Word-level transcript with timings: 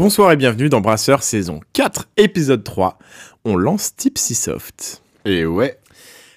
Bonsoir 0.00 0.32
et 0.32 0.36
bienvenue 0.36 0.70
dans 0.70 0.80
Brasseur 0.80 1.22
saison 1.22 1.60
4, 1.74 2.08
épisode 2.16 2.64
3. 2.64 2.98
On 3.44 3.54
lance 3.54 3.94
Tipsy 3.94 4.34
Soft. 4.34 5.02
Et 5.26 5.44
ouais. 5.44 5.78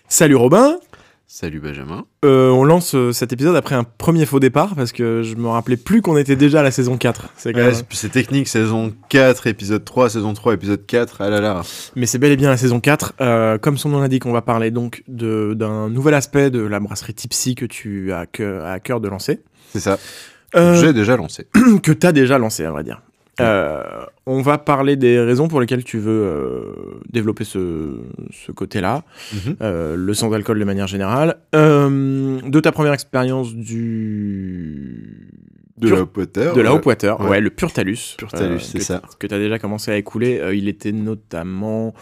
Salut 0.10 0.36
Robin. 0.36 0.80
Salut 1.28 1.62
Benjamin. 1.62 2.04
Euh, 2.26 2.50
on 2.50 2.66
lance 2.66 2.94
euh, 2.94 3.14
cet 3.14 3.32
épisode 3.32 3.56
après 3.56 3.76
un 3.76 3.86
premier 3.86 4.26
faux 4.26 4.42
départ 4.42 4.76
parce 4.76 4.92
que 4.92 5.24
je 5.24 5.36
me 5.36 5.48
rappelais 5.48 5.78
plus 5.78 6.02
qu'on 6.02 6.18
était 6.18 6.36
déjà 6.36 6.60
à 6.60 6.64
la 6.64 6.72
saison 6.72 6.98
4. 6.98 7.30
C'est 7.38 7.56
Ouais, 7.56 7.72
même- 7.72 8.12
technique, 8.12 8.50
saison 8.50 8.94
4, 9.08 9.48
épisode 9.48 9.86
3, 9.86 10.10
saison 10.10 10.34
3, 10.34 10.56
épisode 10.56 10.86
4. 10.86 11.22
Ah 11.22 11.30
là 11.30 11.40
là. 11.40 11.62
Mais 11.96 12.06
c'est 12.06 12.18
bel 12.18 12.34
et 12.34 12.36
bien 12.36 12.50
la 12.50 12.58
saison 12.58 12.82
4. 12.82 13.14
Euh, 13.22 13.58
comme 13.58 13.78
son 13.78 13.88
nom 13.88 14.02
l'indique, 14.02 14.26
on 14.26 14.34
va 14.34 14.42
parler 14.42 14.72
donc 14.72 15.04
de- 15.08 15.54
d'un 15.54 15.88
nouvel 15.90 16.16
aspect 16.16 16.50
de 16.52 16.60
la 16.60 16.82
brasserie 16.82 17.14
Tipsy 17.14 17.56
que 17.56 17.66
tu 17.66 18.12
as 18.12 18.26
à 18.66 18.80
cœur 18.82 19.00
de 19.00 19.08
lancer. 19.08 19.40
C'est 19.72 19.80
ça. 19.80 19.98
Euh, 20.58 20.76
J'ai 20.82 20.92
déjà 20.92 21.16
lancé. 21.16 21.48
que 21.82 21.94
tu 21.94 22.06
as 22.06 22.12
déjà 22.12 22.38
lancé, 22.38 22.66
à 22.66 22.72
vrai 22.72 22.84
dire. 22.84 23.02
Euh, 23.42 23.82
on 24.28 24.42
va 24.42 24.58
parler 24.60 24.96
des 24.96 25.20
raisons 25.20 25.48
pour 25.48 25.60
lesquelles 25.60 25.84
tu 25.84 25.98
veux 25.98 26.12
euh, 26.24 26.74
développer 27.12 27.44
ce, 27.44 27.98
ce 28.32 28.52
côté-là, 28.52 29.04
Mhm. 29.34 29.56
euh, 29.62 29.96
le 29.96 30.14
sans 30.14 30.32
alcool 30.34 30.60
de 30.60 30.66
manière 30.66 30.88
générale, 30.88 31.38
de 31.54 32.60
ta 32.60 32.72
première 32.72 32.94
expérience 32.94 33.54
du 33.56 35.30
De 35.78 35.88
Pur- 35.88 35.96
la 35.98 36.02
Hope 36.04 36.18
Water. 36.18 36.54
de 36.54 36.62
la 36.62 36.70
ouais. 36.72 36.78
Hope 36.78 36.86
Water, 36.86 37.20
ouais. 37.22 37.28
Ouais. 37.30 37.42
le 37.42 37.50
Pur 37.50 37.72
Talus, 37.74 38.16
Pur 38.18 38.30
Talus, 38.32 38.60
c'est 38.60 38.80
ça. 38.82 39.02
que 39.20 39.26
tu 39.28 39.34
as 39.34 39.40
déjà 39.40 39.58
commencé 39.60 39.92
à 39.92 39.98
écouler. 39.98 40.40
Il 40.54 40.68
était 40.68 40.92
notamment 40.92 41.94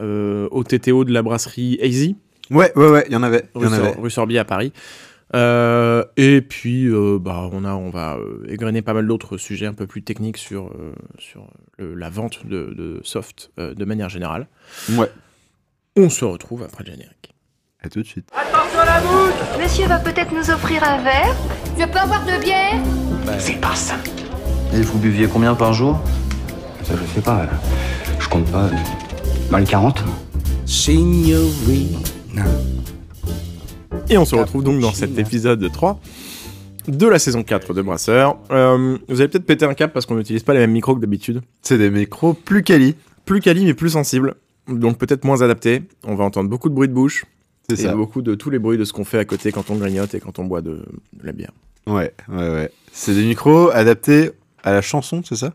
au 0.00 0.64
TTO 0.64 1.04
de 1.04 1.12
la 1.12 1.22
brasserie 1.22 1.78
Hazy, 1.82 2.16
Ouais, 2.50 2.72
ouais, 2.74 2.88
ouais, 2.90 3.04
il 3.06 3.12
y 3.12 3.16
en 3.16 3.22
avait. 3.22 3.44
Y 3.54 3.58
rue, 3.58 3.66
en 3.68 3.72
avait. 3.72 3.92
Sor- 3.92 4.02
rue 4.02 4.10
Sorbier 4.10 4.38
à 4.40 4.44
Paris. 4.44 4.72
Euh, 5.34 6.04
et 6.16 6.40
puis, 6.40 6.86
euh, 6.86 7.18
bah, 7.20 7.48
on, 7.52 7.64
a, 7.64 7.74
on 7.74 7.90
va 7.90 8.16
euh, 8.16 8.44
égrener 8.48 8.82
pas 8.82 8.94
mal 8.94 9.06
d'autres 9.06 9.36
sujets 9.36 9.66
un 9.66 9.72
peu 9.74 9.86
plus 9.86 10.02
techniques 10.02 10.36
sur, 10.38 10.66
euh, 10.68 10.92
sur 11.18 11.46
le- 11.78 11.94
la 11.94 12.10
vente 12.10 12.44
de, 12.46 12.74
de 12.76 13.00
soft 13.04 13.50
euh, 13.58 13.74
de 13.74 13.84
manière 13.84 14.08
générale. 14.08 14.48
Ouais. 14.90 15.10
On 15.96 16.08
se 16.08 16.24
retrouve 16.24 16.62
après 16.64 16.82
le 16.84 16.90
générique. 16.92 17.34
À 17.82 17.88
tout 17.88 18.00
de 18.02 18.06
suite. 18.06 18.28
Monsieur 19.60 19.86
va 19.86 19.98
peut-être 19.98 20.32
nous 20.34 20.50
offrir 20.50 20.82
un 20.84 21.02
verre 21.02 21.34
Je 21.78 21.84
peux 21.84 21.98
avoir 21.98 22.24
de 22.26 22.40
bière 22.42 22.80
Et 24.74 24.82
vous 24.82 24.98
buviez 24.98 25.26
combien 25.28 25.54
par 25.54 25.72
jour? 25.72 26.00
Ça, 26.82 26.94
je 26.96 27.14
sais 27.14 27.22
pas. 27.22 27.46
Je 28.18 28.28
compte 28.28 28.50
pas. 28.50 28.68
Dans 29.50 29.58
les 29.58 29.64
40 29.64 30.02
Et 34.10 34.18
on 34.18 34.24
se 34.24 34.34
retrouve 34.34 34.64
donc 34.64 34.80
dans 34.80 34.92
cet 34.92 35.18
épisode 35.18 35.70
3 35.70 36.00
de 36.88 37.06
la 37.06 37.18
saison 37.18 37.42
4 37.44 37.74
de 37.74 37.82
Brasseur. 37.82 38.38
Euh, 38.50 38.98
vous 39.08 39.20
allez 39.20 39.28
peut-être 39.28 39.46
péter 39.46 39.64
un 39.64 39.74
cap 39.74 39.92
parce 39.92 40.06
qu'on 40.06 40.16
n'utilise 40.16 40.42
pas 40.42 40.52
les 40.54 40.60
mêmes 40.60 40.72
micros 40.72 40.96
que 40.96 41.00
d'habitude. 41.00 41.42
C'est 41.62 41.78
des 41.78 41.90
micros 41.90 42.34
plus 42.34 42.62
quali. 42.64 42.96
Plus 43.24 43.40
quali 43.40 43.64
mais 43.64 43.74
plus 43.74 43.90
sensible. 43.90 44.34
Donc 44.68 44.98
peut-être 44.98 45.24
moins 45.24 45.42
adapté. 45.42 45.82
On 46.04 46.16
va 46.16 46.24
entendre 46.24 46.48
beaucoup 46.50 46.68
de 46.68 46.74
bruit 46.74 46.88
de 46.88 46.92
bouche. 46.92 47.24
C'est 47.68 47.78
Et 47.78 47.82
ça. 47.84 47.94
beaucoup 47.94 48.22
de 48.22 48.34
tous 48.34 48.50
les 48.50 48.58
bruits 48.58 48.78
de 48.78 48.84
ce 48.84 48.92
qu'on 48.92 49.04
fait 49.04 49.18
à 49.18 49.24
côté 49.24 49.52
quand 49.52 49.70
on 49.70 49.76
grignote 49.76 50.14
et 50.14 50.20
quand 50.20 50.38
on 50.40 50.44
boit 50.44 50.60
de, 50.62 50.70
de 51.12 51.24
la 51.26 51.32
bière. 51.32 51.52
Ouais, 51.86 52.12
ouais, 52.28 52.50
ouais. 52.50 52.72
C'est 52.92 53.14
des 53.14 53.24
micros 53.24 53.70
adaptés 53.70 54.32
à 54.64 54.72
la 54.72 54.82
chanson, 54.82 55.22
c'est 55.24 55.36
ça? 55.36 55.54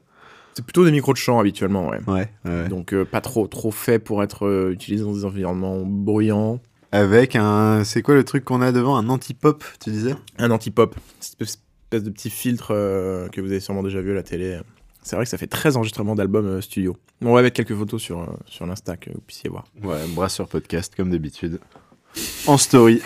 C'est 0.54 0.64
plutôt 0.64 0.86
des 0.86 0.92
micros 0.92 1.12
de 1.12 1.18
chant 1.18 1.40
habituellement, 1.40 1.90
ouais. 1.90 2.00
Ouais, 2.08 2.30
ouais. 2.46 2.70
Donc 2.70 2.94
euh, 2.94 3.04
pas 3.04 3.20
trop 3.20 3.46
trop 3.48 3.72
fait 3.72 4.00
pour 4.00 4.24
être 4.24 4.46
euh, 4.48 4.72
utilisé 4.72 5.04
dans 5.04 5.12
des 5.14 5.26
environnements 5.26 5.82
bruyants. 5.86 6.62
Avec 6.96 7.36
un. 7.36 7.84
C'est 7.84 8.02
quoi 8.02 8.16
le 8.16 8.24
truc 8.24 8.46
qu'on 8.46 8.62
a 8.62 8.72
devant? 8.72 8.96
Un 8.96 9.10
anti-pop, 9.10 9.64
tu 9.84 9.90
disais? 9.92 10.16
Un 10.38 10.50
anti-pop, 10.52 10.96
cette 11.20 11.42
espèce 11.42 11.66
espèce 11.86 12.04
de 12.04 12.10
petit 12.10 12.30
filtre 12.30 12.72
euh, 12.72 13.28
que 13.30 13.42
vous 13.42 13.48
avez 13.48 13.60
sûrement 13.60 13.84
déjà 13.84 14.02
vu 14.02 14.12
à 14.12 14.16
la 14.16 14.24
télé. 14.24 14.60
C'est 15.02 15.16
vrai 15.16 15.26
que 15.26 15.30
ça 15.30 15.38
fait 15.38 15.48
13 15.48 15.78
enregistrements 15.78 16.16
d'albums 16.16 16.48
euh, 16.48 16.62
studio. 16.62 16.98
On 17.22 17.34
va 17.34 17.44
mettre 17.44 17.56
quelques 17.56 17.76
photos 17.76 18.02
sur, 18.02 18.22
euh, 18.22 18.26
sur 18.48 18.66
l'Insta 18.66 18.98
que 18.98 19.12
vous 19.12 19.22
puissiez 19.22 19.50
voir. 19.50 19.66
Ouais, 19.84 20.00
Brasseur 20.16 20.48
Podcast, 20.48 20.96
comme 20.96 21.12
d'habitude. 21.12 21.60
En 22.48 22.58
story. 22.58 23.02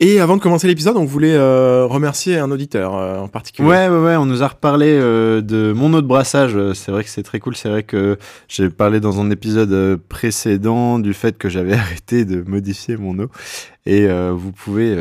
Et 0.00 0.20
avant 0.20 0.36
de 0.36 0.42
commencer 0.42 0.68
l'épisode, 0.68 0.96
on 0.96 1.04
voulait 1.04 1.34
euh, 1.34 1.84
remercier 1.84 2.38
un 2.38 2.52
auditeur 2.52 2.96
euh, 2.96 3.18
en 3.18 3.26
particulier. 3.26 3.68
Ouais, 3.68 3.88
ouais, 3.88 3.98
ouais, 3.98 4.16
on 4.16 4.26
nous 4.26 4.44
a 4.44 4.48
reparlé 4.48 4.90
euh, 4.90 5.40
de 5.40 5.72
mon 5.72 5.90
de 5.90 6.00
brassage. 6.00 6.56
C'est 6.74 6.92
vrai 6.92 7.02
que 7.02 7.10
c'est 7.10 7.24
très 7.24 7.40
cool. 7.40 7.56
C'est 7.56 7.68
vrai 7.68 7.82
que 7.82 8.16
j'ai 8.46 8.70
parlé 8.70 9.00
dans 9.00 9.20
un 9.20 9.30
épisode 9.30 9.96
précédent 10.08 11.00
du 11.00 11.14
fait 11.14 11.36
que 11.36 11.48
j'avais 11.48 11.72
arrêté 11.74 12.24
de 12.24 12.42
modifier 12.42 12.96
mon 12.96 13.18
eau. 13.18 13.28
Et 13.86 14.06
vous 14.06 14.52
pouvez 14.52 14.94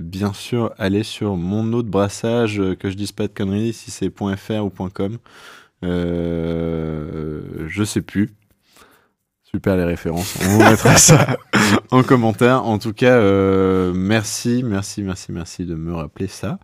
bien 0.00 0.32
sûr 0.32 0.72
aller 0.76 1.04
sur 1.04 1.36
mon 1.36 1.64
de 1.64 1.82
brassage, 1.82 2.60
que 2.80 2.90
je 2.90 2.96
dise 2.96 3.12
pas 3.12 3.28
de 3.28 3.32
conneries, 3.32 3.72
si 3.72 3.92
c'est 3.92 4.10
.fr 4.10 4.64
ou 4.64 4.70
.com. 4.90 5.18
Je 5.82 7.84
sais 7.84 8.00
plus. 8.00 8.32
Super 9.54 9.76
les 9.76 9.84
références. 9.84 10.36
On 10.42 10.48
vous 10.48 10.58
mettra 10.58 10.96
ça 10.96 11.36
en 11.92 12.02
commentaire. 12.02 12.64
En 12.64 12.78
tout 12.80 12.92
cas, 12.92 13.18
euh, 13.18 13.92
merci, 13.94 14.64
merci, 14.64 15.00
merci, 15.00 15.30
merci 15.30 15.64
de 15.64 15.76
me 15.76 15.94
rappeler 15.94 16.26
ça. 16.26 16.58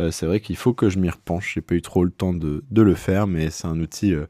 Euh, 0.00 0.10
c'est 0.10 0.26
vrai 0.26 0.40
qu'il 0.40 0.56
faut 0.56 0.74
que 0.74 0.90
je 0.90 0.98
m'y 0.98 1.08
repenche. 1.08 1.52
J'ai 1.54 1.60
pas 1.60 1.76
eu 1.76 1.82
trop 1.82 2.04
le 2.04 2.10
temps 2.10 2.32
de, 2.32 2.64
le 2.68 2.94
faire, 2.96 3.28
mais 3.28 3.50
c'est 3.50 3.68
un 3.68 3.78
outil 3.78 4.12
euh, 4.12 4.26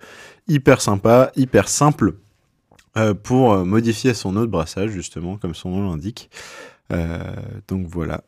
hyper 0.47 0.83
sympa, 0.83 1.33
hyper 1.37 1.69
simple 1.69 2.17
pour 3.23 3.57
modifier 3.65 4.13
son 4.13 4.37
eau 4.37 4.43
de 4.43 4.51
brassage, 4.51 4.91
justement, 4.91 5.39
comme 5.39 5.55
son 5.55 5.71
nom 5.71 5.91
l'indique. 5.91 6.29
Donc 7.67 7.87
voilà. 7.87 8.25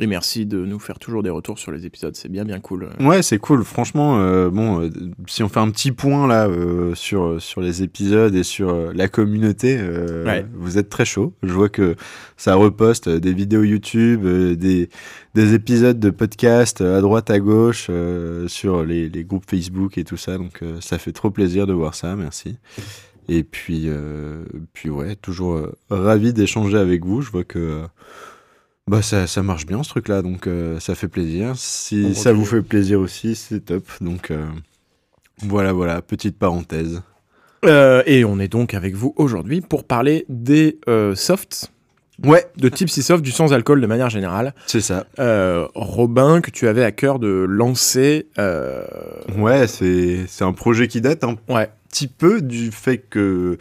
Et 0.00 0.08
merci 0.08 0.44
de 0.44 0.58
nous 0.66 0.80
faire 0.80 0.98
toujours 0.98 1.22
des 1.22 1.30
retours 1.30 1.56
sur 1.56 1.70
les 1.70 1.86
épisodes, 1.86 2.16
c'est 2.16 2.28
bien 2.28 2.44
bien 2.44 2.58
cool. 2.58 2.88
Ouais, 2.98 3.22
c'est 3.22 3.38
cool. 3.38 3.62
Franchement, 3.62 4.18
euh, 4.18 4.50
bon, 4.50 4.80
euh, 4.82 4.90
si 5.28 5.44
on 5.44 5.48
fait 5.48 5.60
un 5.60 5.70
petit 5.70 5.92
point 5.92 6.26
là 6.26 6.48
euh, 6.48 6.96
sur 6.96 7.40
sur 7.40 7.60
les 7.60 7.84
épisodes 7.84 8.34
et 8.34 8.42
sur 8.42 8.92
la 8.92 9.06
communauté, 9.06 9.78
Ouais. 10.26 10.44
vous 10.52 10.78
êtes 10.78 10.88
très 10.88 11.04
chaud. 11.04 11.32
Je 11.44 11.52
vois 11.52 11.68
que 11.68 11.94
ça 12.36 12.56
reposte 12.56 13.08
des 13.08 13.32
vidéos 13.32 13.62
YouTube, 13.62 14.26
des 14.26 14.88
des 15.36 15.54
épisodes 15.54 16.00
de 16.00 16.10
podcast 16.10 16.80
à 16.80 17.00
droite 17.00 17.30
à 17.30 17.38
gauche 17.38 17.88
sur 18.48 18.82
les, 18.84 19.08
les 19.08 19.22
groupes 19.24 19.48
Facebook 19.48 19.96
et 19.96 20.02
tout 20.02 20.16
ça. 20.16 20.38
Donc 20.38 20.60
ça 20.80 20.98
fait 20.98 21.12
trop 21.12 21.30
plaisir 21.30 21.68
de 21.68 21.72
voir 21.72 21.94
ça. 21.94 22.16
Merci. 22.16 22.58
Et 23.28 23.44
puis 23.44 23.88
puis 24.72 24.90
ouais, 24.90 25.14
toujours 25.14 25.68
ravi 25.88 26.32
d'échanger 26.32 26.78
avec 26.78 27.04
vous. 27.04 27.22
Je 27.22 27.30
vois 27.30 27.44
que 27.44 27.82
bah 28.86 29.00
ça, 29.02 29.26
ça 29.26 29.42
marche 29.42 29.64
bien 29.66 29.82
ce 29.82 29.88
truc 29.88 30.08
là 30.08 30.20
donc 30.22 30.46
euh, 30.46 30.78
ça 30.78 30.94
fait 30.94 31.08
plaisir 31.08 31.52
si 31.56 32.04
On 32.10 32.14
ça 32.14 32.32
vous 32.32 32.44
fait 32.44 32.60
plaisir 32.62 33.00
aussi 33.00 33.34
c'est 33.34 33.60
top 33.60 33.84
donc 34.02 34.30
euh, 34.30 34.44
voilà 35.42 35.72
voilà 35.72 36.02
petite 36.02 36.38
parenthèse 36.38 37.02
Euh, 37.64 38.02
et 38.04 38.26
on 38.26 38.38
est 38.38 38.48
donc 38.48 38.74
avec 38.74 38.94
vous 38.94 39.14
aujourd'hui 39.16 39.62
pour 39.62 39.84
parler 39.84 40.26
des 40.28 40.78
softs, 41.14 41.72
ouais 42.22 42.44
de 42.58 42.68
Tipsy 42.68 43.02
Soft, 43.02 43.24
du 43.24 43.30
sans 43.32 43.54
alcool 43.54 43.80
de 43.80 43.86
manière 43.86 44.10
générale. 44.10 44.54
c'est 44.66 44.82
ça 44.82 45.06
Robin, 45.74 46.42
que 46.42 46.50
tu 46.50 46.68
avais 46.68 46.84
à 46.84 46.92
cœur 46.92 47.18
de 47.18 47.28
lancer. 47.48 48.26
ouais 49.38 49.66
c'est 49.66 50.26
c'est 50.28 50.44
un 50.44 50.52
projet 50.52 50.88
qui 50.88 51.00
date 51.00 51.24
un 51.24 51.36
Ouais. 51.48 51.70
petit 51.88 52.06
peu 52.06 52.42
du 52.42 52.70
fait 52.70 52.98
que 52.98 53.56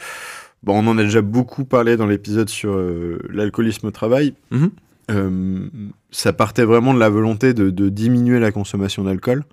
bon 0.63 0.83
on 0.83 0.87
en 0.89 0.97
a 0.97 1.03
déjà 1.03 1.21
beaucoup 1.21 1.63
parlé 1.63 1.95
dans 1.95 2.05
l'épisode 2.07 2.49
sur 2.49 2.73
euh, 2.73 3.19
l'alcoolisme 3.29 3.87
au 3.87 3.91
travail 3.91 4.33
Mhm. 4.51 4.69
Euh, 5.11 5.67
ça 6.11 6.33
partait 6.33 6.63
vraiment 6.63 6.93
de 6.93 6.99
la 6.99 7.09
volonté 7.09 7.53
de, 7.53 7.69
de 7.69 7.89
diminuer 7.89 8.39
la 8.39 8.51
consommation 8.51 9.03
d'alcool. 9.03 9.43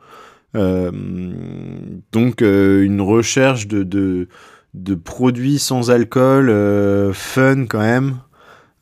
Euh, 0.56 0.90
donc 2.12 2.42
euh, 2.42 2.82
une 2.82 3.00
recherche 3.00 3.68
de, 3.68 3.84
de, 3.84 4.28
de 4.74 4.94
produits 4.94 5.60
sans 5.60 5.90
alcool 5.90 6.48
fun 7.14 7.66
quand 7.66 7.80
même 7.80 8.16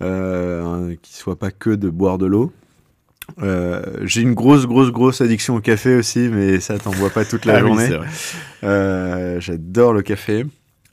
euh, 0.02 0.94
qui 1.02 1.14
soit 1.14 1.38
pas 1.38 1.50
que 1.50 1.70
de 1.70 1.90
boire 1.90 2.18
de 2.18 2.26
l'eau. 2.26 2.52
J'ai 4.04 4.22
une 4.22 4.32
grosse 4.32 4.66
grosse 4.66 4.90
grosse 4.90 5.20
addiction 5.20 5.56
au 5.56 5.60
café 5.60 5.94
aussi 5.96 6.30
mais 6.32 6.60
ça 6.60 6.78
t'en 6.78 6.92
bois 6.92 7.10
pas 7.10 7.26
toute 7.26 7.44
la 7.44 7.56
ah 7.56 7.60
journée. 7.60 7.90
j'adore 9.40 9.92
le 9.92 10.00
café 10.00 10.46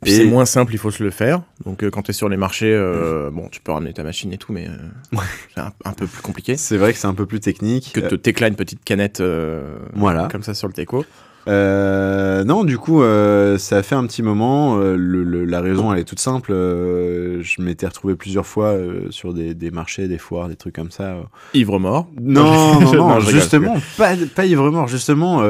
Puis 0.06 0.14
Et- 0.14 0.18
C'est 0.18 0.26
moins 0.26 0.46
simple, 0.46 0.72
il 0.74 0.78
faut 0.78 0.92
se 0.92 1.04
le 1.04 1.10
faire. 1.10 1.42
Donc 1.66 1.84
euh, 1.84 1.90
quand 1.90 2.04
tu 2.04 2.12
es 2.12 2.14
sur 2.14 2.30
les 2.30 2.38
marchés, 2.38 2.72
euh, 2.74 3.30
bon, 3.32 3.50
tu 3.52 3.60
peux 3.60 3.72
ramener 3.72 3.92
ta 3.92 4.04
machine 4.04 4.32
et 4.32 4.38
tout, 4.38 4.54
mais 4.54 4.68
euh, 4.68 5.18
c'est 5.56 5.62
un, 5.62 5.72
un 5.84 5.94
peu 5.94 6.06
plus 6.06 6.22
compliqué. 6.22 6.58
c'est 6.58 6.78
vrai 6.78 6.94
que 6.94 7.00
c'est 7.00 7.08
un 7.08 7.14
peu 7.16 7.26
plus 7.26 7.40
technique 7.40 7.92
Que 7.94 8.00
de 8.02 8.16
t'éclater 8.16 8.52
une 8.52 8.56
petite 8.56 8.84
canette 8.84 9.20
euh, 9.20 9.76
Voilà. 9.96 10.28
comme 10.32 10.44
ça 10.44 10.54
sur 10.54 10.68
le 10.68 10.74
teco. 10.74 11.04
Euh, 11.48 12.44
non, 12.44 12.64
du 12.64 12.78
coup, 12.80 13.04
euh, 13.04 13.58
ça 13.60 13.78
a 13.78 13.84
fait 13.84 13.94
un 13.96 14.06
petit 14.08 14.24
moment. 14.24 14.78
euh, 14.80 14.96
le- 14.96 15.24
le- 15.24 15.46
la 15.46 15.62
raison, 15.62 15.94
elle 15.94 16.00
est 16.00 16.04
toute 16.04 16.20
simple. 16.20 16.52
euh, 16.52 17.42
je 17.44 17.62
m'étais 17.62 17.86
retrouvé 17.86 18.16
plusieurs 18.16 18.46
fois 18.48 18.70
euh, 18.70 19.12
sur 19.12 19.34
des, 19.34 19.54
des 19.54 19.70
marchés, 19.70 20.08
des 20.08 20.18
foires, 20.18 20.48
des 20.50 20.56
trucs 20.56 20.76
comme 20.76 20.90
ça. 20.92 21.04
euh. 21.04 21.22
Ivre 21.54 21.78
mort. 21.80 22.08
Non, 22.20 22.80
non, 22.80 22.92
non, 22.94 23.16
rigole, 23.18 23.34
justement, 23.34 23.76
pas, 23.98 24.14
pas 24.36 24.46
ivre-mort. 24.46 24.88
Justement, 24.88 25.44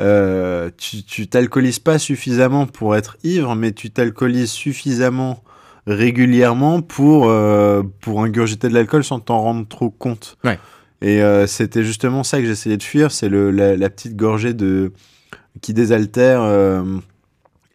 euh, 0.00 0.70
tu 0.76 1.02
tu 1.04 1.26
t'alcoolises 1.28 1.78
pas 1.78 1.98
suffisamment 1.98 2.66
pour 2.66 2.96
être 2.96 3.16
ivre, 3.24 3.54
mais 3.54 3.72
tu 3.72 3.90
t'alcoolises 3.90 4.50
suffisamment 4.50 5.42
régulièrement 5.86 6.82
pour, 6.82 7.28
euh, 7.28 7.82
pour 8.00 8.22
ingurgiter 8.22 8.68
de 8.68 8.74
l'alcool 8.74 9.04
sans 9.04 9.20
t'en 9.20 9.40
rendre 9.40 9.66
trop 9.68 9.90
compte. 9.90 10.36
Ouais. 10.44 10.58
Et 11.00 11.22
euh, 11.22 11.46
c'était 11.46 11.82
justement 11.84 12.24
ça 12.24 12.40
que 12.40 12.46
j'essayais 12.46 12.76
de 12.76 12.82
fuir, 12.82 13.10
c'est 13.12 13.28
le- 13.28 13.50
la, 13.50 13.76
la 13.76 13.88
petite 13.90 14.16
gorgée 14.16 14.52
de 14.54 14.92
qui 15.60 15.72
désaltère 15.74 16.42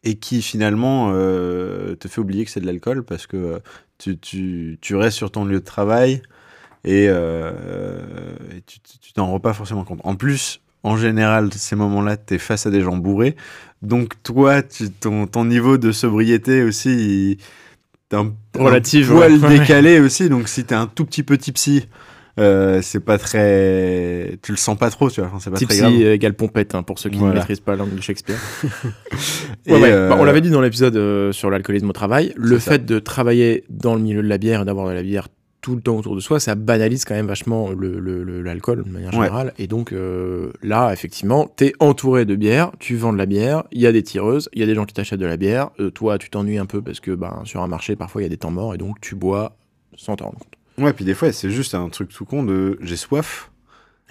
et 0.03 0.15
qui 0.15 0.41
finalement 0.41 1.11
te 1.11 2.07
fait 2.07 2.19
oublier 2.21 2.45
que 2.45 2.51
c'est 2.51 2.59
de 2.59 2.65
l'alcool 2.65 3.03
parce 3.03 3.27
que 3.27 3.59
tu, 3.97 4.17
tu, 4.17 4.77
tu 4.81 4.95
restes 4.95 5.17
sur 5.17 5.31
ton 5.31 5.45
lieu 5.45 5.59
de 5.59 5.65
travail 5.65 6.21
et, 6.83 7.05
euh, 7.09 7.51
et 8.57 8.61
tu 8.65 8.79
tu- 8.79 8.97
tu 8.99 9.13
t'en 9.13 9.27
rends 9.27 9.39
pas 9.39 9.53
forcément 9.53 9.83
compte. 9.83 9.99
En 10.03 10.15
plus, 10.15 10.60
en 10.83 10.97
général, 10.97 11.49
ces 11.53 11.75
moments-là, 11.75 12.17
tu 12.17 12.35
es 12.35 12.37
face 12.37 12.65
à 12.65 12.71
des 12.71 12.81
gens 12.81 12.97
bourrés. 12.97 13.35
Donc 13.81 14.13
toi, 14.23 14.61
tu- 14.63 14.89
ton, 14.89 15.27
ton 15.27 15.45
niveau 15.45 15.77
de 15.77 15.91
sobriété 15.91 16.63
aussi, 16.63 17.37
t'es 18.09 18.15
un, 18.17 18.31
Relative, 18.57 19.11
un 19.11 19.15
poil 19.15 19.33
ouais. 19.43 19.59
décalé 19.59 19.99
aussi. 19.99 20.29
Donc 20.29 20.47
si 20.47 20.63
t'es 20.63 20.75
un 20.75 20.87
tout 20.87 21.05
petit 21.05 21.23
peu 21.23 21.37
tipsy, 21.37 21.87
euh, 22.39 22.79
c'est 22.81 22.99
pas 23.01 23.17
très... 23.17 24.37
Tu 24.41 24.51
le 24.51 24.57
sens 24.57 24.77
pas 24.77 24.89
trop, 24.89 25.09
tu 25.09 25.21
vois. 25.21 25.31
C'est 25.39 25.49
pas 25.51 25.57
très 25.57 25.65
grave. 25.77 25.91
Tipsy 25.91 26.03
égale 26.05 26.33
pompette, 26.33 26.75
hein, 26.75 26.83
pour 26.83 26.97
ceux 26.99 27.09
qui 27.09 27.17
Voilà. 27.17 27.33
ne 27.33 27.39
maîtrisent 27.39 27.59
pas 27.59 27.71
la 27.73 27.79
langue 27.79 27.93
de 27.95 28.01
Shakespeare. 28.01 28.37
Et, 29.65 29.73
Ouais, 29.73 29.81
ouais. 29.81 29.91
euh, 29.91 30.09
Bah, 30.09 30.17
on 30.19 30.23
l'avait 30.23 30.41
dit 30.41 30.49
dans 30.49 30.61
l'épisode 30.61 30.95
euh, 30.95 31.31
sur 31.31 31.49
l'alcoolisme 31.49 31.89
au 31.89 31.93
travail, 31.93 32.33
le 32.37 32.59
ça. 32.59 32.71
fait 32.71 32.85
de 32.85 32.99
travailler 32.99 33.63
dans 33.69 33.95
le 33.95 34.01
milieu 34.01 34.21
de 34.23 34.27
la 34.27 34.37
bière 34.37 34.61
et 34.61 34.65
d'avoir 34.65 34.87
de 34.87 34.93
la 34.93 35.03
bière 35.03 35.27
tout 35.61 35.75
le 35.75 35.81
temps 35.81 35.95
autour 35.97 36.15
de 36.15 36.19
soi, 36.19 36.39
ça 36.39 36.55
banalise 36.55 37.05
quand 37.05 37.13
même 37.13 37.27
vachement 37.27 37.69
le- 37.69 37.99
le- 37.99 38.23
le- 38.23 38.41
l'alcool 38.41 38.83
de 38.83 38.89
manière 38.89 39.09
Ouais. 39.13 39.25
générale. 39.27 39.53
Et 39.59 39.67
donc 39.67 39.93
euh, 39.93 40.51
là, 40.63 40.91
effectivement, 40.91 41.47
t'es 41.55 41.73
entouré 41.79 42.25
de 42.25 42.35
bière, 42.35 42.71
tu 42.79 42.95
vends 42.95 43.13
de 43.13 43.17
la 43.19 43.27
bière, 43.27 43.63
il 43.71 43.79
y 43.81 43.85
a 43.87 43.91
des 43.91 44.01
tireuses, 44.01 44.49
il 44.53 44.59
y 44.59 44.63
a 44.63 44.65
des 44.65 44.73
gens 44.75 44.85
qui 44.85 44.93
t'achètent 44.93 45.19
de 45.19 45.25
la 45.25 45.37
bière. 45.37 45.69
euh, 45.79 45.91
toi, 45.91 46.17
tu 46.17 46.29
t'ennuies 46.31 46.57
un 46.57 46.65
peu 46.65 46.81
parce 46.81 46.99
que 46.99 47.11
ben, 47.11 47.41
sur 47.45 47.61
un 47.61 47.67
marché, 47.67 47.95
parfois, 47.95 48.21
il 48.21 48.25
y 48.25 48.27
a 48.27 48.29
des 48.29 48.37
temps 48.37 48.49
morts 48.51 48.73
et 48.73 48.77
donc 48.77 48.99
tu 49.01 49.13
bois 49.15 49.55
sans 49.95 50.15
t'en 50.15 50.25
rendre 50.25 50.39
compte. 50.39 50.83
Ouais, 50.83 50.93
puis 50.93 51.05
des 51.05 51.13
fois, 51.13 51.31
c'est 51.31 51.51
juste 51.51 51.75
un 51.75 51.89
truc 51.89 52.09
tout 52.09 52.25
con 52.25 52.43
de 52.43 52.79
j'ai 52.81 52.95
soif, 52.95 53.50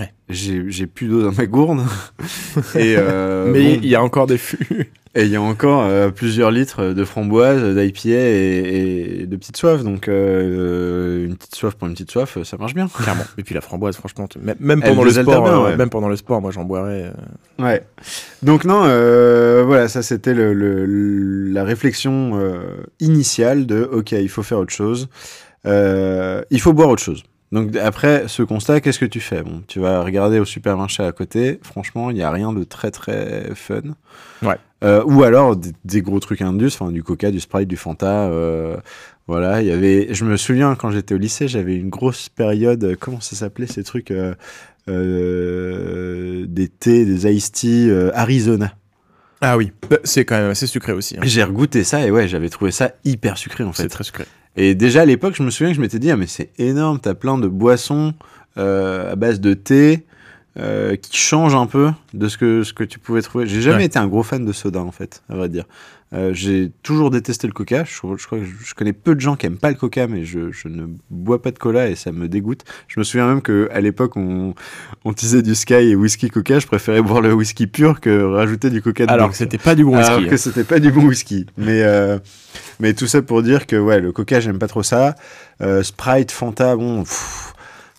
Ouais. 0.00 0.12
j'ai 0.30 0.86
plus 0.86 1.06
d'eau 1.08 1.22
dans 1.22 1.32
ma 1.32 1.46
gourde, 1.46 1.80
et 2.74 2.94
euh, 2.96 3.50
Mais 3.52 3.62
bon, 3.74 3.80
il 3.82 3.88
y 3.88 3.94
a 3.94 4.02
encore 4.02 4.26
des 4.26 4.38
fûts. 4.38 4.90
et 5.14 5.24
il 5.24 5.28
y 5.28 5.36
a 5.36 5.42
encore 5.42 5.82
euh, 5.84 6.10
plusieurs 6.10 6.50
litres 6.50 6.94
de 6.94 7.04
framboise, 7.04 7.62
d'IPA 7.76 8.08
et, 8.08 9.20
et 9.22 9.26
de 9.26 9.36
petites 9.36 9.56
soifs, 9.58 9.84
donc 9.84 10.08
euh, 10.08 11.26
une 11.26 11.36
petite 11.36 11.54
soif 11.54 11.74
pour 11.74 11.86
une 11.86 11.92
petite 11.94 12.10
soif, 12.10 12.38
ça 12.44 12.56
marche 12.56 12.74
bien. 12.74 12.88
Clairement. 12.88 13.24
Et 13.36 13.42
puis 13.42 13.54
la 13.54 13.60
framboise, 13.60 13.96
franchement, 13.96 14.26
même- 14.40 14.80
pendant 14.82 15.02
le 15.04 15.10
sport, 15.10 15.42
bien, 15.44 15.62
ouais. 15.64 15.76
même 15.76 15.90
pendant 15.90 16.08
le 16.08 16.16
sport, 16.16 16.40
moi 16.40 16.50
j'en 16.50 16.64
boirais. 16.64 17.12
Ouais. 17.58 17.82
Donc 18.42 18.64
non, 18.64 18.80
voilà, 19.66 19.88
ça 19.88 20.02
c'était 20.02 20.32
le, 20.34 20.54
le- 20.54 20.86
la 21.52 21.64
réflexion 21.64 22.40
initiale 23.00 23.66
de 23.66 23.82
ok, 23.82 24.12
il 24.12 24.28
faut 24.30 24.42
faire 24.42 24.58
autre 24.58 24.72
chose, 24.72 25.08
il 25.66 26.60
faut 26.60 26.72
boire 26.72 26.88
autre 26.88 27.02
chose. 27.02 27.22
Donc 27.52 27.74
après 27.76 28.28
ce 28.28 28.42
constat, 28.44 28.80
qu'est-ce 28.80 28.98
que 29.00 29.04
tu 29.06 29.18
fais? 29.20 29.42
Bon, 29.42 29.62
tu 29.66 29.80
vas 29.80 30.02
regarder 30.02 30.38
au 30.38 30.44
supermarché 30.44 31.02
à 31.02 31.10
côté. 31.12 31.58
Franchement, 31.62 32.10
il 32.10 32.14
n'y 32.14 32.22
a 32.22 32.30
rien 32.30 32.52
de 32.52 32.62
très 32.62 32.90
très 32.92 33.50
fun. 33.56 33.80
Ouais. 34.42 34.56
Euh, 34.84 35.02
ou 35.04 35.24
alors 35.24 35.56
des, 35.56 35.72
des 35.84 36.00
gros 36.00 36.20
trucs 36.20 36.42
indus, 36.42 36.66
enfin 36.68 36.90
du 36.92 37.02
Coca, 37.02 37.30
du 37.30 37.40
Sprite, 37.40 37.68
du 37.68 37.76
Fanta. 37.76 38.28
euh, 38.28 38.76
voilà, 39.26 39.62
il 39.62 39.66
y 39.68 39.72
avait. 39.72 40.08
Je 40.14 40.24
me 40.24 40.36
souviens 40.36 40.74
quand 40.76 40.90
j'étais 40.90 41.14
au 41.14 41.18
lycée, 41.18 41.48
j'avais 41.48 41.74
une 41.76 41.88
grosse 41.90 42.28
période. 42.28 42.82
euh, 42.84 42.96
Comment 42.98 43.20
ça 43.20 43.34
s'appelait 43.36 43.66
ces 43.66 43.82
trucs 43.84 44.12
euh, 44.12 44.34
Des 46.46 46.68
thés, 46.68 47.04
des 47.04 47.26
iced 47.32 47.52
tea 47.52 47.90
Arizona. 48.14 48.72
Ah 49.42 49.56
oui, 49.56 49.72
Bah, 49.90 49.96
c'est 50.04 50.24
quand 50.26 50.36
même 50.36 50.50
assez 50.50 50.66
sucré 50.66 50.92
aussi. 50.92 51.16
hein. 51.16 51.22
J'ai 51.24 51.42
regouté 51.42 51.82
ça 51.82 52.06
et 52.06 52.10
ouais, 52.10 52.28
j'avais 52.28 52.50
trouvé 52.50 52.70
ça 52.70 52.92
hyper 53.04 53.38
sucré 53.38 53.64
en 53.64 53.72
C'est 53.72 53.84
fait. 53.84 53.88
très 53.88 54.04
sucré. 54.04 54.24
Et 54.56 54.74
déjà 54.74 55.02
à 55.02 55.04
l'époque, 55.04 55.34
je 55.36 55.42
me 55.42 55.50
souviens 55.50 55.72
que 55.72 55.76
je 55.76 55.80
m'étais 55.80 55.98
dit, 55.98 56.10
ah, 56.10 56.16
mais 56.16 56.26
c'est 56.26 56.50
énorme, 56.58 56.98
t'as 57.00 57.14
plein 57.14 57.38
de 57.38 57.48
boissons 57.48 58.14
euh, 58.58 59.12
à 59.12 59.16
base 59.16 59.40
de 59.40 59.54
thé 59.54 60.06
euh, 60.58 60.96
qui 60.96 61.16
changent 61.16 61.54
un 61.54 61.66
peu 61.66 61.90
de 62.12 62.28
ce 62.28 62.36
que, 62.36 62.62
ce 62.64 62.72
que 62.72 62.84
tu 62.84 62.98
pouvais 62.98 63.22
trouver. 63.22 63.46
J'ai 63.46 63.60
jamais 63.62 63.78
Ouais. 63.78 63.84
été 63.84 63.98
un 63.98 64.06
gros 64.08 64.22
fan 64.24 64.44
de 64.44 64.52
soda 64.52 64.80
en 64.82 64.90
fait, 64.92 65.22
à 65.28 65.36
vrai 65.36 65.48
dire. 65.48 65.64
Euh, 66.12 66.32
j'ai 66.34 66.72
toujours 66.82 67.10
détesté 67.10 67.46
le 67.46 67.52
coca. 67.52 67.84
Je, 67.84 67.92
je 67.92 68.26
crois 68.26 68.38
que 68.40 68.44
je, 68.44 68.74
connais 68.74 68.92
peu 68.92 69.14
de 69.14 69.20
gens 69.20 69.36
qui 69.36 69.46
aiment 69.46 69.58
pas 69.58 69.68
le 69.70 69.76
coca, 69.76 70.08
mais 70.08 70.24
je, 70.24 70.50
je 70.50 70.66
ne 70.66 70.86
bois 71.08 71.40
pas 71.40 71.52
de 71.52 71.58
cola 71.60 71.86
et 71.88 71.94
ça 71.94 72.10
me 72.10 72.26
dégoûte. 72.26 72.64
Je 72.88 72.98
me 72.98 73.04
souviens 73.04 73.28
même 73.28 73.42
que 73.42 73.68
à 73.72 73.80
l'époque, 73.80 74.16
on, 74.16 74.54
on 75.04 75.12
disait 75.12 75.42
du 75.42 75.54
Sky 75.54 75.74
et 75.74 75.94
whisky 75.94 76.28
coca. 76.28 76.58
Je 76.58 76.66
préférais 76.66 77.00
boire 77.00 77.20
le 77.20 77.32
whisky 77.32 77.68
pur 77.68 78.00
que 78.00 78.24
rajouter 78.24 78.70
du 78.70 78.82
coca 78.82 79.04
dedans. 79.04 79.14
Alors 79.14 79.30
que 79.30 79.36
c'était 79.36 79.56
pas 79.56 79.76
du 79.76 79.84
bon 79.84 79.94
Alors 79.94 80.16
whisky. 80.18 80.28
que 80.30 80.34
hein. 80.34 80.38
c'était 80.38 80.64
pas 80.64 80.80
du 80.80 80.90
bon 80.90 81.02
whisky. 81.06 81.46
Mais, 81.56 81.82
euh, 81.84 82.18
mais 82.80 82.92
tout 82.92 83.06
ça 83.06 83.22
pour 83.22 83.44
dire 83.44 83.68
que 83.68 83.76
ouais, 83.76 84.00
le 84.00 84.10
coca, 84.10 84.40
j'aime 84.40 84.58
pas 84.58 84.66
trop 84.66 84.82
ça. 84.82 85.14
Sprite, 85.82 86.32
Fanta, 86.32 86.74
bon, 86.74 87.02
pff, 87.04 87.52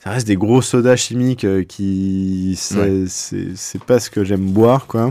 ça 0.03 0.09
reste 0.11 0.27
des 0.27 0.35
gros 0.35 0.61
sodas 0.61 0.95
chimiques 0.95 1.43
euh, 1.45 1.63
qui. 1.63 2.55
C'est 2.57 2.77
Ouais. 2.77 3.81
pas 3.85 3.99
ce 3.99 4.09
que 4.09 4.23
j'aime 4.23 4.45
boire, 4.51 4.87
quoi. 4.87 5.09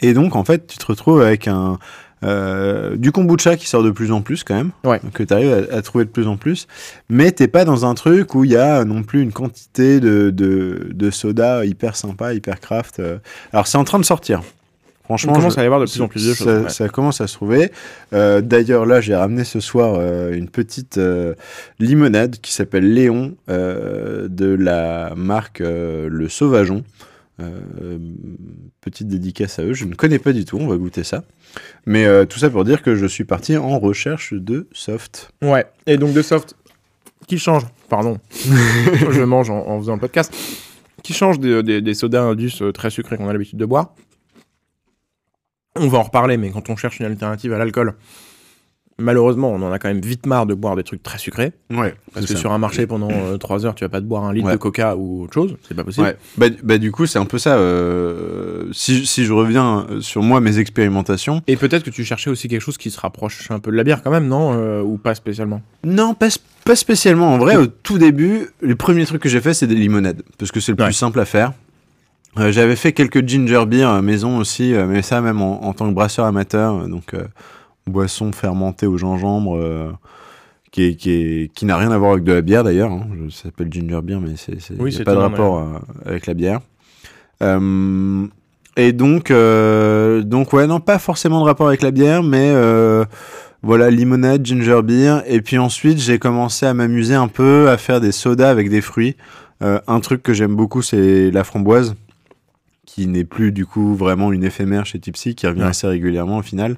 Et 0.00 0.14
donc, 0.14 0.34
en 0.36 0.44
fait, 0.44 0.66
tu 0.66 0.78
te 0.78 0.86
retrouves 0.86 1.22
avec 1.22 1.48
un. 1.48 1.78
euh, 2.24 2.96
du 2.96 3.10
kombucha 3.10 3.56
qui 3.56 3.66
sort 3.66 3.82
de 3.82 3.90
plus 3.90 4.12
en 4.12 4.20
plus 4.22 4.44
quand 4.44 4.54
même, 4.54 4.70
Ouais. 4.84 5.00
que 5.12 5.24
tu 5.24 5.34
arrives 5.34 5.66
à, 5.72 5.76
à 5.78 5.82
trouver 5.82 6.04
de 6.04 6.10
plus 6.10 6.28
en 6.28 6.36
plus, 6.36 6.68
mais 7.08 7.32
t'es 7.32 7.48
pas 7.48 7.64
dans 7.64 7.84
un 7.84 7.94
truc 7.94 8.36
où 8.36 8.44
il 8.44 8.52
y 8.52 8.56
a 8.56 8.84
non 8.84 9.02
plus 9.02 9.22
une 9.22 9.32
quantité 9.32 9.98
de, 9.98 10.30
de, 10.30 10.90
de 10.94 11.10
soda 11.10 11.64
hyper 11.64 11.96
sympa, 11.96 12.32
hyper 12.32 12.60
craft. 12.60 13.00
euh. 13.00 13.18
Alors 13.52 13.66
c'est 13.66 13.76
en 13.76 13.82
train 13.82 13.98
de 13.98 14.04
sortir. 14.04 14.40
Franchement, 15.18 15.32
commence 15.34 15.54
je- 15.54 15.60
à 15.60 15.62
y 15.62 15.66
avoir 15.66 15.80
de 15.80 15.86
plus 15.86 16.00
en 16.00 16.08
plus 16.08 16.26
de 16.28 16.34
choses. 16.34 16.46
ça, 16.46 16.60
ouais. 16.62 16.68
ça 16.70 16.88
commence 16.88 17.20
à 17.20 17.26
se 17.26 17.34
trouver. 17.34 17.70
Euh, 18.12 18.40
D'ailleurs, 18.40 18.86
là, 18.86 19.00
j'ai 19.00 19.14
ramené 19.14 19.44
ce 19.44 19.60
soir 19.60 19.94
euh, 19.98 20.32
une 20.32 20.48
petite 20.48 20.98
euh, 20.98 21.34
limonade 21.78 22.36
qui 22.40 22.52
s'appelle 22.52 22.92
Léon 22.92 23.34
de 23.48 24.54
la 24.58 25.12
marque 25.16 25.60
Le 25.60 26.26
Sauvageon. 26.28 26.84
Petite 28.80 29.08
dédicace 29.08 29.58
à 29.58 29.62
eux. 29.64 29.72
Je 29.74 29.84
ne 29.84 29.94
connais 29.94 30.18
pas 30.18 30.32
du 30.32 30.44
tout. 30.44 30.58
On 30.58 30.66
va 30.66 30.76
goûter 30.76 31.04
ça. 31.04 31.24
Mais 31.86 32.06
tout 32.26 32.38
ça 32.38 32.50
pour 32.50 32.64
dire 32.64 32.82
que 32.82 32.94
je 32.96 33.06
suis 33.06 33.24
parti 33.24 33.56
en 33.56 33.78
recherche 33.78 34.32
de 34.34 34.66
soft. 34.72 35.30
Ouais, 35.42 35.66
et 35.86 35.96
donc 35.96 36.12
de 36.14 36.22
soft 36.22 36.54
qui 37.26 37.38
change, 37.38 37.62
pardon, 37.88 38.18
je 39.10 39.22
mange 39.22 39.50
en, 39.50 39.66
en 39.68 39.78
faisant 39.80 39.94
le 39.94 40.00
podcast, 40.00 40.34
qui 41.02 41.12
change 41.12 41.38
des, 41.38 41.62
des- 41.62 41.80
des 41.80 41.94
sodas 41.94 42.22
indus 42.22 42.62
très 42.74 42.90
sucrés 42.90 43.16
qu'on 43.16 43.28
a 43.28 43.32
l'habitude 43.32 43.58
de 43.58 43.64
boire. 43.66 43.94
On 45.78 45.88
va 45.88 45.98
en 45.98 46.02
reparler, 46.02 46.36
mais 46.36 46.50
quand 46.50 46.68
on 46.70 46.76
cherche 46.76 47.00
une 47.00 47.06
alternative 47.06 47.52
à 47.52 47.58
l'alcool, 47.58 47.94
malheureusement, 48.98 49.50
on 49.50 49.62
en 49.62 49.72
a 49.72 49.78
quand 49.78 49.88
même 49.88 50.00
vite 50.02 50.26
marre 50.26 50.44
de 50.46 50.52
boire 50.54 50.76
des 50.76 50.82
trucs 50.84 51.02
très 51.02 51.16
sucrés. 51.18 51.52
Ouais. 51.70 51.94
Parce 52.12 52.26
que 52.26 52.36
sur 52.36 52.52
un 52.52 52.58
marché 52.58 52.86
pendant 52.86 53.08
3 53.38 53.64
heures, 53.64 53.74
tu 53.74 53.82
vas 53.84 53.88
pas 53.88 54.00
te 54.00 54.04
boire 54.06 54.24
un 54.24 54.32
litre 54.34 54.46
Ouais. 54.48 54.52
de 54.52 54.58
coca 54.58 54.96
ou 54.96 55.22
autre 55.24 55.32
chose, 55.32 55.56
c'est 55.66 55.74
pas 55.74 55.82
possible. 55.82 56.06
Ouais. 56.06 56.16
Bah, 56.36 56.46
bah, 56.62 56.76
du 56.78 56.92
coup, 56.92 57.06
c'est 57.06 57.18
un 57.18 57.24
peu 57.24 57.38
ça. 57.38 57.56
euh, 57.56 58.68
si, 58.72 59.06
si 59.06 59.24
je 59.24 59.32
reviens 59.32 59.86
euh, 59.90 60.00
sur 60.02 60.22
moi, 60.22 60.40
mes 60.40 60.58
expérimentations, 60.58 61.42
Et 61.46 61.56
peut-être 61.56 61.84
que 61.84 61.90
tu 61.90 62.04
cherchais 62.04 62.28
aussi 62.30 62.48
quelque 62.48 62.60
chose 62.60 62.76
qui 62.76 62.90
se 62.90 63.00
rapproche 63.00 63.50
un 63.50 63.58
peu 63.58 63.70
de 63.70 63.76
la 63.76 63.82
bière 63.84 64.02
quand 64.02 64.10
même, 64.10 64.28
non 64.28 64.52
Euh, 64.54 64.82
Ou 64.82 64.98
pas 64.98 65.14
spécialement? 65.14 65.62
Non, 65.84 66.12
pas, 66.14 66.28
pas 66.66 66.76
spécialement. 66.76 67.32
En 67.32 67.38
vrai, 67.38 67.56
au 67.56 67.66
tout 67.66 67.96
début, 67.98 68.48
les 68.60 68.74
premiers 68.74 69.06
trucs 69.06 69.22
que 69.22 69.28
j'ai 69.30 69.40
fait, 69.40 69.54
c'est 69.54 69.66
des 69.66 69.74
limonades. 69.74 70.22
Parce 70.38 70.52
que 70.52 70.60
c'est 70.60 70.72
le 70.72 70.78
Ouais. 70.78 70.84
plus 70.88 70.94
simple 70.94 71.18
à 71.18 71.24
faire. 71.24 71.52
Euh, 72.38 72.50
J'avais 72.52 72.76
fait 72.76 72.92
quelques 72.92 73.26
ginger 73.28 73.64
beer 73.66 73.84
à 73.88 74.00
maison 74.02 74.38
aussi, 74.38 74.74
euh, 74.74 74.86
mais 74.86 75.02
ça 75.02 75.20
même 75.20 75.42
en, 75.42 75.64
en 75.64 75.72
tant 75.74 75.88
que 75.88 75.94
brasseur 75.94 76.24
amateur. 76.26 76.74
euh, 76.82 76.88
donc, 76.88 77.14
boisson 77.86 78.30
fermentée 78.32 78.86
au 78.86 78.96
gingembre, 78.96 79.58
qui, 80.70 80.84
est- 80.84 80.94
qui, 80.94 81.10
est- 81.10 81.52
qui 81.52 81.66
n'a 81.66 81.76
rien 81.76 81.90
à 81.90 81.98
voir 81.98 82.12
avec 82.12 82.24
de 82.24 82.32
la 82.32 82.40
bière 82.40 82.62
d'ailleurs. 82.64 82.92
hein. 82.92 83.06
Ça 83.30 83.44
s'appelle 83.44 83.68
ginger 83.72 84.00
beer, 84.02 84.18
mais 84.20 84.34
c'est 84.36 84.60
c'est- 84.60 84.74
Oui, 84.78 84.92
y 84.92 84.94
a 84.94 84.98
c'est 84.98 85.04
pas 85.04 85.12
de 85.12 85.16
rapport 85.30 85.66
avec 86.06 86.26
la 86.26 86.34
bière. 86.34 86.60
Et 88.76 88.92
donc, 88.92 89.30
donc, 89.32 90.52
ouais, 90.52 90.66
non, 90.66 90.80
pas 90.80 90.98
forcément 90.98 91.40
de 91.40 91.44
rapport 91.44 91.66
avec 91.68 91.82
la 91.82 91.90
bière, 91.90 92.22
mais 92.22 92.54
voilà, 93.62 93.90
limonade, 93.90 94.46
ginger 94.46 94.80
beer. 94.82 95.22
Et 95.26 95.40
puis 95.42 95.58
ensuite, 95.58 95.98
j'ai 95.98 96.18
commencé 96.18 96.66
à 96.66 96.72
m'amuser 96.74 97.14
un 97.14 97.28
peu 97.28 97.68
à 97.68 97.76
faire 97.76 98.00
des 98.00 98.12
sodas 98.12 98.48
avec 98.50 98.70
des 98.70 98.80
fruits. 98.80 99.16
Un 99.60 100.00
truc 100.00 100.22
que 100.22 100.32
j'aime 100.32 100.54
beaucoup, 100.56 100.82
c'est 100.82 101.30
la 101.32 101.44
framboise, 101.44 101.94
qui 102.94 103.06
n'est 103.06 103.24
plus 103.24 103.52
du 103.52 103.64
coup 103.64 103.94
vraiment 103.94 104.32
une 104.32 104.44
éphémère 104.44 104.84
chez 104.84 104.98
Tipsy, 104.98 105.34
qui 105.34 105.46
revient 105.46 105.62
Ouais. 105.62 105.68
assez 105.68 105.86
régulièrement 105.86 106.36
au 106.38 106.42
final. 106.42 106.76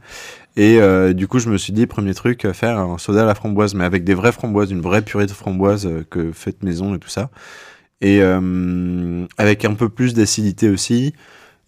Et 0.56 0.78
euh, 0.80 1.12
du 1.12 1.26
coup, 1.26 1.40
je 1.40 1.48
me 1.50 1.58
suis 1.58 1.72
dit, 1.72 1.86
premier 1.86 2.14
truc, 2.14 2.44
euh, 2.44 2.52
faire 2.52 2.78
un 2.78 2.98
soda 2.98 3.22
à 3.22 3.26
la 3.26 3.34
framboise, 3.34 3.74
mais 3.74 3.84
avec 3.84 4.04
des 4.04 4.14
vraies 4.14 4.30
framboises, 4.30 4.70
une 4.70 4.80
vraie 4.80 5.02
purée 5.02 5.26
de 5.26 5.32
framboise 5.32 5.86
euh, 5.86 6.04
que 6.08 6.30
faite 6.30 6.62
maison 6.62 6.94
et 6.94 7.00
tout 7.00 7.08
ça. 7.08 7.30
Et 8.00 8.20
euh, 8.22 9.26
avec 9.38 9.64
un 9.64 9.74
peu 9.74 9.88
plus 9.88 10.14
d'acidité 10.14 10.68
aussi. 10.68 11.14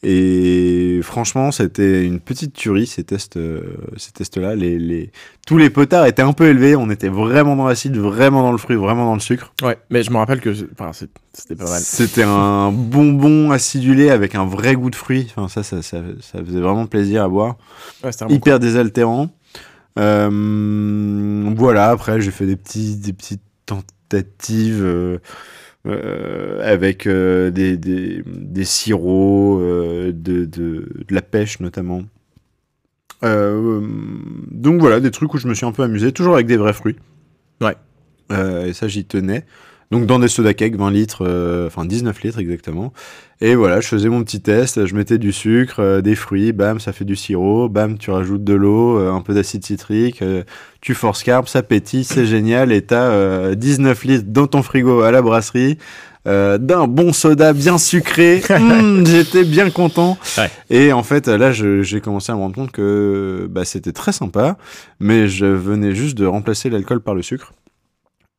Et 0.09 1.01
franchement, 1.03 1.51
c'était 1.51 2.05
une 2.05 2.21
petite 2.21 2.53
tuerie 2.53 2.87
ces 2.87 3.03
tests, 3.03 3.37
euh, 3.39 3.77
ces 3.97 4.13
tests-là. 4.13 4.55
Les, 4.55 4.79
les... 4.79 5.11
Tous 5.49 5.59
les 5.59 5.69
potards 5.69 6.07
étaient 6.07 6.23
un 6.23 6.33
peu 6.33 6.47
élevés. 6.47 6.77
On 6.77 6.91
était 6.91 7.09
vraiment 7.09 7.57
dans 7.57 7.67
l'acide, 7.67 7.97
vraiment 7.97 8.43
dans 8.43 8.53
le 8.53 8.59
fruit, 8.59 8.77
vraiment 8.77 9.05
dans 9.05 9.15
le 9.15 9.21
sucre. 9.21 9.53
Ouais, 9.65 9.77
mais 9.91 10.05
je 10.05 10.13
me 10.13 10.19
rappelle 10.19 10.41
que 10.41 10.51
enfin, 10.79 10.93
c'était 11.33 11.57
pas 11.57 11.69
mal. 11.69 11.81
C'était 11.81 12.23
un 12.23 12.71
bonbon 12.71 13.51
acidulé 13.51 14.11
avec 14.11 14.37
un 14.37 14.47
vrai 14.47 14.77
goût 14.77 14.91
de 14.91 14.95
fruit. 14.95 15.27
Enfin, 15.35 15.49
ça, 15.49 15.65
ça, 15.65 15.83
ça, 15.83 16.01
ça 16.21 16.39
faisait 16.39 16.61
vraiment 16.61 16.87
plaisir 16.87 17.25
à 17.25 17.29
boire. 17.29 17.57
Ouais, 18.05 18.11
Hyper 18.29 18.61
désaltérant. 18.61 19.31
Euh, 19.99 21.53
voilà, 21.57 21.89
après, 21.89 22.21
j'ai 22.21 22.31
fait 22.31 22.47
des, 22.47 22.55
petits, 22.55 22.95
des 22.95 23.13
petites 23.13 23.43
tentatives. 23.67 24.85
euh, 24.85 25.19
euh, 25.87 26.61
avec 26.63 27.07
euh, 27.07 27.51
des, 27.51 27.77
des, 27.77 28.23
des 28.27 28.65
sirops, 28.65 29.61
euh, 29.61 30.13
de, 30.13 30.45
de, 30.45 30.89
de 31.09 31.15
la 31.15 31.23
pêche 31.23 31.61
notamment. 31.61 32.03
Donc 33.23 34.81
voilà, 34.81 35.01
des 35.01 35.11
trucs 35.11 35.35
où 35.35 35.39
je 35.39 35.49
me 35.49 35.55
suis 35.55 35.67
un 35.67 35.73
peu 35.73 35.83
amusé, 35.83 36.13
toujours 36.13 36.35
avec 36.35 36.47
des 36.47 36.57
vrais 36.57 36.73
fruits. 36.73 36.97
Ouais. 37.61 37.75
Et 38.67 38.73
ça, 38.73 38.87
j'y 38.87 39.05
tenais. 39.05 39.45
Donc 39.91 40.07
dans 40.07 40.19
des 40.19 40.29
soda 40.29 40.53
cakes, 40.53 40.77
20 40.77 40.91
litres, 40.91 41.25
euh, 41.27 41.69
enfin 41.69 41.85
19 41.85 42.23
litres 42.23 42.39
exactement. 42.39 42.93
Et 43.41 43.55
voilà, 43.55 43.81
je 43.81 43.87
faisais 43.87 44.09
mon 44.09 44.25
petit 44.25 44.41
test, 44.41 44.87
je 44.87 44.95
mettais 44.95 45.19
du 45.19 45.31
sucre, 45.31 45.81
euh, 45.81 46.01
des 46.01 46.15
fruits, 46.15 46.53
bam, 46.53 46.81
ça 46.81 46.93
fait 46.93 47.05
du 47.05 47.17
sirop, 47.17 47.69
bam, 47.69 47.99
tu 47.99 48.11
rajoutes 48.11 48.43
de 48.43 48.55
l'eau, 48.55 48.99
euh, 48.99 49.13
un 49.13 49.21
peu 49.21 49.35
d'acide 49.35 49.65
citrique, 49.65 50.23
euh, 50.23 50.43
tu 50.81 50.95
forces 50.95 51.23
carbe, 51.23 51.47
ça 51.47 51.63
pétille, 51.63 52.05
c'est 52.05 52.27
génial, 52.27 52.73
et 52.73 52.83
t'as 52.83 53.11
euh, 53.11 53.55
19 53.55 54.05
litres 54.05 54.25
dans 54.27 54.47
ton 54.47 54.63
frigo 54.63 55.03
à 55.03 55.11
la 55.11 55.23
brasserie, 55.23 55.77
euh, 56.27 56.59
d'un 56.59 56.89
bon 56.89 57.13
soda 57.13 57.53
bien 57.53 57.79
sucré, 57.79 58.43
Mmh, 58.51 59.07
j'étais 59.07 59.45
bien 59.45 59.71
content. 59.71 60.19
Ouais. 60.39 60.51
Et 60.71 60.93
en 60.93 61.03
fait, 61.03 61.29
là, 61.29 61.53
j'ai 61.53 62.01
commencé 62.01 62.33
à 62.33 62.35
me 62.35 62.41
rendre 62.41 62.55
compte 62.55 62.73
que 62.73 63.47
bah, 63.51 63.65
c'était 63.65 63.93
très 63.93 64.13
sympa, 64.13 64.57
mais 64.99 65.29
je 65.29 65.47
venais 65.47 65.95
juste 65.95 66.19
de 66.19 66.27
remplacer 66.27 66.71
l'alcool 66.71 67.01
par 67.01 67.15
le 67.15 67.23
sucre. 67.23 67.53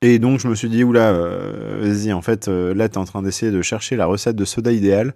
Et 0.03 0.19
donc 0.19 0.39
je 0.39 0.47
me 0.47 0.53
suis 0.53 0.69
dit, 0.69 0.83
oula, 0.83 1.09
euh, 1.11 1.79
vas-y, 1.81 2.13
en 2.13 2.21
fait, 2.21 2.47
euh, 2.47 2.75
là, 2.75 2.87
tu 2.87 2.95
es 2.95 2.97
en 2.99 3.05
train 3.05 3.23
d'essayer 3.23 3.51
de 3.51 3.63
chercher 3.63 3.95
la 3.95 4.05
recette 4.05 4.35
de 4.35 4.45
soda 4.45 4.71
idéale. 4.71 5.15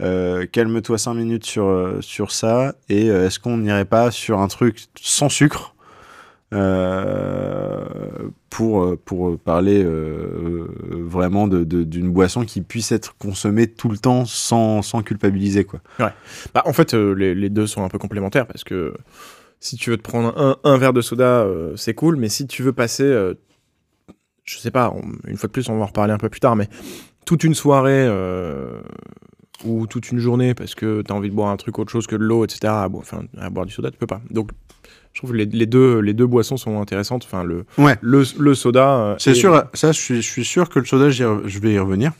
Euh, 0.00 0.46
Calme-toi 0.46 0.98
5 0.98 1.14
minutes 1.14 1.44
sur, 1.44 1.96
sur 2.00 2.30
ça. 2.30 2.74
Et 2.88 3.06
est-ce 3.08 3.40
qu'on 3.40 3.56
n'irait 3.56 3.84
pas 3.84 4.12
sur 4.12 4.38
un 4.40 4.46
truc 4.46 4.84
sans 5.00 5.28
sucre 5.28 5.74
pour, 8.50 8.96
pour 9.04 9.38
parler 9.38 9.84
vraiment 10.90 11.48
de- 11.48 11.64
de- 11.64 11.82
d'une 11.84 12.10
boisson 12.10 12.44
qui 12.44 12.60
puisse 12.60 12.92
être 12.92 13.16
consommée 13.18 13.66
tout 13.66 13.88
le 13.88 13.98
temps 13.98 14.24
sans, 14.26 14.82
sans 14.82 15.02
culpabiliser, 15.02 15.64
quoi? 15.64 15.80
Bah, 16.54 16.62
en 16.66 16.72
fait, 16.72 16.94
les, 16.94 17.48
deux 17.50 17.66
sont 17.66 17.82
un 17.84 17.88
peu 17.88 17.98
complémentaires 17.98 18.46
parce 18.46 18.62
que 18.64 18.94
si 19.58 19.76
tu 19.76 19.90
veux 19.90 19.96
te 19.96 20.02
prendre 20.02 20.36
un, 20.40 20.56
un 20.64 20.78
verre 20.78 20.92
de 20.92 21.00
soda, 21.00 21.46
c'est 21.76 21.94
cool, 21.94 22.16
mais 22.16 22.28
si 22.28 22.46
tu 22.46 22.62
veux 22.62 22.72
passer, 22.72 23.04
je 24.50 24.58
sais 24.58 24.70
pas, 24.70 24.92
on- 24.94 25.02
une 25.28 25.36
fois 25.36 25.46
de 25.48 25.52
plus, 25.52 25.68
on 25.68 25.76
va 25.76 25.84
en 25.84 25.86
reparler 25.86 26.12
un 26.12 26.18
peu 26.18 26.28
plus 26.28 26.40
tard, 26.40 26.56
mais 26.56 26.68
toute 27.26 27.44
une 27.44 27.54
soirée 27.54 28.06
euh, 28.08 28.80
ou 29.64 29.86
toute 29.86 30.10
une 30.10 30.18
journée 30.18 30.54
parce 30.54 30.74
que 30.74 31.02
tu 31.02 31.12
as 31.12 31.14
envie 31.14 31.30
de 31.30 31.34
boire 31.34 31.50
un 31.50 31.56
truc 31.56 31.78
autre 31.78 31.90
chose 31.92 32.06
que 32.06 32.16
de 32.16 32.24
l'eau, 32.24 32.44
etc., 32.44 32.60
à, 32.66 32.88
bo- 32.88 32.98
enfin, 32.98 33.22
à 33.38 33.50
boire 33.50 33.66
du 33.66 33.72
soda, 33.72 33.90
tu 33.90 33.98
peux 33.98 34.06
pas. 34.06 34.20
Donc, 34.30 34.50
je 35.12 35.20
trouve 35.20 35.32
que 35.32 35.36
les, 35.36 35.46
les 35.46 35.66
deux, 35.66 35.98
les 36.00 36.14
deux 36.14 36.26
boissons 36.26 36.56
sont 36.56 36.80
intéressantes. 36.80 37.24
Enfin, 37.24 37.42
le, 37.44 37.64
Ouais. 37.78 37.96
le, 38.00 38.24
le 38.38 38.54
soda. 38.54 38.88
euh, 38.94 39.14
C'est 39.18 39.32
et- 39.32 39.34
sûr, 39.34 39.64
ça, 39.74 39.92
je 39.92 39.98
suis, 40.00 40.16
je 40.22 40.28
suis 40.30 40.44
sûr 40.44 40.68
que 40.68 40.78
le 40.78 40.84
soda, 40.86 41.10
je 41.10 41.58
vais 41.58 41.72
y 41.74 41.78
revenir. 41.78 42.12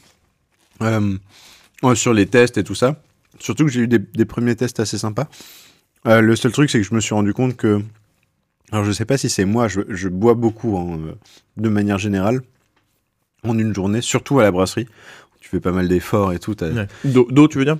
Euh, 0.82 1.16
sur 1.94 2.12
les 2.12 2.26
tests 2.26 2.58
et 2.58 2.64
tout 2.64 2.74
ça. 2.74 2.96
Surtout 3.38 3.64
que 3.64 3.70
j'ai 3.70 3.80
eu 3.80 3.88
des, 3.88 3.98
des 3.98 4.24
premiers 4.24 4.54
tests 4.56 4.80
assez 4.80 4.98
sympas. 4.98 5.26
Euh, 6.06 6.20
le 6.20 6.34
seul 6.36 6.52
truc, 6.52 6.68
c'est 6.70 6.78
que 6.80 6.86
je 6.86 6.94
me 6.94 7.00
suis 7.00 7.14
rendu 7.14 7.32
compte 7.32 7.56
que. 7.56 7.80
Alors, 8.72 8.84
je 8.84 8.92
sais 8.92 9.04
pas 9.04 9.18
si 9.18 9.28
c'est 9.28 9.44
moi, 9.44 9.68
je, 9.68 9.80
je 9.88 10.08
bois 10.08 10.34
beaucoup 10.34 10.76
hein, 10.78 10.98
euh, 11.06 11.12
de 11.56 11.68
manière 11.68 11.98
générale 11.98 12.40
en 13.42 13.58
une 13.58 13.74
journée, 13.74 14.00
surtout 14.00 14.38
à 14.38 14.42
la 14.42 14.50
brasserie. 14.50 14.86
Tu 15.40 15.48
fais 15.48 15.60
pas 15.60 15.72
mal 15.72 15.88
d'efforts 15.88 16.32
et 16.32 16.38
tout. 16.38 16.54
Ouais. 16.62 16.86
D'eau, 17.04 17.48
tu 17.48 17.58
veux 17.58 17.64
dire? 17.64 17.78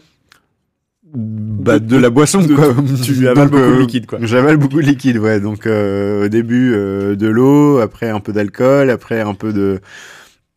Bah, 1.12 1.78
De- 1.78 1.86
de, 1.86 1.96
la 1.96 2.10
boisson, 2.10 2.40
de- 2.42 2.54
quoi. 2.54 2.74
tu 3.04 3.28
avales 3.28 3.50
Donc, 3.50 3.52
beaucoup 3.52 3.70
de 3.72 3.76
euh, 3.76 3.80
liquide, 3.80 4.06
quoi. 4.06 4.18
J'avale 4.22 4.56
beaucoup 4.56 4.76
de 4.80 4.86
liquide, 4.86 5.18
ouais. 5.18 5.40
Donc, 5.40 5.66
euh, 5.66 6.26
au 6.26 6.28
début, 6.28 6.72
euh, 6.74 7.16
de 7.16 7.26
l'eau, 7.26 7.78
après 7.78 8.08
un 8.10 8.20
peu 8.20 8.32
d'alcool, 8.32 8.90
après 8.90 9.20
un 9.20 9.34
peu 9.34 9.52
de, 9.52 9.80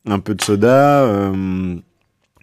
un 0.05 0.19
peu 0.19 0.35
de 0.35 0.41
soda. 0.43 1.03
euh, 1.05 1.75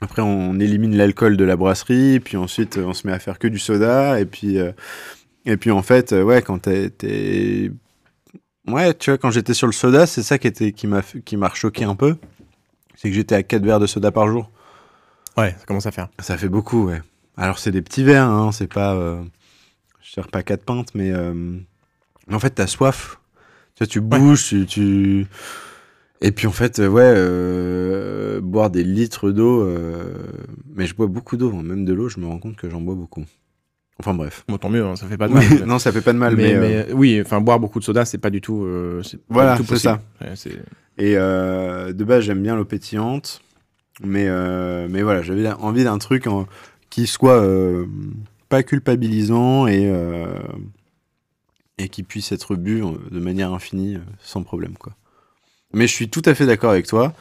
après, 0.03 0.23
on 0.23 0.59
élimine 0.61 0.97
l'alcool 0.97 1.37
de 1.37 1.45
la 1.45 1.57
brasserie, 1.57 2.21
puis 2.21 2.37
ensuite, 2.37 2.79
on 2.85 2.95
se 2.95 3.07
met 3.07 3.13
à 3.13 3.19
faire 3.19 3.39
que 3.39 3.49
du 3.49 3.59
soda. 3.59 4.19
Et 4.21 4.25
puis, 4.25 4.59
euh, 4.59 4.73
et 5.47 5.57
puis 5.57 5.71
en 5.71 5.83
fait, 5.83 6.13
euh, 6.13 6.23
ouais, 6.23 6.43
quand 6.43 6.59
t'es, 6.61 7.71
ouais, 8.69 8.95
tu 8.95 9.11
vois, 9.11 9.19
quand 9.19 9.31
j'étais 9.31 9.55
sur 9.55 9.67
le 9.67 9.73
soda, 9.73 10.07
c'est 10.07 10.23
ça 10.23 10.39
qui 10.39 10.47
était, 10.47 10.73
qui 10.73 10.87
m'a, 10.87 11.03
choqué 11.55 11.85
un 11.85 11.95
peu. 11.95 12.17
C'est 12.95 13.09
que 13.09 13.15
j'étais 13.15 13.35
à 13.35 13.43
4 13.43 13.65
verres 13.65 13.81
de 13.81 13.87
soda 13.87 14.13
par 14.13 14.29
jour. 14.29 14.51
Ouais, 15.37 15.55
ça 15.59 15.65
commence 15.65 15.87
à 15.87 15.91
faire. 15.93 16.09
Ça 16.19 16.37
fait 16.37 16.49
beaucoup, 16.49 16.87
ouais. 16.89 17.01
Alors, 17.37 17.59
c'est 17.59 17.71
des 17.71 17.81
petits 17.83 18.03
verres, 18.03 18.29
hein, 18.29 18.53
c'est 18.53 18.67
pas. 18.67 18.95
euh, 18.95 19.23
je 20.03 20.11
sers 20.11 20.29
pas 20.29 20.43
quatre 20.43 20.65
pintes, 20.65 20.95
mais. 20.95 21.11
euh, 21.11 21.33
mais 21.33 22.35
en 22.35 22.39
fait, 22.39 22.51
t'as 22.51 22.67
soif. 22.67 23.19
Tu 23.75 23.85
vois, 23.85 23.87
tu 23.87 24.01
bouges, 24.01 24.49
tu, 24.49 24.67
tu- 24.67 25.27
Et 26.21 26.33
puis, 26.33 26.47
en 26.47 26.53
fait, 26.53 26.79
ouais, 26.81 27.15
euh, 27.17 28.41
boire 28.43 28.69
des 28.71 28.85
litres 28.85 29.31
d'eau. 29.31 29.67
Mais 30.75 30.87
je 30.87 30.95
bois 30.95 31.07
beaucoup 31.07 31.39
d'eau, 31.39 31.55
hein, 31.57 31.63
même 31.63 31.87
de 31.87 31.95
l'eau, 31.95 32.11
je 32.11 32.21
me 32.21 32.27
rends 32.27 32.39
compte 32.39 32.57
que 32.57 32.69
j'en 32.69 32.81
bois 32.83 32.95
beaucoup. 32.95 33.25
Enfin, 34.01 34.15
bref. 34.15 34.45
Bon, 34.49 34.59
tant 34.59 34.69
mieux, 34.71 34.85
hein, 34.85 34.97
ça 34.97 35.07
fait 35.07 35.17
pas 35.17 35.29
de 35.29 35.35
mal. 35.35 35.45
Oui, 35.49 35.63
non, 35.67 35.79
ça 35.79 35.93
fait 35.93 36.01
pas 36.01 36.13
de 36.13 36.19
mal, 36.19 36.35
mais. 36.37 36.55
mais, 36.55 36.77
euh, 36.77 36.85
mais, 36.89 36.93
oui, 36.95 37.21
enfin 37.25 37.41
boire 37.41 37.61
beaucoup 37.61 37.79
de 37.79 37.85
soda, 37.85 38.05
c'est 38.05 38.19
pas 38.19 38.31
du 38.31 38.41
tout. 38.41 38.65
euh, 38.65 39.03
Voilà, 39.29 39.57
c'est. 39.77 39.89
Ouais, 40.21 40.33
c'est- 40.35 40.59
Et 40.99 41.17
euh, 41.17 41.93
de 41.93 42.05
base, 42.05 42.25
j'aime 42.25 42.43
bien 42.43 42.57
l'eau 42.57 42.65
pétillante. 42.65 43.41
Mais, 44.03 44.27
euh, 44.29 44.89
mais 44.91 45.03
voilà, 45.03 45.23
j'avais 45.23 45.47
envie 45.53 45.85
d'un 45.85 45.99
truc 45.99 46.27
en- 46.27 46.47
qui 46.89 47.07
soit 47.07 47.45
pas 48.49 48.63
culpabilisant 48.65 49.67
et, 49.69 49.93
et 51.79 51.89
qui 51.89 52.03
puisse 52.03 52.33
être 52.33 52.57
bu 52.57 52.83
de 53.11 53.21
manière 53.21 53.53
infinie 53.53 53.99
sans 54.21 54.43
problème. 54.43 54.75
Quoi. 54.79 54.93
Mais 55.73 55.87
je 55.87 55.95
suis 55.95 56.09
tout 56.09 56.23
à 56.25 56.35
fait 56.35 56.47
d'accord 56.47 56.71
avec 56.73 56.87
toi 56.87 57.13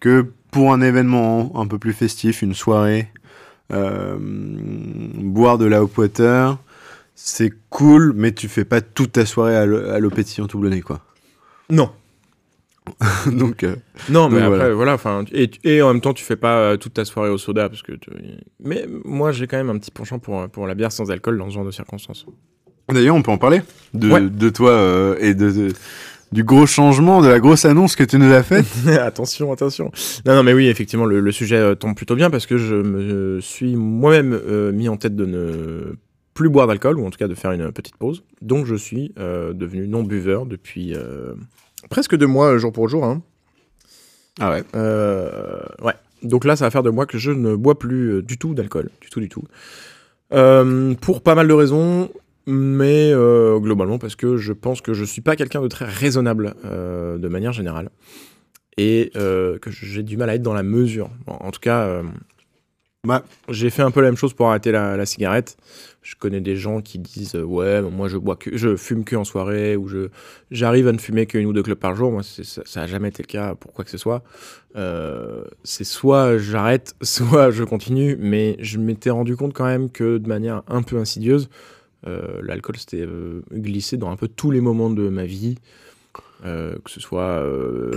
que 0.00 0.26
pour 0.50 0.72
un 0.72 0.80
événement 0.80 1.52
un 1.60 1.66
peu 1.66 1.78
plus 1.78 1.92
festif, 1.92 2.42
une 2.42 2.54
soirée, 2.54 3.08
boire 3.70 5.58
de 5.58 5.66
la 5.66 5.82
hop 5.82 5.96
water, 5.98 6.58
c'est 7.14 7.52
cool, 7.70 8.12
mais 8.14 8.32
tu 8.32 8.48
fais 8.48 8.64
pas 8.64 8.80
toute 8.80 9.12
ta 9.12 9.26
soirée 9.26 9.56
à 9.56 9.66
l'eau 9.98 10.10
pétillante 10.10 10.54
ou 10.54 10.66
nez, 10.68 10.80
quoi. 10.80 11.00
Non. 11.70 11.90
Donc, 13.26 13.64
euh, 13.64 13.76
Non, 14.08 14.30
mais 14.30 14.36
Donc, 14.40 14.44
après, 14.46 14.56
voilà. 14.58 14.74
voilà. 14.74 14.94
Enfin, 14.94 15.24
et, 15.32 15.50
et 15.64 15.82
en 15.82 15.92
même 15.92 16.00
temps, 16.00 16.14
tu 16.14 16.24
fais 16.24 16.36
pas 16.36 16.56
euh, 16.58 16.76
toute 16.78 16.94
ta 16.94 17.04
soirée 17.04 17.28
au 17.28 17.36
soda 17.36 17.68
parce 17.68 17.82
que. 17.82 17.92
tu- 17.92 18.10
Mais 18.64 18.86
moi, 19.04 19.30
j'ai 19.32 19.46
quand 19.46 19.58
même 19.58 19.68
un 19.68 19.78
petit 19.78 19.90
penchant 19.90 20.18
pour, 20.18 20.48
pour 20.48 20.66
la 20.66 20.74
bière 20.74 20.90
sans 20.90 21.10
alcool 21.10 21.36
dans 21.36 21.50
ce 21.50 21.54
genre 21.54 21.66
de 21.66 21.70
circonstances. 21.70 22.24
D'ailleurs, 22.88 23.14
on 23.16 23.20
peut 23.22 23.30
en 23.30 23.36
parler 23.36 23.60
de, 23.92 24.10
Ouais. 24.10 24.20
de 24.22 24.48
toi 24.48 24.70
euh, 24.70 25.16
et 25.20 25.34
de, 25.34 25.50
de- 25.50 25.72
du 26.32 26.44
gros 26.44 26.66
changement, 26.66 27.22
de 27.22 27.28
la 27.28 27.40
grosse 27.40 27.64
annonce 27.64 27.96
que 27.96 28.04
tu 28.04 28.18
nous 28.18 28.32
as 28.32 28.42
faite. 28.42 28.66
attention, 29.00 29.52
attention. 29.52 29.90
Non, 30.26 30.34
non, 30.34 30.42
mais 30.42 30.52
oui, 30.52 30.68
effectivement, 30.68 31.06
le, 31.06 31.20
le 31.20 31.32
sujet 31.32 31.56
euh, 31.56 31.74
tombe 31.74 31.94
plutôt 31.94 32.14
bien 32.14 32.30
parce 32.30 32.46
que 32.46 32.58
je 32.58 32.74
me 32.76 33.40
suis 33.40 33.76
moi-même 33.76 34.32
euh, 34.32 34.72
mis 34.72 34.88
en 34.88 34.96
tête 34.96 35.16
de 35.16 35.24
ne 35.24 35.96
plus 36.34 36.48
boire 36.48 36.66
d'alcool 36.66 36.98
ou 36.98 37.06
en 37.06 37.10
tout 37.10 37.18
cas 37.18 37.28
de 37.28 37.34
faire 37.34 37.52
une 37.52 37.72
petite 37.72 37.96
pause. 37.96 38.22
Donc, 38.42 38.66
je 38.66 38.74
suis 38.74 39.12
euh, 39.18 39.52
devenu 39.52 39.88
non 39.88 40.02
buveur 40.02 40.46
depuis 40.46 40.94
euh, 40.94 41.34
presque 41.90 42.16
deux 42.16 42.26
mois, 42.26 42.58
jour 42.58 42.72
pour 42.72 42.88
jour. 42.88 43.04
Hein. 43.04 43.22
Ah 44.40 44.50
ouais. 44.50 44.62
Euh, 44.74 45.60
ouais. 45.82 45.94
Donc 46.22 46.44
là, 46.44 46.56
ça 46.56 46.64
va 46.64 46.70
faire 46.70 46.82
de 46.82 46.90
moi 46.90 47.06
que 47.06 47.18
je 47.18 47.30
ne 47.30 47.54
bois 47.54 47.78
plus 47.78 48.14
euh, 48.14 48.22
du 48.22 48.38
tout 48.38 48.54
d'alcool, 48.54 48.90
du 49.00 49.08
tout, 49.08 49.20
du 49.20 49.28
tout. 49.28 49.42
Euh, 50.32 50.94
pour 51.00 51.22
pas 51.22 51.34
mal 51.34 51.48
de 51.48 51.52
raisons, 51.52 52.10
mais 52.50 53.10
euh, 53.12 53.58
globalement 53.58 53.98
parce 53.98 54.16
que 54.16 54.38
je 54.38 54.54
pense 54.54 54.80
que 54.80 54.94
je 54.94 55.04
suis 55.04 55.20
pas 55.20 55.36
quelqu'un 55.36 55.60
de 55.60 55.68
très 55.68 55.84
raisonnable 55.84 56.54
euh, 56.64 57.18
de 57.18 57.28
manière 57.28 57.52
générale 57.52 57.90
et 58.78 59.10
euh, 59.16 59.58
que 59.58 59.70
j'ai 59.70 60.02
du 60.02 60.16
mal 60.16 60.30
à 60.30 60.34
être 60.34 60.42
dans 60.42 60.54
la 60.54 60.62
mesure. 60.62 61.10
Bon, 61.26 61.34
en 61.34 61.50
tout 61.50 61.60
cas, 61.60 62.02
Bah. 63.04 63.22
j'ai 63.50 63.68
fait 63.68 63.82
un 63.82 63.90
peu 63.90 64.00
la 64.00 64.06
même 64.06 64.16
chose 64.16 64.32
pour 64.32 64.48
arrêter 64.48 64.72
la, 64.72 64.96
la 64.96 65.04
cigarette. 65.04 65.58
Je 66.00 66.14
connais 66.16 66.40
des 66.40 66.56
gens 66.56 66.80
qui 66.80 66.98
disent 66.98 67.34
ouais, 67.34 67.82
moi 67.82 68.08
je 68.08 68.16
bois 68.16 68.36
que, 68.36 68.56
je 68.56 68.76
fume 68.76 69.04
que 69.04 69.14
en 69.14 69.24
soirée 69.24 69.76
ou 69.76 69.86
je 69.86 70.08
j'arrive 70.50 70.88
à 70.88 70.92
ne 70.92 70.98
fumer 70.98 71.26
qu'une 71.26 71.44
ou 71.44 71.52
deux 71.52 71.62
clopes 71.62 71.80
par 71.80 71.96
jour. 71.96 72.10
Moi, 72.10 72.22
ça, 72.22 72.62
ça 72.64 72.80
a 72.80 72.86
jamais 72.86 73.08
été 73.08 73.22
le 73.22 73.26
cas 73.28 73.56
pour 73.56 73.74
quoi 73.74 73.84
que 73.84 73.90
ce 73.90 73.98
soit. 73.98 74.22
C'est 75.64 75.84
soit 75.84 76.38
j'arrête, 76.38 76.94
soit 77.02 77.50
je 77.50 77.62
continue. 77.62 78.16
Mais 78.18 78.56
je 78.60 78.78
m'étais 78.78 79.10
rendu 79.10 79.36
compte 79.36 79.52
quand 79.52 79.66
même 79.66 79.90
que 79.90 80.16
de 80.16 80.28
manière 80.28 80.62
un 80.66 80.80
peu 80.80 80.96
insidieuse, 80.96 81.50
l'alcool 82.04 82.76
s'était 82.76 83.02
euh, 83.06 83.42
glissé 83.52 83.96
dans 83.96 84.10
un 84.10 84.16
peu 84.16 84.28
tous 84.28 84.50
les 84.50 84.60
moments 84.60 84.90
de 84.90 85.08
ma 85.08 85.24
vie. 85.24 85.56
Euh, 86.46 86.76
que 86.84 86.90
ce 86.90 87.00
soit 87.00 87.22
euh, 87.42 87.90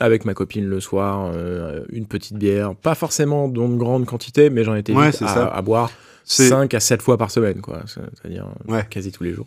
avec 0.00 0.24
ma 0.24 0.34
copine 0.34 0.66
le 0.66 0.80
soir, 0.80 1.30
euh, 1.32 1.84
une 1.90 2.06
petite 2.06 2.36
bière, 2.36 2.74
pas 2.74 2.96
forcément 2.96 3.46
dans 3.48 3.68
de 3.68 3.76
grandes 3.76 4.04
quantités, 4.04 4.50
mais 4.50 4.64
j'en 4.64 4.74
étais 4.74 4.92
Ouais, 4.92 5.10
vite 5.12 5.22
à, 5.22 5.28
ça. 5.28 5.46
à 5.46 5.62
boire 5.62 5.92
C'est 6.24 6.48
5 6.48 6.74
à 6.74 6.80
7 6.80 7.00
fois 7.02 7.16
par 7.18 7.30
semaine, 7.30 7.60
quoi. 7.60 7.82
C'est- 7.86 8.00
C'est-à-dire 8.20 8.48
euh, 8.68 8.72
Ouais. 8.72 8.86
quasi 8.90 9.12
tous 9.12 9.22
les 9.22 9.32
jours. 9.32 9.46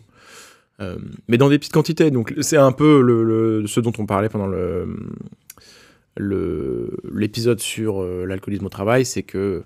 Euh, 0.80 0.96
mais 1.28 1.36
dans 1.36 1.50
des 1.50 1.58
petites 1.58 1.74
quantités. 1.74 2.10
Donc 2.10 2.32
c'est 2.40 2.56
un 2.56 2.72
peu 2.72 3.02
le, 3.02 3.22
le- 3.22 3.66
ce 3.66 3.80
dont 3.80 3.92
on 3.98 4.06
parlait 4.06 4.30
pendant 4.30 4.46
le 4.46 4.86
l'épisode 6.16 7.60
sur 7.60 8.02
euh, 8.02 8.24
l'alcoolisme 8.26 8.66
au 8.66 8.70
travail, 8.70 9.04
c'est 9.04 9.22
que 9.22 9.62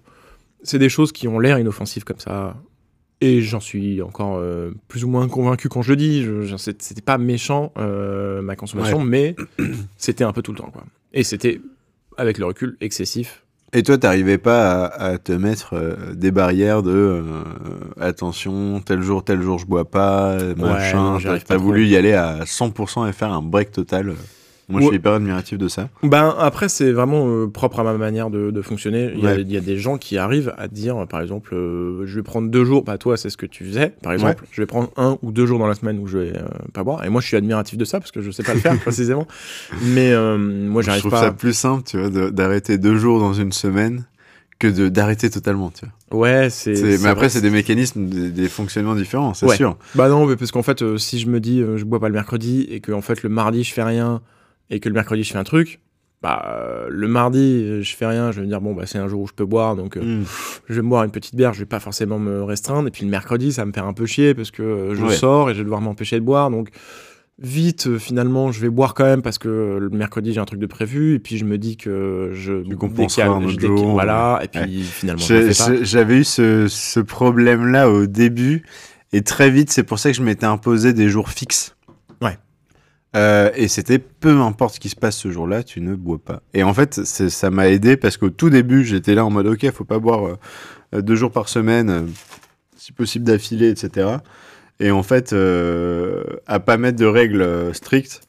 c'est 0.62 0.78
des 0.78 0.88
choses 0.88 1.12
qui 1.12 1.28
ont 1.28 1.38
l'air 1.38 1.58
inoffensives 1.58 2.04
comme 2.04 2.18
ça. 2.18 2.56
Et 3.24 3.40
j'en 3.40 3.60
suis 3.60 4.02
encore 4.02 4.36
euh, 4.36 4.72
plus 4.88 5.04
ou 5.04 5.08
moins 5.08 5.28
convaincu 5.28 5.68
quand 5.68 5.80
je 5.80 5.90
le 5.90 5.96
dis. 5.96 6.26
C'était 6.58 7.00
pas 7.00 7.18
méchant 7.18 7.72
euh, 7.78 8.42
ma 8.42 8.56
consommation, 8.56 8.98
mais 8.98 9.36
c'était 9.96 10.24
un 10.24 10.32
peu 10.32 10.42
tout 10.42 10.50
le 10.50 10.58
temps. 10.58 10.70
Quoi. 10.72 10.82
Et 11.12 11.22
c'était, 11.22 11.60
avec 12.16 12.38
le 12.38 12.46
recul, 12.46 12.76
excessif. 12.80 13.44
Et 13.74 13.84
toi, 13.84 13.96
t'arrivais 13.96 14.38
pas 14.38 14.86
à, 14.86 15.10
à 15.10 15.18
te 15.18 15.30
mettre 15.30 15.74
euh, 15.74 16.14
des 16.14 16.32
barrières 16.32 16.82
de 16.82 17.22
attention, 18.00 18.80
tel 18.80 19.02
jour, 19.02 19.22
tel 19.22 19.40
jour, 19.40 19.56
je 19.60 19.66
bois 19.66 19.88
pas, 19.88 20.36
machin. 20.56 21.20
j'y 21.20 21.28
T'as 21.44 21.56
voulu 21.56 21.86
y 21.86 21.96
aller 21.96 22.14
à 22.14 22.40
100% 22.42 23.08
et 23.08 23.12
faire 23.12 23.32
un 23.32 23.40
break 23.40 23.70
total. 23.70 24.14
Moi, 24.72 24.80
je 24.80 24.86
Ouais. 24.86 24.90
suis 24.92 24.96
hyper 24.98 25.12
admiratif 25.12 25.58
de 25.58 25.68
ça. 25.68 25.88
Ben 26.02 26.34
après 26.38 26.68
c'est 26.68 26.90
vraiment 26.92 27.26
euh, 27.28 27.46
propre 27.46 27.78
à 27.80 27.84
ma 27.84 27.92
manière 27.94 28.30
de, 28.30 28.50
de 28.50 28.62
fonctionner. 28.62 29.12
Il 29.14 29.22
y, 29.22 29.26
a, 29.28 29.34
Ouais. 29.34 29.42
il 29.42 29.52
y 29.52 29.56
a 29.56 29.60
des 29.60 29.76
gens 29.78 29.98
qui 29.98 30.18
arrivent 30.18 30.52
à 30.58 30.66
dire 30.66 31.02
euh, 31.02 31.06
par 31.06 31.20
exemple 31.20 31.54
euh, 31.54 32.02
je 32.06 32.16
vais 32.16 32.22
prendre 32.22 32.48
deux 32.50 32.64
jours. 32.64 32.82
Bah 32.82 32.98
toi 32.98 33.16
c'est 33.16 33.30
ce 33.30 33.36
que 33.36 33.46
tu 33.46 33.64
faisais 33.64 33.92
par 34.02 34.12
exemple. 34.12 34.44
Je 34.50 34.60
vais 34.60 34.66
prendre 34.66 34.90
un 34.96 35.18
ou 35.22 35.30
deux 35.30 35.46
jours 35.46 35.58
dans 35.60 35.66
la 35.68 35.74
semaine 35.74 35.98
où 36.00 36.06
je 36.08 36.18
vais 36.18 36.36
euh, 36.36 36.42
pas 36.72 36.82
boire. 36.82 37.04
Et 37.04 37.10
moi 37.10 37.20
je 37.20 37.26
suis 37.28 37.36
admiratif 37.36 37.76
de 37.78 37.84
ça 37.84 38.00
parce 38.00 38.10
que 38.12 38.20
je 38.22 38.30
sais 38.30 38.42
pas 38.42 38.54
le 38.54 38.60
faire 38.60 38.78
précisément. 38.80 39.26
Mais 39.84 40.12
moi 40.16 40.82
je 40.82 40.86
j'arrive 40.86 41.00
trouve 41.02 41.12
pas. 41.12 41.20
ça 41.22 41.32
plus 41.32 41.52
simple, 41.52 41.84
tu 41.86 41.98
vois, 41.98 42.10
de- 42.10 42.30
d'arrêter 42.30 42.78
deux 42.78 42.96
jours 42.96 43.20
dans 43.20 43.32
une 43.34 43.52
semaine 43.52 44.04
que 44.58 44.68
d'arrêter 44.88 45.28
totalement, 45.28 45.70
tu 45.70 45.84
vois. 46.10 46.20
Ouais 46.20 46.48
c'est. 46.50 46.74
Mais 47.02 47.06
après, 47.08 47.28
c'est 47.28 47.40
des 47.40 47.50
mécanismes, 47.50 48.06
des, 48.06 48.30
des 48.30 48.48
fonctionnements 48.48 48.94
différents, 48.94 49.34
c'est 49.34 49.46
Ouais. 49.46 49.56
sûr. 49.56 49.76
Bah 49.96 50.08
non, 50.08 50.26
mais 50.26 50.36
parce 50.36 50.52
qu'en 50.52 50.62
fait, 50.62 50.82
euh, 50.82 50.98
si 50.98 51.18
je 51.18 51.26
me 51.26 51.40
dis 51.40 51.60
euh, 51.60 51.76
je 51.78 51.84
bois 51.84 51.98
pas 52.00 52.08
le 52.08 52.14
mercredi 52.14 52.66
et 52.70 52.80
que 52.80 52.92
en 52.92 53.00
fait 53.00 53.22
le 53.22 53.28
mardi 53.28 53.64
je 53.64 53.72
fais 53.72 53.82
rien 53.82 54.20
et 54.72 54.80
que 54.80 54.88
le 54.88 54.94
mercredi 54.96 55.22
je 55.22 55.30
fais 55.32 55.38
un 55.38 55.44
truc, 55.44 55.78
bah 56.22 56.44
euh, 56.48 56.86
le 56.88 57.06
mardi 57.08 57.62
euh, 57.64 57.82
je 57.82 57.94
fais 57.94 58.06
rien, 58.06 58.30
je 58.32 58.36
vais 58.40 58.42
me 58.42 58.48
dire 58.48 58.60
bon 58.60 58.74
bah 58.74 58.84
c'est 58.86 58.98
un 58.98 59.06
jour 59.08 59.20
où 59.22 59.26
je 59.28 59.32
peux 59.32 59.44
boire 59.44 59.76
donc 59.76 59.96
euh, 59.96 60.20
Mm. 60.20 60.24
je 60.68 60.74
vais 60.74 60.82
me 60.82 60.88
boire 60.88 61.04
une 61.04 61.10
petite 61.10 61.34
bière, 61.36 61.52
je 61.52 61.58
vais 61.60 61.66
pas 61.66 61.80
forcément 61.80 62.18
me 62.18 62.42
restreindre. 62.42 62.88
Et 62.88 62.90
puis 62.90 63.04
le 63.04 63.10
mercredi 63.10 63.52
ça 63.52 63.62
va 63.62 63.66
me 63.66 63.72
faire 63.72 63.86
un 63.86 63.92
peu 63.92 64.06
chier 64.06 64.34
parce 64.34 64.50
que 64.50 64.62
euh, 64.62 64.94
je 64.94 65.04
Ouais. 65.04 65.14
sors 65.14 65.50
et 65.50 65.54
je 65.54 65.58
vais 65.58 65.64
devoir 65.64 65.80
m'empêcher 65.80 66.18
de 66.18 66.24
boire. 66.24 66.50
Donc 66.50 66.70
vite 67.38 67.86
euh, 67.88 67.98
finalement 67.98 68.52
je 68.52 68.60
vais 68.60 68.68
boire 68.68 68.94
quand 68.94 69.04
même 69.04 69.20
parce 69.22 69.38
que 69.38 69.78
le 69.80 69.88
mercredi 69.90 70.32
j'ai 70.32 70.38
un 70.40 70.44
truc 70.44 70.60
de 70.60 70.66
prévu. 70.66 71.14
Et 71.14 71.18
puis 71.18 71.38
je 71.38 71.44
me 71.44 71.58
dis 71.58 71.76
que 71.76 72.30
je 72.32 72.52
un 72.52 72.62
je 72.62 72.74
autre 72.74 72.94
décale- 72.94 73.66
jour, 73.76 73.90
voilà. 73.92 74.40
et 74.44 74.48
puis 74.48 74.82
finalement 74.82 75.20
J'avais 75.82 76.18
eu 76.18 76.24
ce, 76.24 76.68
ce 76.68 77.00
problème-là 77.00 77.90
au 77.90 78.06
début, 78.06 78.62
et 79.12 79.22
très 79.22 79.50
vite, 79.50 79.70
c'est 79.70 79.82
pour 79.82 79.98
ça 79.98 80.10
que 80.10 80.16
je 80.16 80.22
m'étais 80.22 80.46
imposé 80.46 80.92
des 80.92 81.08
jours 81.08 81.30
fixes. 81.30 81.74
Euh, 83.14 83.50
et 83.54 83.68
c'était 83.68 83.98
peu 83.98 84.40
importe 84.40 84.76
ce 84.76 84.80
qui 84.80 84.88
se 84.88 84.96
passe 84.96 85.16
ce 85.16 85.30
jour-là, 85.30 85.62
tu 85.62 85.80
ne 85.80 85.94
bois 85.94 86.18
pas. 86.18 86.42
Et 86.54 86.62
en 86.62 86.72
fait, 86.72 87.04
ça 87.04 87.50
m'a 87.50 87.68
aidé 87.68 87.96
parce 87.96 88.16
qu'au 88.16 88.30
tout 88.30 88.48
début, 88.48 88.84
j'étais 88.84 89.14
là 89.14 89.24
en 89.24 89.30
mode 89.30 89.46
ok, 89.46 89.70
faut 89.72 89.84
pas 89.84 89.98
boire 89.98 90.38
euh, 90.94 91.02
deux 91.02 91.14
jours 91.14 91.30
par 91.30 91.48
semaine, 91.48 91.90
euh, 91.90 92.02
si 92.76 92.92
possible 92.92 93.24
d'affilée, 93.24 93.68
etc. 93.68 94.16
Et 94.80 94.90
en 94.90 95.02
fait, 95.02 95.34
à 96.46 96.60
pas 96.60 96.76
mettre 96.76 96.98
de 96.98 97.06
règles 97.06 97.74
strictes, 97.74 98.22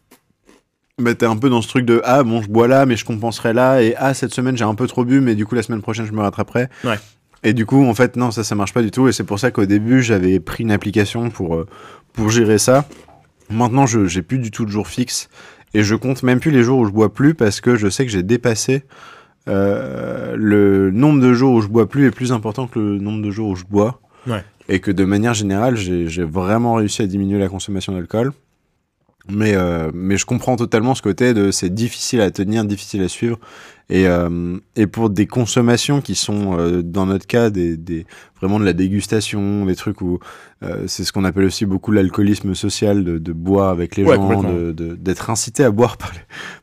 bah, 0.99 1.15
t'es 1.15 1.25
un 1.25 1.37
peu 1.37 1.49
dans 1.49 1.61
ce 1.61 1.67
truc 1.67 1.85
de 1.85 2.01
ah 2.03 2.23
bon, 2.23 2.41
je 2.41 2.49
bois 2.49 2.67
là, 2.67 2.85
mais 2.85 2.95
je 2.95 3.05
compenserai 3.05 3.53
là, 3.53 3.81
et 3.81 3.95
ah 3.97 4.13
cette 4.13 4.33
semaine 4.33 4.55
j'ai 4.55 4.65
un 4.65 4.75
peu 4.75 4.85
trop 4.85 5.03
bu, 5.03 5.21
mais 5.21 5.33
du 5.33 5.47
coup 5.47 5.55
la 5.55 5.63
semaine 5.63 5.81
prochaine 5.81 6.05
je 6.05 6.11
me 6.11 6.21
rattraperai. 6.21 6.67
Ouais. 6.83 6.99
Et 7.45 7.53
du 7.53 7.65
coup, 7.65 7.83
en 7.83 7.93
fait, 7.93 8.15
non, 8.15 8.31
ça, 8.31 8.43
ça 8.43 8.55
marche 8.55 8.73
pas 8.73 8.81
du 8.81 8.89
tout. 8.89 9.09
Et 9.09 9.11
c'est 9.11 9.25
pour 9.25 9.37
ça 9.37 9.51
qu'au 9.51 9.65
début, 9.65 10.01
j'avais 10.01 10.39
pris 10.39 10.63
une 10.63 10.71
application 10.71 11.29
pour, 11.29 11.65
pour 12.13 12.29
gérer 12.29 12.57
ça. 12.57 12.85
Maintenant, 13.49 13.85
je 13.85 14.05
j'ai 14.05 14.21
plus 14.21 14.39
du 14.39 14.51
tout 14.51 14.65
de 14.65 14.71
jours 14.71 14.87
fixes. 14.87 15.29
Et 15.73 15.83
je 15.83 15.95
compte 15.95 16.23
même 16.23 16.39
plus 16.39 16.51
les 16.51 16.63
jours 16.63 16.79
où 16.79 16.85
je 16.85 16.91
bois 16.91 17.13
plus 17.13 17.33
parce 17.33 17.59
que 17.59 17.75
je 17.75 17.89
sais 17.89 18.05
que 18.05 18.11
j'ai 18.11 18.23
dépassé 18.23 18.83
euh, 19.49 20.35
le 20.37 20.91
nombre 20.91 21.19
de 21.19 21.33
jours 21.33 21.53
où 21.53 21.61
je 21.61 21.67
bois 21.67 21.89
plus 21.89 22.05
est 22.07 22.11
plus 22.11 22.31
important 22.31 22.67
que 22.67 22.79
le 22.79 22.99
nombre 22.99 23.23
de 23.23 23.31
jours 23.31 23.49
où 23.49 23.55
je 23.55 23.65
bois. 23.65 23.99
Ouais. 24.27 24.43
Et 24.69 24.79
que 24.79 24.91
de 24.91 25.03
manière 25.03 25.33
générale, 25.33 25.75
j'ai 25.75 26.23
vraiment 26.23 26.75
réussi 26.75 27.01
à 27.01 27.07
diminuer 27.07 27.39
la 27.39 27.49
consommation 27.49 27.93
d'alcool. 27.93 28.31
Mais, 29.29 29.55
euh, 29.55 29.89
mais 29.93 30.17
je 30.17 30.25
comprends 30.25 30.57
totalement 30.57 30.95
ce 30.95 31.01
côté 31.01 31.33
de 31.33 31.49
c'est 31.49 31.73
difficile 31.73 32.19
à 32.21 32.29
tenir, 32.29 32.65
difficile 32.65 33.01
à 33.01 33.07
suivre. 33.07 33.39
Et, 33.89 34.07
euh, 34.07 34.57
et 34.75 34.85
pour 34.85 35.09
des 35.09 35.27
consommations 35.27 36.01
qui 36.01 36.15
sont, 36.15 36.81
dans 36.83 37.05
notre 37.05 37.25
cas, 37.25 37.49
des, 37.49 37.75
des, 37.77 38.05
vraiment 38.43 38.59
de 38.59 38.65
la 38.65 38.73
dégustation, 38.73 39.65
des 39.65 39.75
trucs 39.75 40.01
où 40.01 40.19
euh, 40.63 40.83
c'est 40.87 41.03
ce 41.05 41.11
qu'on 41.13 41.23
appelle 41.23 41.45
aussi 41.45 41.65
beaucoup 41.65 41.91
l'alcoolisme 41.93 42.53
social, 42.55 43.03
de, 43.05 43.17
de 43.17 43.31
boire 43.33 43.69
avec 43.69 43.95
les 43.95 44.03
Ouais, 44.03 44.15
gens, 44.17 44.43
d'être 44.73 45.29
incité 45.29 45.63
à 45.63 45.71
boire 45.71 45.95
par, 45.97 46.11
les- 46.11 46.19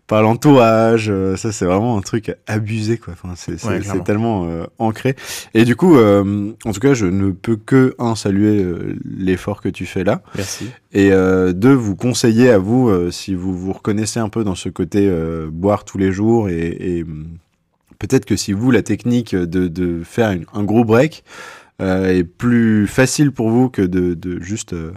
par 0.06 0.22
l'entourage. 0.22 1.08
euh, 1.10 1.36
ça, 1.36 1.52
c'est 1.52 1.64
vraiment 1.64 1.96
un 1.96 2.02
truc 2.02 2.34
abusé, 2.46 2.98
quoi. 2.98 3.14
Enfin, 3.14 3.32
c'est 3.34 3.62
Ouais, 3.64 3.80
tellement 4.04 4.44
euh, 4.46 4.64
ancré. 4.78 5.16
Et 5.54 5.64
du 5.64 5.74
coup, 5.74 5.96
euh, 5.96 6.52
en 6.66 6.72
tout 6.72 6.80
cas, 6.80 6.92
je 6.94 7.06
ne 7.06 7.30
peux 7.30 7.56
que, 7.56 7.94
un, 7.98 8.14
saluer 8.14 8.62
l'effort 9.04 9.62
que 9.62 9.68
tu 9.70 9.86
fais 9.86 10.04
là 10.04 10.22
Merci. 10.36 10.66
et 10.92 11.10
deux, 11.54 11.72
vous 11.72 11.96
conseiller 11.96 12.50
à 12.50 12.58
vous, 12.58 12.90
si 13.10 13.34
vous 13.34 13.56
vous 13.56 13.72
reconnaissez 13.72 14.20
un 14.20 14.28
peu 14.28 14.44
dans 14.44 14.54
ce 14.54 14.68
côté 14.68 15.10
boire 15.50 15.84
tous 15.84 15.96
les 15.98 16.12
jours, 16.12 16.48
et, 16.50 16.76
et, 16.98 17.02
hum, 17.04 17.26
peut-être 17.98 18.24
que 18.24 18.34
si 18.36 18.52
vous, 18.54 18.70
la 18.70 18.82
technique 18.82 19.34
de, 19.36 19.68
de 19.68 20.02
faire 20.02 20.30
une- 20.30 20.46
un 20.54 20.64
gros 20.64 20.84
break 20.84 21.22
est 21.80 22.24
plus 22.24 22.86
facile 22.86 23.32
pour 23.32 23.50
vous 23.50 23.68
que 23.68 23.82
de, 23.82 24.14
de 24.14 24.40
juste 24.40 24.72
euh, 24.72 24.92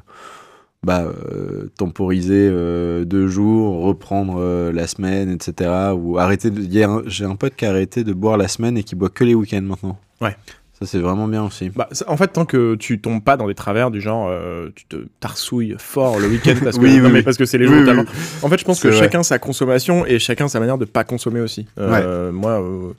bah, 0.83 1.03
euh, 1.03 1.69
temporiser 1.77 2.49
euh, 2.51 3.05
deux 3.05 3.27
jours, 3.27 3.83
reprendre 3.83 4.35
euh, 4.39 4.71
la 4.73 4.85
semaine, 4.87 5.29
etc. 5.31 5.71
Ou 5.97 6.17
arrêter 6.17 6.49
de... 6.51 6.61
J'ai 7.07 7.23
un 7.25 7.35
pote 7.35 7.55
qui 7.55 7.65
a 7.65 7.69
arrêté 7.69 8.03
de 8.03 8.11
boire 8.13 8.37
la 8.37 8.47
semaine 8.49 8.77
et 8.77 8.83
qui 8.83 8.95
boit 8.95 9.09
que 9.09 9.23
les 9.23 9.33
week-ends 9.33 9.61
maintenant. 9.61 9.97
Ouais. 10.19 10.35
Ça, 10.79 10.87
c'est 10.87 10.99
vraiment 10.99 11.27
bien 11.27 11.43
aussi. 11.45 11.69
Bah, 11.69 11.87
en 12.07 12.17
fait, 12.17 12.27
tant 12.29 12.45
que 12.45 12.75
tu 12.75 12.99
tombes 12.99 13.23
pas 13.23 13.37
dans 13.37 13.47
des 13.47 13.53
travers 13.53 13.91
du 13.91 14.01
genre, 14.01 14.27
euh, 14.29 14.69
tu 14.75 14.85
te 14.85 14.95
tarsouilles 15.21 15.75
fort 15.77 16.19
le 16.19 16.27
week-end 16.27 16.55
parce 16.63 16.77
que, 16.79 16.81
Oui, 16.83 16.97
non, 16.97 17.05
oui, 17.05 17.11
mais 17.11 17.19
oui. 17.19 17.23
parce 17.23 17.37
que 17.37 17.45
c'est 17.45 17.59
les 17.59 17.67
jours 17.67 17.77
oui. 17.87 18.03
En 18.41 18.49
fait, 18.49 18.57
je 18.57 18.65
pense 18.65 18.81
que 18.81 18.87
vrai. 18.89 18.97
chacun 18.97 19.23
sa 19.23 19.39
consommation 19.39 20.05
et 20.05 20.19
chacun 20.19 20.47
sa 20.49 20.59
manière 20.59 20.77
de 20.79 20.85
pas 20.85 21.03
consommer 21.05 21.39
aussi. 21.39 21.67
Euh, 21.77 22.31
Moi, 22.33 22.51
euh, 22.61 22.91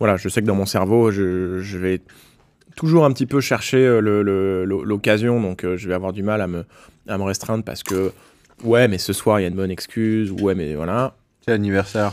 voilà, 0.00 0.16
je 0.16 0.28
sais 0.28 0.40
que 0.40 0.46
dans 0.46 0.54
mon 0.56 0.66
cerveau, 0.66 1.10
je, 1.12 1.60
je 1.60 1.78
vais 1.78 2.00
toujours 2.78 3.04
un 3.04 3.12
petit 3.12 3.26
peu 3.26 3.40
chercher 3.40 3.84
euh, 3.84 4.00
l'occasion, 4.64 5.40
donc 5.40 5.64
euh, 5.64 5.76
je 5.76 5.88
vais 5.88 5.94
avoir 5.94 6.12
du 6.12 6.22
mal 6.22 6.40
à 6.40 6.46
me, 6.46 6.64
à 7.08 7.18
me 7.18 7.24
restreindre 7.24 7.64
parce 7.64 7.82
que, 7.82 8.12
ouais, 8.62 8.86
mais 8.86 8.98
ce 8.98 9.12
soir, 9.12 9.40
il 9.40 9.42
y 9.42 9.46
a 9.46 9.48
une 9.48 9.56
bonne 9.56 9.72
excuse, 9.72 10.30
ouais, 10.30 10.54
mais 10.54 10.76
voilà. 10.76 11.16
C'est 11.44 11.50
l'anniversaire. 11.50 12.12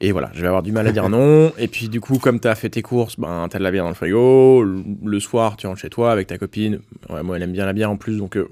Et 0.00 0.10
voilà, 0.10 0.30
je 0.32 0.40
vais 0.40 0.46
avoir 0.46 0.62
du 0.62 0.72
mal 0.72 0.86
à 0.86 0.92
dire 0.92 1.10
non. 1.10 1.52
Et 1.58 1.68
puis 1.68 1.90
du 1.90 2.00
coup, 2.00 2.18
comme 2.18 2.40
t'as 2.40 2.54
fait 2.54 2.70
tes 2.70 2.82
courses, 2.82 3.20
ben 3.20 3.46
t'as 3.50 3.58
de 3.58 3.62
la 3.62 3.70
bière 3.70 3.84
dans 3.84 3.90
le 3.90 3.94
frigo. 3.94 4.62
Le, 4.62 4.82
le 5.04 5.20
soir, 5.20 5.56
tu 5.56 5.66
rentres 5.66 5.80
chez 5.80 5.90
toi 5.90 6.12
avec 6.12 6.28
ta 6.28 6.38
copine. 6.38 6.80
Ouais, 7.10 7.22
moi, 7.22 7.36
elle 7.36 7.42
aime 7.42 7.52
bien 7.52 7.66
la 7.66 7.74
bière 7.74 7.90
en 7.90 7.96
plus, 7.96 8.16
donc 8.16 8.36
euh, 8.38 8.48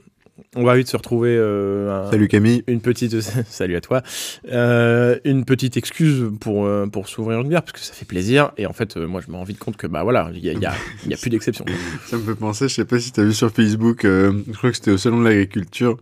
on 0.56 0.64
va 0.64 0.76
vite 0.76 0.88
se 0.88 0.96
retrouver. 0.96 1.36
euh, 1.38 2.06
un- 2.06 2.10
Salut 2.10 2.28
Camille. 2.28 2.62
Une 2.66 2.80
petite, 2.80 3.20
salut 3.48 3.76
à 3.76 3.80
toi, 3.80 4.02
Euh, 4.50 5.18
une 5.24 5.44
petite 5.44 5.76
excuse 5.76 6.30
pour 6.40 6.66
euh, 6.66 6.86
pour 6.86 7.08
s'ouvrir 7.08 7.40
une 7.40 7.48
bière 7.48 7.62
parce 7.62 7.72
que 7.72 7.80
ça 7.80 7.92
fait 7.94 8.04
plaisir. 8.04 8.52
Et 8.56 8.66
en 8.66 8.72
fait, 8.72 8.96
moi, 8.96 9.20
je 9.24 9.30
me 9.30 9.36
rends 9.36 9.44
vite 9.44 9.58
compte 9.58 9.76
que 9.76 9.86
bah 9.86 10.02
voilà, 10.02 10.30
il 10.34 10.44
y 10.44 10.50
a, 10.50 10.52
y 10.52 10.66
a, 10.66 10.72
y 11.06 11.14
a 11.14 11.16
plus 11.16 11.30
d'exception. 11.30 11.64
Ça 12.06 12.16
me 12.16 12.22
fait 12.22 12.34
penser, 12.34 12.68
je 12.68 12.74
sais 12.74 12.84
pas 12.84 12.98
si 12.98 13.12
t'as 13.12 13.22
vu 13.22 13.32
sur 13.32 13.50
Facebook, 13.50 14.04
euh, 14.04 14.32
je 14.48 14.56
crois 14.56 14.70
que 14.70 14.76
c'était 14.76 14.90
au 14.90 14.98
salon 14.98 15.20
de 15.20 15.24
l'agriculture, 15.28 15.96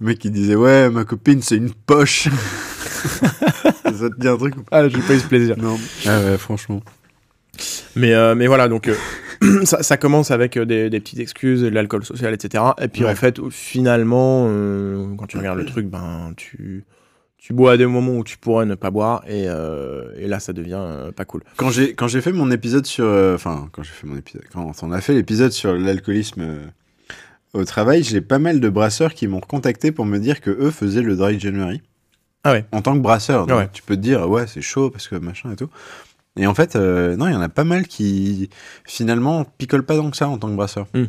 le 0.00 0.06
mec 0.06 0.18
qui 0.18 0.30
disait 0.30 0.54
ouais 0.56 0.90
ma 0.90 1.04
copine 1.04 1.42
c'est 1.42 1.56
une 1.56 1.72
poche. 1.72 2.28
ça 3.12 4.08
te 4.10 4.20
dit 4.20 4.28
un 4.28 4.36
truc 4.36 4.56
ou 4.56 4.62
pas? 4.62 4.78
Ah, 4.78 4.88
j'ai 4.88 4.98
pas 5.00 5.14
eu 5.14 5.18
ce 5.20 5.26
plaisir. 5.26 5.56
Non. 5.58 5.78
Ah 6.06 6.20
ouais 6.20 6.38
franchement. 6.38 6.80
Mais, 7.96 8.14
mais 8.34 8.46
voilà, 8.46 8.68
donc 8.68 8.88
ça, 9.64 9.82
ça 9.82 9.96
commence 9.96 10.30
avec 10.30 10.56
euh, 10.56 10.64
des, 10.64 10.90
des 10.90 11.00
petites 11.00 11.18
excuses, 11.20 11.62
de 11.62 11.68
l'alcool 11.68 12.04
social, 12.04 12.32
etc. 12.34 12.64
Et 12.80 12.88
puis 12.88 13.04
Ouais. 13.04 13.10
en 13.10 13.14
fait, 13.14 13.40
finalement, 13.50 14.46
euh, 14.48 15.14
quand 15.16 15.26
tu 15.26 15.36
regardes 15.38 15.58
le 15.58 15.64
truc, 15.66 15.86
ben 15.86 16.32
tu, 16.36 16.84
tu 17.38 17.52
bois 17.52 17.72
à 17.72 17.76
des 17.76 17.86
moments 17.86 18.16
où 18.18 18.24
tu 18.24 18.38
pourrais 18.38 18.66
ne 18.66 18.74
pas 18.74 18.90
boire, 18.90 19.24
et, 19.26 19.44
euh, 19.48 20.12
et 20.16 20.26
là, 20.28 20.38
ça 20.40 20.52
devient 20.52 20.78
euh, 20.80 21.12
pas 21.12 21.24
cool. 21.24 21.42
Quand 21.56 21.70
j'ai 21.70 21.94
quand 21.94 22.06
j'ai 22.08 22.20
fait 22.20 22.32
mon 22.32 22.50
épisode 22.50 22.86
sur, 22.86 23.04
euh, 23.04 23.34
enfin 23.34 23.68
quand 23.72 23.82
j'ai 23.82 23.92
fait 23.92 24.06
mon 24.06 24.16
épisode, 24.16 24.42
quand 24.52 24.72
on 24.82 24.92
a 24.92 25.00
fait 25.00 25.14
l'épisode 25.14 25.50
sur 25.52 25.74
l'alcoolisme 25.74 26.44
au 27.54 27.64
travail, 27.64 28.02
j'ai 28.02 28.20
pas 28.20 28.38
mal 28.38 28.60
de 28.60 28.68
brasseurs 28.68 29.12
qui 29.12 29.26
m'ont 29.26 29.40
contacté 29.40 29.92
pour 29.92 30.06
me 30.06 30.18
dire 30.18 30.40
que 30.40 30.50
eux 30.50 30.70
faisaient 30.70 31.02
le 31.02 31.16
dry 31.16 31.38
January. 31.38 31.82
Ah 32.44 32.52
ouais. 32.52 32.64
En 32.72 32.80
tant 32.82 32.94
que 32.94 33.00
brasseur, 33.00 33.46
donc 33.46 33.58
Ouais. 33.58 33.68
tu 33.72 33.82
peux 33.82 33.94
te 33.96 34.00
dire 34.00 34.28
ouais 34.28 34.46
c'est 34.46 34.62
chaud 34.62 34.90
parce 34.90 35.06
que 35.08 35.16
machin 35.16 35.52
et 35.52 35.56
tout. 35.56 35.68
Et 36.36 36.46
en 36.46 36.54
fait, 36.54 36.76
euh, 36.76 37.16
non, 37.16 37.28
il 37.28 37.32
y 37.32 37.36
en 37.36 37.42
a 37.42 37.48
pas 37.48 37.64
mal 37.64 37.86
qui 37.86 38.48
finalement 38.84 39.44
picolent 39.44 39.84
pas 39.84 39.96
tant 39.96 40.10
que 40.10 40.16
ça 40.16 40.28
en 40.28 40.38
tant 40.38 40.48
que 40.48 40.54
brasseur. 40.54 40.86
Hmm. 40.94 41.04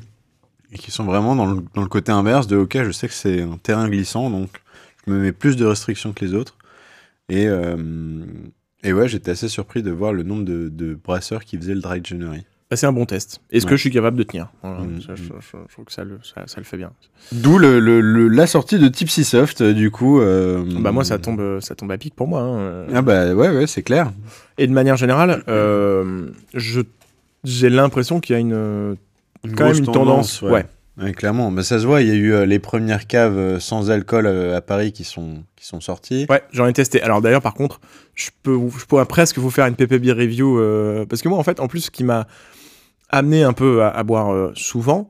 Et 0.71 0.77
qui 0.77 0.91
sont 0.91 1.05
vraiment 1.05 1.35
dans 1.35 1.45
le, 1.45 1.63
dans 1.75 1.81
le 1.81 1.87
côté 1.87 2.11
inverse 2.11 2.47
de 2.47 2.57
ok, 2.57 2.83
je 2.83 2.91
sais 2.91 3.07
que 3.07 3.13
c'est 3.13 3.41
un 3.41 3.57
terrain 3.57 3.87
glissant, 3.87 4.29
donc 4.29 4.49
je 5.05 5.11
me 5.13 5.19
mets 5.19 5.31
plus 5.31 5.55
de 5.55 5.65
restrictions 5.65 6.13
que 6.13 6.25
les 6.25 6.33
autres. 6.33 6.57
Et, 7.29 7.47
euh, 7.47 8.25
et 8.83 8.91
ouais, 8.91 9.07
j'étais 9.07 9.31
assez 9.31 9.47
surpris 9.47 9.83
de 9.83 9.91
voir 9.91 10.13
le 10.13 10.23
nombre 10.23 10.43
de, 10.43 10.69
de 10.69 10.95
brasseurs 10.95 11.45
qui 11.45 11.57
faisaient 11.57 11.75
le 11.75 11.81
dry 11.81 12.01
January. 12.03 12.45
Bah, 12.73 12.77
c'est 12.77 12.87
un 12.87 12.91
bon 12.91 13.05
test. 13.05 13.39
Est-ce 13.51 13.67
que 13.67 13.75
je 13.75 13.81
suis 13.81 13.91
capable 13.91 14.17
de 14.17 14.23
tenir 14.23 14.47
Voilà, 14.63 14.79
Mm, 14.79 15.01
ça, 15.01 15.13
je, 15.15 15.23
je- 15.23 15.29
je 15.67 15.73
trouve 15.73 15.85
que 15.85 15.91
ça 15.91 16.03
le, 16.03 16.17
ça, 16.23 16.41
ça 16.47 16.55
le 16.57 16.63
fait 16.63 16.77
bien. 16.77 16.91
D'où 17.31 17.59
le, 17.59 17.79
le- 17.79 18.01
le- 18.01 18.27
la 18.29 18.47
sortie 18.47 18.79
de 18.79 18.87
Tipsy 18.87 19.23
Soft, 19.23 19.61
euh, 19.61 19.73
du 19.73 19.91
coup. 19.91 20.19
euh, 20.19 20.63
Bah 20.79 20.91
moi, 20.91 21.03
ça 21.03 21.19
tombe, 21.19 21.39
euh, 21.39 21.61
ça 21.61 21.75
tombe 21.75 21.91
à 21.91 21.97
pic 21.99 22.15
pour 22.15 22.27
moi. 22.27 22.41
hein. 22.41 22.85
Ah 22.93 23.01
bah 23.03 23.33
ouais, 23.35 23.49
ouais, 23.49 23.67
c'est 23.67 23.83
clair. 23.83 24.11
Et 24.57 24.65
de 24.65 24.73
manière 24.73 24.97
générale, 24.97 25.43
euh, 25.49 26.29
j'ai 27.43 27.69
l'impression 27.69 28.19
qu'il 28.19 28.33
y 28.33 28.37
a 28.37 28.39
une 28.39 28.95
quand 29.55 29.65
même 29.65 29.77
une 29.77 29.85
tendance, 29.85 30.41
ouais. 30.41 30.65
Ouais, 31.01 31.11
clairement. 31.11 31.49
Mais 31.49 31.63
ça 31.63 31.79
se 31.79 31.87
voit, 31.87 32.01
il 32.03 32.07
y 32.07 32.11
a 32.11 32.13
eu 32.13 32.33
euh, 32.33 32.45
les 32.45 32.59
premières 32.59 33.07
caves 33.07 33.35
euh, 33.35 33.59
sans 33.59 33.89
alcool 33.89 34.27
euh, 34.27 34.55
à 34.55 34.61
Paris 34.61 34.91
qui 34.91 35.03
sont, 35.03 35.43
qui 35.55 35.65
sont 35.65 35.81
sorties. 35.81 36.27
Ouais, 36.29 36.43
j'en 36.51 36.67
ai 36.67 36.73
testé. 36.73 37.01
Alors 37.01 37.19
d'ailleurs, 37.19 37.41
par 37.41 37.55
contre, 37.55 37.81
je, 38.13 38.29
peux 38.43 38.59
je 38.77 38.85
pourrais 38.85 39.07
presque 39.07 39.39
vous 39.39 39.49
faire 39.49 39.65
une 39.65 39.75
PP 39.75 39.95
Beer 39.99 40.11
review. 40.13 40.59
euh, 40.59 41.03
parce 41.07 41.23
que 41.23 41.29
moi, 41.29 41.39
en 41.39 41.43
fait, 41.43 41.59
en 41.59 41.67
plus, 41.67 41.79
ce 41.85 41.89
qui 41.91 42.03
m'a 42.03 42.27
amené 43.17 43.43
un 43.43 43.53
peu 43.53 43.81
à, 43.83 43.89
à 43.89 44.03
boire 44.03 44.31
euh, 44.33 44.51
souvent, 44.55 45.09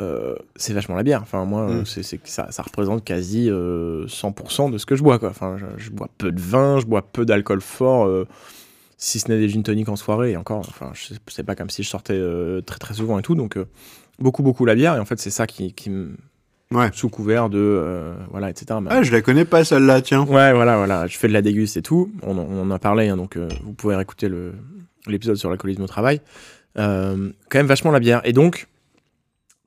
euh, 0.00 0.34
c'est 0.56 0.72
vachement 0.72 0.94
la 0.96 1.02
bière. 1.02 1.20
Enfin, 1.22 1.44
moi, 1.44 1.66
Mm. 1.66 1.86
c'est, 1.86 2.02
c'est 2.02 2.18
que 2.18 2.28
ça, 2.28 2.50
ça 2.50 2.62
représente 2.62 3.04
quasi 3.04 3.50
euh, 3.50 4.06
100% 4.06 4.70
de 4.70 4.78
ce 4.78 4.86
que 4.86 4.94
je 4.96 5.02
bois. 5.02 5.18
Quoi. 5.18 5.30
Enfin, 5.30 5.56
je, 5.58 5.66
je 5.76 5.90
bois 5.90 6.08
peu 6.18 6.30
de 6.30 6.40
vin, 6.40 6.78
je 6.80 6.86
bois 6.86 7.02
peu 7.02 7.24
d'alcool 7.26 7.60
fort. 7.60 8.06
euh, 8.06 8.26
si 8.96 9.18
ce 9.20 9.28
n'est 9.28 9.38
des 9.38 9.48
gin 9.48 9.62
tonic 9.62 9.88
en 9.88 9.94
soirée, 9.96 10.32
et 10.32 10.36
encore, 10.36 10.58
enfin, 10.68 10.90
je 10.92 11.14
c'est 11.28 11.44
pas 11.44 11.54
comme 11.54 11.70
si 11.70 11.82
je 11.84 11.88
sortais 11.88 12.20
très 12.66 12.78
très 12.78 12.94
souvent 12.94 13.16
et 13.18 13.22
tout, 13.22 13.36
donc 13.36 13.56
beaucoup 14.18 14.42
beaucoup 14.42 14.64
la 14.64 14.74
bière, 14.74 14.96
et 14.96 14.98
en 14.98 15.04
fait 15.04 15.20
c'est 15.20 15.30
ça 15.30 15.46
qui, 15.46 15.72
qui 15.72 15.88
me 15.90 16.16
Ouais. 16.72 16.90
sous 16.92 17.08
couvert 17.08 17.48
de 17.48 17.58
euh, 17.60 18.12
voilà 18.32 18.50
etc. 18.50 18.78
Mais- 18.82 18.88
Ah, 18.90 19.02
je 19.04 19.12
la 19.12 19.22
connais 19.22 19.44
pas 19.44 19.62
celle-là, 19.64 20.02
tiens. 20.02 20.22
Ouais, 20.24 20.52
voilà, 20.52 20.76
voilà. 20.76 21.06
Je 21.06 21.16
fais 21.16 21.28
de 21.28 21.32
la 21.32 21.42
déguste 21.42 21.76
et 21.76 21.82
tout. 21.82 22.10
On, 22.24 22.36
en- 22.36 22.46
on 22.50 22.60
en 22.62 22.70
a 22.72 22.78
parlé, 22.80 23.08
hein, 23.08 23.16
donc 23.16 23.36
euh, 23.36 23.48
vous 23.62 23.72
pouvez 23.72 23.94
réécouter 23.94 24.28
le- 24.28 24.52
l'épisode 25.06 25.36
sur 25.36 25.48
l'alcoolisme 25.48 25.82
au 25.82 25.86
travail. 25.86 26.20
Euh, 26.76 27.30
quand 27.48 27.58
même 27.58 27.66
vachement 27.66 27.90
la 27.90 28.00
bière. 28.00 28.20
Et 28.24 28.32
donc, 28.32 28.68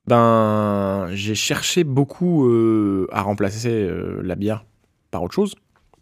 ben, 0.06 1.08
j'ai 1.12 1.34
cherché 1.34 1.84
beaucoup 1.84 2.48
euh, 2.48 3.06
à 3.12 3.22
remplacer 3.22 3.70
euh, 3.70 4.20
la 4.22 4.34
bière 4.34 4.64
par 5.10 5.22
autre 5.22 5.34
chose. 5.34 5.54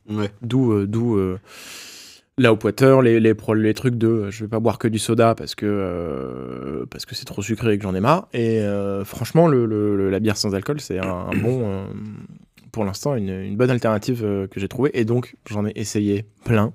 Ouais. 0.08 0.30
D'où, 0.42 0.86
d'où 0.86 1.18
la 2.38 2.52
Hop 2.52 2.64
Water, 2.64 3.02
les, 3.02 3.20
les, 3.20 3.74
trucs 3.74 3.96
de 3.96 4.30
je 4.30 4.44
vais 4.44 4.48
pas 4.48 4.60
boire 4.60 4.78
que 4.78 4.88
du 4.88 4.98
soda 4.98 5.34
parce 5.34 5.54
que, 5.54 6.86
parce 6.90 7.04
que 7.04 7.14
c'est 7.14 7.26
trop 7.26 7.42
sucré 7.42 7.74
et 7.74 7.78
que 7.78 7.82
j'en 7.84 7.94
ai 7.94 8.00
marre. 8.00 8.28
Et 8.32 8.60
franchement, 9.04 9.46
le, 9.46 9.66
le- 9.66 9.96
le- 9.96 10.10
la 10.10 10.18
bière 10.20 10.36
sans 10.36 10.54
alcool, 10.54 10.80
c'est 10.80 10.98
un, 10.98 11.06
un 11.06 11.36
bon, 11.36 11.86
pour 12.72 12.84
l'instant, 12.84 13.14
une, 13.14 13.28
une 13.28 13.56
bonne 13.56 13.70
alternative 13.70 14.22
que 14.50 14.58
j'ai 14.58 14.68
trouvée. 14.68 14.90
Et 14.94 15.04
donc, 15.04 15.36
j'en 15.48 15.66
ai 15.66 15.72
essayé 15.76 16.24
plein. 16.44 16.72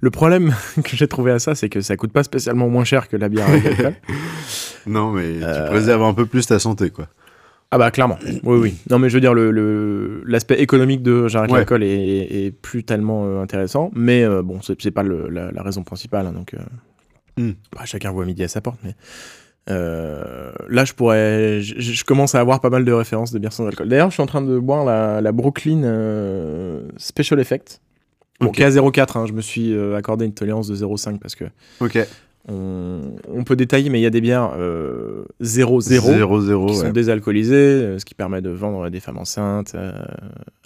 Le 0.00 0.10
problème 0.10 0.54
que 0.84 0.96
j'ai 0.96 1.08
trouvé 1.08 1.32
à 1.32 1.38
ça, 1.38 1.54
c'est 1.54 1.68
que 1.68 1.80
ça 1.80 1.96
coûte 1.96 2.12
pas 2.12 2.22
spécialement 2.22 2.68
moins 2.68 2.84
cher 2.84 3.08
que 3.08 3.16
la 3.16 3.28
bière 3.28 3.48
avec 3.48 3.64
alcool. 3.66 3.94
Non, 4.86 5.10
mais 5.12 5.42
Euh, 5.42 5.64
tu 5.64 5.70
préserves 5.70 6.02
un 6.02 6.14
peu 6.14 6.24
plus 6.24 6.46
ta 6.46 6.58
santé, 6.58 6.88
quoi. 6.90 7.08
Ah 7.70 7.76
bah 7.76 7.90
clairement, 7.90 8.16
oui 8.44 8.56
oui. 8.58 8.74
Non 8.88 8.98
mais 8.98 9.10
je 9.10 9.14
veux 9.14 9.20
dire 9.20 9.34
le- 9.34 10.22
l'aspect 10.26 10.58
économique 10.62 11.02
de 11.02 11.28
j'arrête 11.28 11.50
Ouais. 11.50 11.58
l'alcool 11.58 11.82
est, 11.82 11.86
est, 11.90 12.46
est 12.46 12.50
plus 12.50 12.82
tellement 12.84 13.26
euh, 13.26 13.42
intéressant, 13.42 13.90
mais 13.94 14.22
euh, 14.24 14.42
bon 14.42 14.60
c'est 14.62 14.90
pas 14.90 15.02
le- 15.02 15.28
la, 15.28 15.52
la 15.52 15.62
raison 15.62 15.82
principale 15.82 16.26
hein, 16.26 16.32
donc 16.32 16.54
euh, 16.54 16.58
Hmm. 17.36 17.52
bah, 17.76 17.82
chacun 17.84 18.10
voit 18.10 18.24
midi 18.24 18.42
à 18.42 18.48
sa 18.48 18.62
porte 18.62 18.78
mais 18.82 18.94
euh, 19.70 20.50
là 20.70 20.86
je 20.86 20.94
pourrais 20.94 21.60
je, 21.60 22.02
commence 22.04 22.34
à 22.34 22.40
avoir 22.40 22.60
pas 22.62 22.70
mal 22.70 22.86
de 22.86 22.92
références 22.92 23.32
de 23.32 23.38
bières 23.38 23.52
sans 23.52 23.66
alcool. 23.66 23.88
D'ailleurs 23.90 24.08
je 24.08 24.14
suis 24.14 24.22
en 24.22 24.26
train 24.26 24.40
de 24.40 24.58
boire 24.58 24.86
la, 24.86 25.20
la 25.20 25.32
Brooklyn 25.32 25.82
Special 26.96 27.38
Effect. 27.38 27.80
Bon, 28.40 28.48
Ok. 28.48 28.54
qui 28.56 28.62
est 28.62 28.66
à 28.66 28.70
0,4, 28.70 29.18
hein, 29.18 29.26
je 29.26 29.32
me 29.32 29.40
suis 29.40 29.72
euh, 29.74 29.96
accordé 29.96 30.24
une 30.24 30.32
tolérance 30.34 30.68
de 30.68 30.76
0,5 30.76 31.18
parce 31.18 31.34
que 31.34 31.44
Ok. 31.80 31.98
on, 32.48 33.00
on 33.28 33.42
peut 33.42 33.56
détailler, 33.56 33.90
mais 33.90 33.98
il 33.98 34.02
y 34.02 34.06
a 34.06 34.10
des 34.10 34.20
bières 34.20 34.52
euh, 34.56 35.24
0,0 35.42 35.80
0-0, 36.00 36.66
qui 36.68 36.74
sont 36.76 36.84
ouais. 36.84 36.92
désalcoolisés, 36.92 37.54
euh, 37.56 37.98
ce 37.98 38.04
qui 38.04 38.14
permet 38.14 38.40
de 38.40 38.50
vendre 38.50 38.84
à 38.84 38.90
des 38.90 39.00
femmes 39.00 39.18
enceintes, 39.18 39.72
euh, 39.74 39.90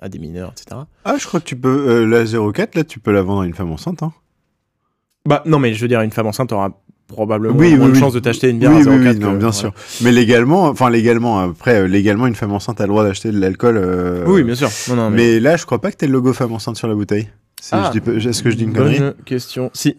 à 0.02 0.08
des 0.10 0.18
mineurs, 0.18 0.52
etc. 0.52 0.82
Ah, 1.06 1.16
je 1.18 1.26
crois 1.26 1.40
que 1.40 1.46
tu 1.46 1.56
peux. 1.56 1.88
euh, 1.88 2.06
la 2.06 2.24
04, 2.52 2.74
là, 2.74 2.84
tu 2.84 2.98
peux 3.00 3.10
la 3.12 3.22
vendre 3.22 3.40
à 3.42 3.46
une 3.46 3.54
femme 3.54 3.72
enceinte. 3.72 4.02
Hein. 4.02 4.12
Bah 5.26 5.42
non, 5.46 5.58
mais 5.58 5.72
je 5.72 5.80
veux 5.80 5.88
dire, 5.88 6.02
une 6.02 6.10
femme 6.10 6.26
enceinte 6.26 6.52
aura 6.52 6.78
probablement 7.08 7.56
Oui, 7.56 7.70
moins 7.74 7.86
oui, 7.86 7.92
de 7.92 7.94
oui. 7.94 8.00
chances 8.00 8.12
de 8.14 8.20
t'acheter 8.20 8.50
une 8.50 8.58
bière 8.58 8.72
à 8.72 8.76
oui, 8.76 8.82
0,4 8.84 9.12
oui, 9.14 9.18
non, 9.18 9.32
que- 9.32 9.38
bien 9.38 9.52
sûr. 9.52 9.72
Mais 10.02 10.12
légalement, 10.12 10.64
enfin 10.64 10.90
légalement, 10.90 11.38
après, 11.40 11.80
euh, 11.82 11.86
légalement, 11.86 12.26
une 12.26 12.34
femme 12.34 12.52
enceinte 12.52 12.80
a 12.80 12.84
le 12.84 12.88
droit 12.88 13.04
d'acheter 13.04 13.30
de 13.32 13.38
l'alcool. 13.40 13.76
euh, 13.78 14.24
Oui, 14.26 14.42
bien 14.42 14.54
sûr. 14.54 14.68
Non, 14.90 14.96
non, 14.96 15.10
mais... 15.10 15.16
Mais 15.16 15.40
là, 15.40 15.56
je 15.56 15.64
crois 15.64 15.80
pas 15.80 15.90
que 15.90 15.96
t'aies 15.96 16.06
le 16.06 16.12
logo 16.12 16.32
femme 16.34 16.52
enceinte 16.52 16.76
sur 16.76 16.86
la 16.88 16.94
bouteille. 16.94 17.28
Si 17.62 17.70
Ah. 17.76 17.92
Est-ce 17.94 18.42
que 18.42 18.50
je 18.50 18.56
dis 18.56 18.64
une 18.64 18.72
Bonne 18.72 18.92
connerie 18.96 19.14
question. 19.24 19.70
Si. 19.72 19.96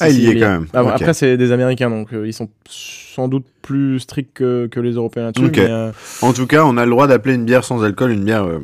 Ah, 0.00 0.08
il 0.08 0.18
y 0.20 0.28
est 0.30 0.40
quand 0.40 0.48
même. 0.48 0.66
Ah. 0.72 0.80
Après, 0.94 1.12
c'est 1.12 1.36
des 1.36 1.52
Américains, 1.52 1.90
donc 1.90 2.14
euh, 2.14 2.26
ils 2.26 2.32
sont 2.32 2.48
sans 2.66 3.28
doute 3.28 3.44
plus 3.60 4.00
stricts 4.00 4.32
que, 4.32 4.66
que 4.66 4.80
les 4.80 4.92
Européens 4.92 5.24
là-dessus. 5.24 5.52
Euh, 5.58 5.92
En 6.22 6.32
tout 6.32 6.46
cas, 6.46 6.64
on 6.64 6.78
a 6.78 6.86
le 6.86 6.90
droit 6.90 7.06
d'appeler 7.06 7.34
une 7.34 7.44
bière 7.44 7.64
sans 7.64 7.84
alcool 7.84 8.12
une 8.12 8.24
bière 8.24 8.44
euh, 8.44 8.60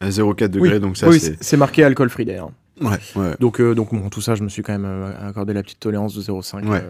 à 0.00 0.08
0,4 0.08 0.48
degrés. 0.48 0.72
oui, 0.74 0.80
Donc 0.80 0.96
ça, 0.96 1.08
oui, 1.08 1.20
c'est. 1.40 1.56
marqué 1.56 1.84
alcool 1.84 2.10
free 2.10 2.24
d'ailleurs. 2.24 2.50
Ouais, 2.80 2.98
ouais. 3.14 3.36
Donc, 3.38 3.62
donc 3.62 3.94
bon, 3.94 4.08
tout 4.10 4.20
ça, 4.20 4.34
je 4.34 4.42
me 4.42 4.48
suis 4.48 4.64
quand 4.64 4.76
même 4.76 5.14
accordé 5.24 5.52
la 5.52 5.62
petite 5.62 5.78
tolérance 5.78 6.16
de 6.16 6.20
0,5. 6.22 6.66
Ouais. 6.66 6.82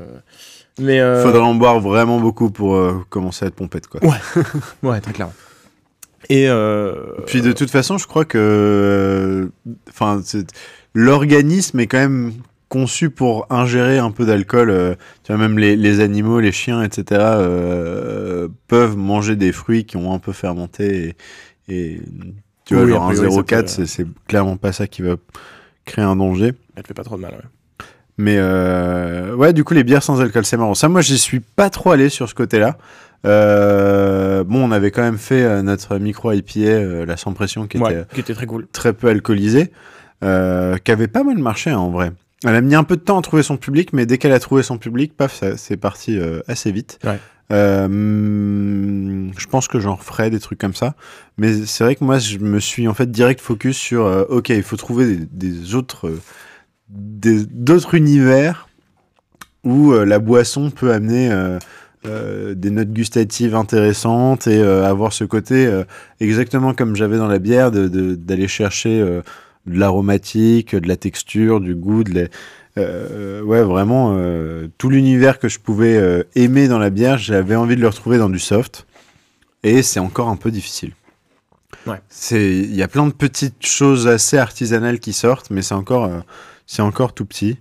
mais 0.80 0.98
Faudrait 1.22 1.40
en 1.42 1.54
boire 1.54 1.78
vraiment 1.80 2.18
beaucoup 2.18 2.50
pour 2.50 3.06
commencer 3.10 3.44
à 3.44 3.48
être 3.48 3.54
pompette, 3.54 3.86
quoi. 3.88 4.00
ouais, 4.82 5.00
très 5.02 5.12
clairement. 5.12 5.34
Et 6.30 6.48
euh, 6.48 6.94
Puis 7.26 7.40
de 7.42 7.52
toute 7.52 7.70
façon, 7.70 7.98
je 7.98 8.06
crois 8.08 8.24
que 8.24 9.50
enfin 9.88 10.20
c'est- 10.24 10.48
l'organisme 10.96 11.78
est 11.80 11.86
quand 11.86 11.98
même 11.98 12.32
conçu 12.68 13.10
pour 13.10 13.46
ingérer 13.50 13.98
un 13.98 14.10
peu 14.10 14.24
d'alcool. 14.26 14.70
euh, 14.70 14.94
tu 15.22 15.32
vois, 15.32 15.36
même 15.40 15.58
les, 15.58 15.76
les 15.76 16.00
animaux, 16.00 16.40
les 16.40 16.52
chiens, 16.52 16.82
etc. 16.82 17.20
euh, 17.20 18.48
peuvent 18.66 18.96
manger 18.96 19.36
des 19.36 19.52
fruits 19.52 19.84
qui 19.84 19.96
ont 19.98 20.12
un 20.14 20.18
peu 20.18 20.32
fermenté. 20.32 21.14
Et, 21.68 21.74
et 21.92 22.00
tu 22.64 22.74
vois, 22.74 22.84
Oui, 22.84 22.90
genre 22.90 23.04
un 23.04 23.12
priori, 23.14 23.30
ça 23.32 23.40
0,4, 23.42 23.76
peut- 23.76 23.86
c'est 23.86 24.06
clairement 24.26 24.56
pas 24.56 24.72
ça 24.72 24.86
qui 24.86 25.02
va 25.02 25.16
créer 25.84 26.04
un 26.04 26.16
danger. 26.16 26.54
elle 26.74 26.82
te 26.82 26.88
fait 26.88 26.94
pas 26.94 27.04
trop 27.04 27.16
de 27.16 27.22
mal. 27.22 27.32
Ouais. 27.32 27.84
Mais 28.18 28.36
euh, 28.38 29.34
ouais, 29.34 29.52
du 29.52 29.62
coup, 29.62 29.74
les 29.74 29.84
bières 29.84 30.02
sans 30.02 30.20
alcool, 30.22 30.46
c'est 30.46 30.56
marrant. 30.56 30.74
Ça, 30.74 30.88
moi, 30.88 31.02
j'y 31.02 31.18
suis 31.18 31.40
pas 31.40 31.68
trop 31.68 31.90
allé 31.92 32.08
sur 32.08 32.28
ce 32.28 32.34
côté-là. 32.34 32.78
Euh, 33.26 34.42
bon, 34.44 34.64
on 34.68 34.72
avait 34.72 34.90
quand 34.90 35.02
même 35.02 35.18
fait 35.18 35.42
euh, 35.42 35.62
notre 35.62 35.98
micro 35.98 36.32
IPA, 36.32 36.60
euh, 36.60 37.06
la 37.06 37.16
sans 37.16 37.32
pression, 37.34 37.66
qui 37.66 37.78
Ouais, 37.78 37.92
était 37.92 38.14
qui 38.14 38.20
était 38.20 38.34
très 38.34 38.46
cool. 38.46 38.66
très 38.72 38.92
peu 38.94 39.08
alcoolisée, 39.08 39.70
euh, 40.24 40.76
qui 40.78 40.90
avait 40.92 41.08
pas 41.08 41.22
mal 41.24 41.38
marché 41.38 41.70
hein, 41.70 41.78
en 41.78 41.90
vrai. 41.90 42.12
Elle 42.44 42.54
a 42.54 42.60
mis 42.60 42.74
un 42.74 42.84
peu 42.84 42.96
de 42.96 43.00
temps 43.00 43.18
à 43.18 43.22
trouver 43.22 43.42
son 43.42 43.56
public, 43.56 43.92
mais 43.92 44.04
dès 44.06 44.18
qu'elle 44.18 44.32
a 44.32 44.38
trouvé 44.40 44.62
son 44.62 44.78
public, 44.78 45.16
paf, 45.16 45.34
ça- 45.34 45.56
c'est 45.56 45.76
parti 45.76 46.18
euh, 46.18 46.40
assez 46.48 46.70
vite. 46.70 46.98
Ouais. 47.04 47.18
Euh, 47.50 49.30
je 49.38 49.46
pense 49.46 49.68
que 49.68 49.78
j'en 49.80 49.94
referai 49.94 50.30
des 50.30 50.40
trucs 50.40 50.58
comme 50.58 50.74
ça, 50.74 50.94
mais 51.38 51.52
c'est 51.64 51.84
vrai 51.84 51.94
que 51.96 52.04
moi, 52.04 52.18
je 52.18 52.38
me 52.38 52.58
suis 52.60 52.88
en 52.88 52.94
fait 52.94 53.10
direct 53.10 53.40
focus 53.40 53.76
sur, 53.76 54.04
euh, 54.04 54.24
ok, 54.28 54.50
il 54.50 54.62
faut 54.62 54.76
trouver 54.76 55.16
des, 55.16 55.26
des 55.30 55.74
autres, 55.74 56.08
euh, 56.08 56.20
des- 56.88 57.46
d'autres 57.46 57.94
univers 57.94 58.68
où 59.64 59.92
la 59.92 60.20
boisson 60.20 60.70
peut 60.70 60.92
amener 60.92 61.28
des 62.04 62.70
notes 62.70 62.92
gustatives 62.92 63.56
intéressantes 63.56 64.46
et 64.46 64.62
avoir 64.62 65.12
ce 65.12 65.24
côté 65.24 65.68
exactement 66.20 66.72
comme 66.72 66.94
j'avais 66.94 67.16
dans 67.18 67.26
la 67.26 67.40
bière, 67.40 67.72
de- 67.72 67.88
de- 67.88 68.14
d'aller 68.14 68.46
chercher 68.46 69.04
de 69.66 69.78
l'aromatique, 69.78 70.74
de 70.74 70.88
la 70.88 70.96
texture, 70.96 71.60
du 71.60 71.74
goût, 71.74 72.04
de 72.04 72.14
la- 72.22 72.28
euh, 72.78 73.40
ouais, 73.42 73.62
vraiment 73.62 74.14
euh, 74.16 74.68
tout 74.78 74.90
l'univers 74.90 75.38
que 75.38 75.48
je 75.48 75.58
pouvais 75.58 75.96
euh, 75.96 76.22
aimer 76.34 76.68
dans 76.68 76.78
la 76.78 76.90
bière, 76.90 77.16
j'avais 77.18 77.56
envie 77.56 77.74
de 77.76 77.80
le 77.80 77.88
retrouver 77.88 78.18
dans 78.18 78.28
du 78.28 78.38
soft. 78.38 78.86
Et 79.62 79.82
c'est 79.82 79.98
encore 80.00 80.28
un 80.28 80.36
peu 80.36 80.50
difficile. 80.50 80.92
Ouais. 81.86 82.00
C'est, 82.08 82.54
il 82.58 82.74
y 82.74 82.82
a 82.82 82.88
plein 82.88 83.06
de 83.06 83.12
petites 83.12 83.64
choses 83.66 84.06
assez 84.06 84.36
artisanales 84.38 85.00
qui 85.00 85.12
sortent, 85.12 85.50
mais 85.50 85.62
c'est 85.62 85.74
encore, 85.74 86.04
euh, 86.04 86.20
c'est 86.66 86.82
encore 86.82 87.14
tout 87.14 87.24
petit. 87.24 87.58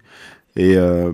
Et 0.57 0.75
euh, 0.77 1.11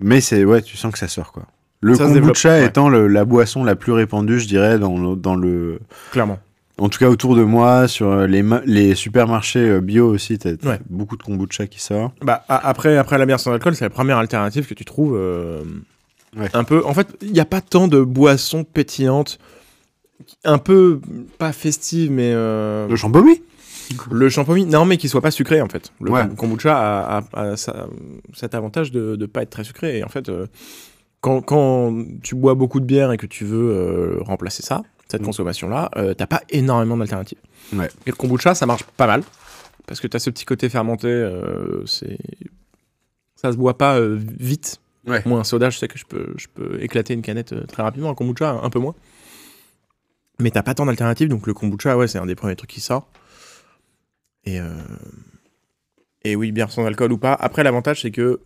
mais 0.00 0.20
c'est, 0.20 0.44
ouais, 0.44 0.62
tu 0.62 0.76
sens 0.76 0.92
que 0.92 0.98
ça 0.98 1.08
sort 1.08 1.32
quoi. 1.32 1.44
Le 1.80 1.94
Ça 1.94 2.04
kombucha 2.04 2.50
ouais. 2.50 2.66
étant 2.66 2.88
le- 2.88 3.08
la 3.08 3.24
boisson 3.24 3.64
la 3.64 3.74
plus 3.76 3.92
répandue, 3.92 4.38
je 4.38 4.46
dirais, 4.46 4.78
dans 4.78 5.16
dans 5.16 5.34
le, 5.34 5.80
Clairement. 6.12 6.38
En 6.82 6.88
tout 6.88 6.98
cas 6.98 7.08
autour 7.08 7.36
de 7.36 7.42
moi, 7.42 7.88
sur 7.88 8.08
euh, 8.08 8.26
les, 8.26 8.42
ma- 8.42 8.62
les 8.66 8.94
supermarchés 8.94 9.60
euh, 9.68 9.80
bio 9.80 10.08
aussi, 10.08 10.38
t'as 10.38 10.50
Ouais. 10.64 10.80
beaucoup 10.90 11.16
de 11.16 11.22
kombucha 11.22 11.66
qui 11.66 11.80
sort. 11.80 12.12
Bah, 12.22 12.44
après, 12.48 12.96
après 12.96 13.18
la 13.18 13.26
bière 13.26 13.40
sans 13.40 13.52
alcool, 13.52 13.74
c'est 13.74 13.84
la 13.84 13.90
première 13.90 14.18
alternative 14.18 14.66
que 14.66 14.74
tu 14.74 14.84
trouves 14.84 15.16
euh, 15.16 15.62
Ouais. 16.36 16.48
un 16.54 16.64
peu. 16.64 16.82
En 16.86 16.94
fait, 16.94 17.08
il 17.20 17.32
n'y 17.32 17.40
a 17.40 17.44
pas 17.44 17.60
tant 17.60 17.88
de 17.88 18.00
boissons 18.00 18.64
pétillantes, 18.64 19.38
un 20.44 20.58
peu 20.58 21.00
pas 21.38 21.52
festives, 21.52 22.10
mais 22.10 22.32
euh, 22.34 22.88
Le 22.88 22.96
champomis 22.96 23.42
le 24.10 24.30
champomis, 24.30 24.64
non, 24.64 24.86
mais 24.86 24.96
qui 24.96 25.08
soit 25.10 25.20
pas 25.20 25.30
sucré 25.32 25.60
en 25.60 25.68
fait. 25.68 25.92
Le 26.00 26.10
Ouais. 26.10 26.22
kombucha 26.38 26.74
a, 26.78 27.18
a- 27.34 27.40
a 27.50 27.56
ça- 27.58 27.88
cet 28.32 28.54
avantage 28.54 28.90
de 28.90 29.16
ne 29.16 29.26
pas 29.26 29.42
être 29.42 29.50
très 29.50 29.64
sucré. 29.64 29.98
Et 29.98 30.04
en 30.04 30.08
fait, 30.08 30.30
euh, 30.30 30.46
quand, 31.20 31.42
quand 31.42 31.92
tu 32.22 32.34
bois 32.34 32.54
beaucoup 32.54 32.80
de 32.80 32.86
bière 32.86 33.12
et 33.12 33.18
que 33.18 33.26
tu 33.26 33.44
veux 33.44 33.70
euh, 33.70 34.16
remplacer 34.22 34.62
ça, 34.62 34.82
cette 35.12 35.22
Mm. 35.22 35.26
consommation-là, 35.26 35.90
euh, 35.96 36.12
t'as 36.14 36.26
pas 36.26 36.42
énormément 36.50 36.96
d'alternatives. 36.96 37.38
Ouais. 37.72 37.88
Et 38.06 38.10
le 38.10 38.16
kombucha, 38.16 38.54
ça 38.54 38.66
marche 38.66 38.82
pas 38.96 39.06
mal. 39.06 39.22
Parce 39.86 40.00
que 40.00 40.06
tu 40.08 40.16
as 40.16 40.20
ce 40.20 40.30
petit 40.30 40.44
côté 40.44 40.68
fermenté, 40.68 41.06
euh, 41.08 41.84
c'est 41.86 42.18
ça 43.36 43.50
se 43.52 43.56
boit 43.56 43.78
pas 43.78 43.98
euh, 43.98 44.18
vite. 44.38 44.80
Ouais. 45.06 45.22
Moi, 45.26 45.38
un 45.40 45.44
soda, 45.44 45.70
je 45.70 45.78
sais 45.78 45.88
que 45.88 45.98
je 45.98 46.04
peux, 46.04 46.32
je 46.36 46.46
peux 46.52 46.80
éclater 46.82 47.14
une 47.14 47.22
canette 47.22 47.54
très 47.66 47.82
rapidement. 47.82 48.10
Un 48.10 48.14
kombucha, 48.14 48.50
un 48.62 48.70
peu 48.70 48.78
moins. 48.78 48.94
Mais 50.40 50.50
t'as 50.50 50.62
pas 50.62 50.74
tant 50.74 50.86
d'alternatives, 50.86 51.28
donc 51.28 51.46
le 51.46 51.54
kombucha, 51.54 51.96
ouais, 51.96 52.08
c'est 52.08 52.18
un 52.18 52.26
des 52.26 52.34
premiers 52.36 52.56
trucs 52.56 52.70
qui 52.70 52.80
sort. 52.80 53.08
Et, 54.44 54.58
et 56.24 56.36
oui, 56.36 56.52
bière 56.52 56.70
sans 56.70 56.84
alcool 56.86 57.12
ou 57.12 57.18
pas. 57.18 57.34
Après, 57.34 57.62
l'avantage, 57.64 58.02
c'est 58.02 58.10
que 58.12 58.40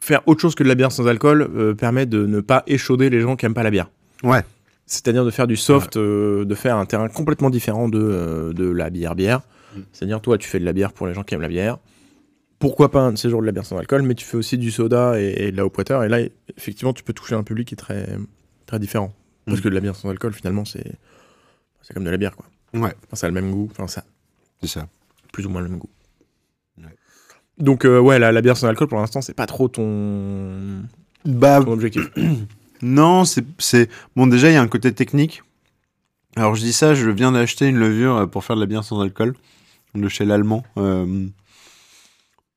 faire 0.00 0.22
autre 0.26 0.40
chose 0.40 0.54
que 0.54 0.62
de 0.62 0.68
la 0.68 0.74
bière 0.74 0.92
sans 0.92 1.06
alcool 1.06 1.42
euh, 1.42 1.74
permet 1.74 2.06
de 2.06 2.26
ne 2.26 2.40
pas 2.40 2.62
échauder 2.66 3.10
les 3.10 3.20
gens 3.20 3.36
qui 3.36 3.44
aiment 3.46 3.54
pas 3.54 3.62
la 3.62 3.70
bière. 3.70 3.90
Ouais. 4.22 4.42
C'est-à-dire 4.86 5.24
de 5.24 5.30
faire 5.30 5.46
du 5.48 5.56
soft, 5.56 5.96
euh, 5.96 6.44
de 6.44 6.54
faire 6.54 6.76
un 6.76 6.86
terrain 6.86 7.08
complètement 7.08 7.50
différent 7.50 7.88
de, 7.88 7.98
euh, 8.00 8.52
de 8.52 8.64
la 8.70 8.88
bière-bière. 8.90 9.40
Mm. 9.74 9.80
C'est-à-dire, 9.92 10.20
toi, 10.20 10.38
tu 10.38 10.48
fais 10.48 10.60
de 10.60 10.64
la 10.64 10.72
bière 10.72 10.92
pour 10.92 11.06
les 11.08 11.14
gens 11.14 11.24
qui 11.24 11.34
aiment 11.34 11.40
la 11.42 11.48
bière. 11.48 11.78
Pourquoi 12.58 12.90
pas 12.90 13.00
un 13.00 13.12
de 13.12 13.18
ces 13.18 13.28
jours 13.28 13.40
de 13.42 13.46
la 13.46 13.52
bière 13.52 13.66
sans 13.66 13.76
alcool, 13.78 14.02
mais 14.02 14.14
tu 14.14 14.24
fais 14.24 14.36
aussi 14.36 14.56
du 14.58 14.70
soda 14.70 15.20
et, 15.20 15.48
et 15.48 15.52
de 15.52 15.56
la 15.56 15.64
water. 15.66 16.02
Et 16.04 16.08
là, 16.08 16.20
effectivement, 16.56 16.92
tu 16.92 17.02
peux 17.02 17.12
toucher 17.12 17.34
un 17.34 17.42
public 17.42 17.68
qui 17.68 17.74
est 17.74 17.76
très, 17.76 18.06
très 18.66 18.78
différent. 18.78 19.12
Parce 19.44 19.58
Mm. 19.58 19.62
que 19.62 19.68
de 19.68 19.74
la 19.74 19.80
bière 19.80 19.96
sans 19.96 20.08
alcool, 20.10 20.32
finalement, 20.32 20.64
c'est 20.64 20.92
c'est 21.82 21.94
comme 21.94 22.04
de 22.04 22.10
la 22.10 22.16
bière, 22.16 22.34
quoi. 22.36 22.46
Ouais, 22.74 22.94
Enfin, 23.06 23.14
ça 23.16 23.26
a 23.26 23.30
le 23.30 23.34
même 23.34 23.50
goût. 23.52 23.68
Enfin, 23.70 23.86
ça 23.86 24.04
c'est 24.60 24.66
ça. 24.68 24.88
plus 25.32 25.46
ou 25.46 25.50
moins 25.50 25.60
le 25.62 25.68
même 25.68 25.78
goût. 25.78 25.90
Ouais. 26.78 26.84
Donc, 27.58 27.84
euh, 27.84 27.98
ouais, 28.00 28.18
la, 28.18 28.32
la 28.32 28.40
bière 28.40 28.56
sans 28.56 28.66
alcool, 28.68 28.88
pour 28.88 28.98
l'instant, 28.98 29.20
c'est 29.20 29.34
pas 29.34 29.46
trop 29.46 29.68
ton, 29.68 30.82
Bah, 31.24 31.60
ton 31.64 31.72
objectif. 31.72 32.08
Non, 32.82 33.24
c'est. 33.24 33.90
Bon, 34.14 34.26
déjà, 34.26 34.50
il 34.50 34.54
y 34.54 34.56
a 34.56 34.62
un 34.62 34.68
côté 34.68 34.92
technique. 34.92 35.42
Alors, 36.36 36.54
je 36.54 36.60
dis 36.60 36.72
ça, 36.72 36.94
je 36.94 37.08
viens 37.08 37.32
d'acheter 37.32 37.66
une 37.66 37.78
levure 37.78 38.16
euh, 38.16 38.26
pour 38.26 38.44
faire 38.44 38.56
de 38.56 38.60
la 38.60 38.66
bière 38.66 38.84
sans 38.84 39.00
alcool, 39.00 39.34
de 39.94 40.08
chez 40.08 40.24
l'Allemand. 40.24 40.64
Euh, 40.76 41.26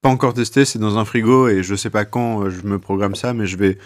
Pas 0.02 0.10
encore 0.10 0.34
testé, 0.34 0.66
c'est 0.66 0.80
dans 0.80 0.98
un 0.98 1.06
frigo 1.06 1.48
et 1.48 1.64
je 1.64 1.76
sais 1.76 1.90
pas 1.90 2.06
quand 2.06 2.44
euh, 2.44 2.50
je 2.50 2.66
me 2.68 2.80
programme 2.80 3.16
ça, 3.16 3.34
mais 3.34 3.46
je 3.46 3.58
vais... 3.58 3.78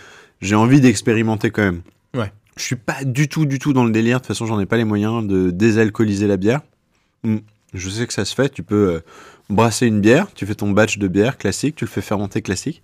j'ai 0.41 0.55
envie 0.55 0.81
d'expérimenter 0.81 1.51
quand 1.51 1.63
même. 1.63 1.81
Ouais. 2.15 2.31
Je 2.57 2.63
suis 2.63 2.75
pas 2.75 3.03
du 3.03 3.27
tout, 3.27 3.45
du 3.45 3.59
tout 3.59 3.73
dans 3.73 3.85
le 3.85 3.91
délire. 3.91 4.17
De 4.17 4.21
toute 4.21 4.27
façon, 4.27 4.45
j'en 4.45 4.59
ai 4.59 4.65
pas 4.65 4.77
les 4.77 4.83
moyens 4.83 5.25
de 5.27 5.51
désalcooliser 5.51 6.27
la 6.27 6.37
bière. 6.37 6.61
Hmm. 7.23 7.37
Je 7.73 7.89
sais 7.89 8.05
que 8.05 8.13
ça 8.13 8.25
se 8.25 8.35
fait. 8.35 8.49
Tu 8.49 8.61
peux 8.61 8.93
euh, 8.93 8.99
brasser 9.49 9.87
une 9.87 10.01
bière, 10.01 10.27
tu 10.33 10.45
fais 10.45 10.55
ton 10.55 10.71
batch 10.71 10.97
de 10.97 11.07
bière 11.07 11.37
classique, 11.37 11.75
tu 11.75 11.85
le 11.85 11.89
fais 11.89 12.01
fermenter 12.01 12.41
classique, 12.41 12.81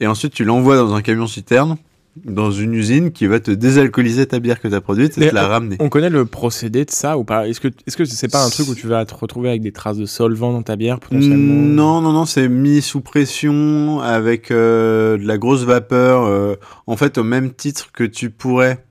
et 0.00 0.06
ensuite 0.06 0.32
tu 0.32 0.44
l'envoies 0.44 0.76
dans 0.76 0.94
un 0.94 1.02
camion 1.02 1.26
citerne 1.26 1.76
dans 2.24 2.50
une 2.50 2.74
usine 2.74 3.12
qui 3.12 3.26
va 3.26 3.40
te 3.40 3.50
désalcooliser 3.50 4.26
ta 4.26 4.38
bière 4.38 4.60
que 4.60 4.68
tu 4.68 4.74
as 4.74 4.80
produite 4.80 5.16
et 5.18 5.20
Mais 5.22 5.30
te 5.30 5.34
la 5.34 5.46
ramener. 5.48 5.76
On 5.80 5.88
connaît 5.88 6.10
le 6.10 6.24
procédé 6.24 6.84
de 6.84 6.90
ça 6.90 7.18
ou 7.18 7.24
pas? 7.24 7.48
Est-ce 7.48 7.60
que 7.60 7.68
est-ce 7.86 7.96
que 7.96 8.04
c'est 8.04 8.30
pas 8.30 8.44
un 8.44 8.50
truc 8.50 8.68
où 8.68 8.74
tu 8.74 8.86
vas 8.86 9.04
te 9.04 9.14
retrouver 9.14 9.48
avec 9.48 9.62
des 9.62 9.72
traces 9.72 9.96
de 9.96 10.06
solvant 10.06 10.52
dans 10.52 10.62
ta 10.62 10.76
bière 10.76 11.00
potentiellement? 11.00 11.54
Non, 11.54 12.00
non, 12.00 12.12
non, 12.12 12.24
c'est 12.24 12.48
mis 12.48 12.82
sous 12.82 13.00
pression 13.00 14.00
avec 14.00 14.50
euh, 14.50 15.16
de 15.18 15.26
la 15.26 15.38
grosse 15.38 15.64
vapeur. 15.64 16.24
euh, 16.24 16.54
en 16.86 16.96
fait, 16.96 17.18
au 17.18 17.24
même 17.24 17.52
titre 17.52 17.90
que 17.92 18.04
tu 18.04 18.30
pourrais. 18.30 18.84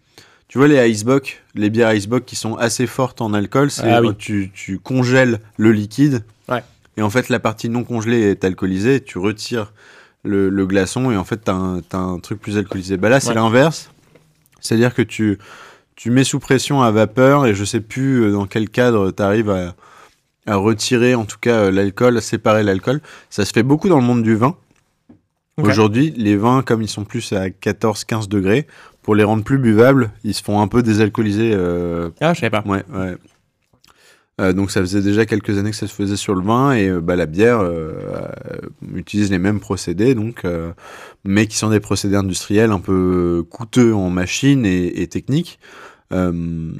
Tu 0.47 0.57
vois, 0.59 0.67
les 0.69 0.89
Icebox, 0.89 1.33
les 1.55 1.69
bières 1.69 1.93
Icebox 1.93 2.25
qui 2.25 2.37
sont 2.37 2.55
assez 2.55 2.87
fortes 2.87 3.19
en 3.21 3.33
alcool, 3.33 3.69
c'est 3.69 3.89
Ah 3.91 4.01
oui. 4.01 4.09
tu, 4.17 4.49
tu 4.53 4.79
congèles 4.79 5.39
le 5.57 5.71
liquide. 5.73 6.23
Ouais. 6.47 6.63
Et 6.95 7.01
en 7.01 7.09
fait, 7.09 7.27
la 7.29 7.39
partie 7.39 7.67
non 7.69 7.83
congelée 7.83 8.21
est 8.31 8.43
alcoolisée. 8.45 9.01
Tu 9.01 9.17
retires 9.17 9.73
le, 10.27 10.49
le 10.49 10.65
glaçon 10.67 11.09
et 11.11 11.17
en 11.17 11.23
fait, 11.23 11.43
tu 11.45 11.51
as, 11.51 11.97
un 11.97 12.19
truc 12.19 12.39
plus 12.39 12.57
alcoolisé. 12.57 12.97
Bah 12.97 13.09
là, 13.09 13.19
c'est 13.19 13.29
Ouais. 13.29 13.35
l'inverse. 13.35 13.89
C'est-à-dire 14.59 14.93
que 14.93 15.01
tu, 15.01 15.37
tu 15.95 16.11
mets 16.11 16.23
sous 16.23 16.39
pression 16.39 16.81
à 16.81 16.91
vapeur 16.91 17.45
et 17.45 17.53
je 17.55 17.63
sais 17.63 17.79
plus 17.81 18.21
euh, 18.23 18.31
dans 18.31 18.45
quel 18.45 18.69
cadre 18.69 19.11
tu 19.11 19.23
arrives 19.23 19.49
à, 19.49 19.75
à 20.45 20.55
retirer 20.55 21.15
en 21.15 21.25
tout 21.25 21.37
cas 21.39 21.55
euh, 21.55 21.71
l'alcool, 21.71 22.17
à 22.17 22.21
séparer 22.21 22.63
l'alcool. 22.63 23.01
Ça 23.29 23.45
se 23.45 23.51
fait 23.53 23.63
beaucoup 23.63 23.89
dans 23.89 23.97
le 23.99 24.05
monde 24.05 24.23
du 24.23 24.35
vin. 24.35 24.55
Aujourd'hui, 25.59 26.13
les 26.15 26.37
vins, 26.37 26.61
comme 26.61 26.83
ils 26.83 26.87
sont 26.87 27.03
plus 27.03 27.33
à 27.33 27.47
14-15 27.49 28.27
degrés, 28.27 28.67
pour 29.01 29.15
les 29.15 29.23
rendre 29.23 29.43
plus 29.43 29.57
buvables, 29.57 30.11
ils 30.23 30.35
se 30.35 30.43
font 30.43 30.61
un 30.61 30.67
peu 30.67 30.83
désalcooliser. 30.83 31.51
euh, 31.55 32.09
Ah, 32.21 32.33
je 32.35 32.41
savais 32.41 32.51
pas. 32.51 32.63
ouais, 32.67 32.83
ouais. 32.93 33.15
Euh, 34.39 34.53
donc 34.53 34.69
ça 34.69 34.81
faisait 34.81 35.01
déjà 35.01 35.25
quelques 35.25 35.57
années 35.57 35.71
que 35.71 35.75
ça 35.75 35.87
se 35.87 35.93
faisait 35.93 36.15
sur 36.15 36.35
le 36.35 36.41
vin 36.41 36.73
et 36.73 36.89
euh, 36.89 37.01
bah, 37.01 37.15
la 37.15 37.25
bière 37.25 37.59
euh, 37.59 37.93
utilise 38.93 39.31
les 39.31 39.39
mêmes 39.39 39.59
procédés 39.59 40.13
donc 40.13 40.43
mais 41.23 41.47
qui 41.47 41.57
sont 41.57 41.69
des 41.69 41.79
procédés 41.79 42.15
industriels 42.15 42.71
un 42.71 42.79
peu 42.79 43.43
coûteux 43.49 43.93
en 43.93 44.09
machines 44.09 44.65
et, 44.65 45.01
et 45.01 45.07
techniques. 45.07 45.59
Euh, 46.13 46.71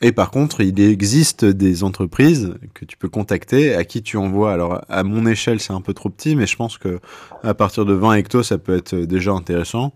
et 0.00 0.12
par 0.12 0.30
contre 0.30 0.60
il 0.60 0.78
existe 0.78 1.44
des 1.44 1.82
entreprises 1.82 2.54
que 2.72 2.84
tu 2.84 2.96
peux 2.96 3.08
contacter 3.08 3.74
à 3.74 3.84
qui 3.84 4.02
tu 4.02 4.16
envoies. 4.16 4.52
Alors 4.52 4.84
à 4.88 5.02
mon 5.02 5.26
échelle 5.26 5.58
c'est 5.58 5.72
un 5.72 5.80
peu 5.80 5.94
trop 5.94 6.10
petit 6.10 6.36
mais 6.36 6.46
je 6.46 6.56
pense 6.56 6.78
que 6.78 7.00
à 7.42 7.54
partir 7.54 7.84
de 7.84 7.94
20 7.94 8.14
hectos 8.14 8.44
ça 8.44 8.58
peut 8.58 8.76
être 8.76 8.94
déjà 8.94 9.32
intéressant. 9.32 9.94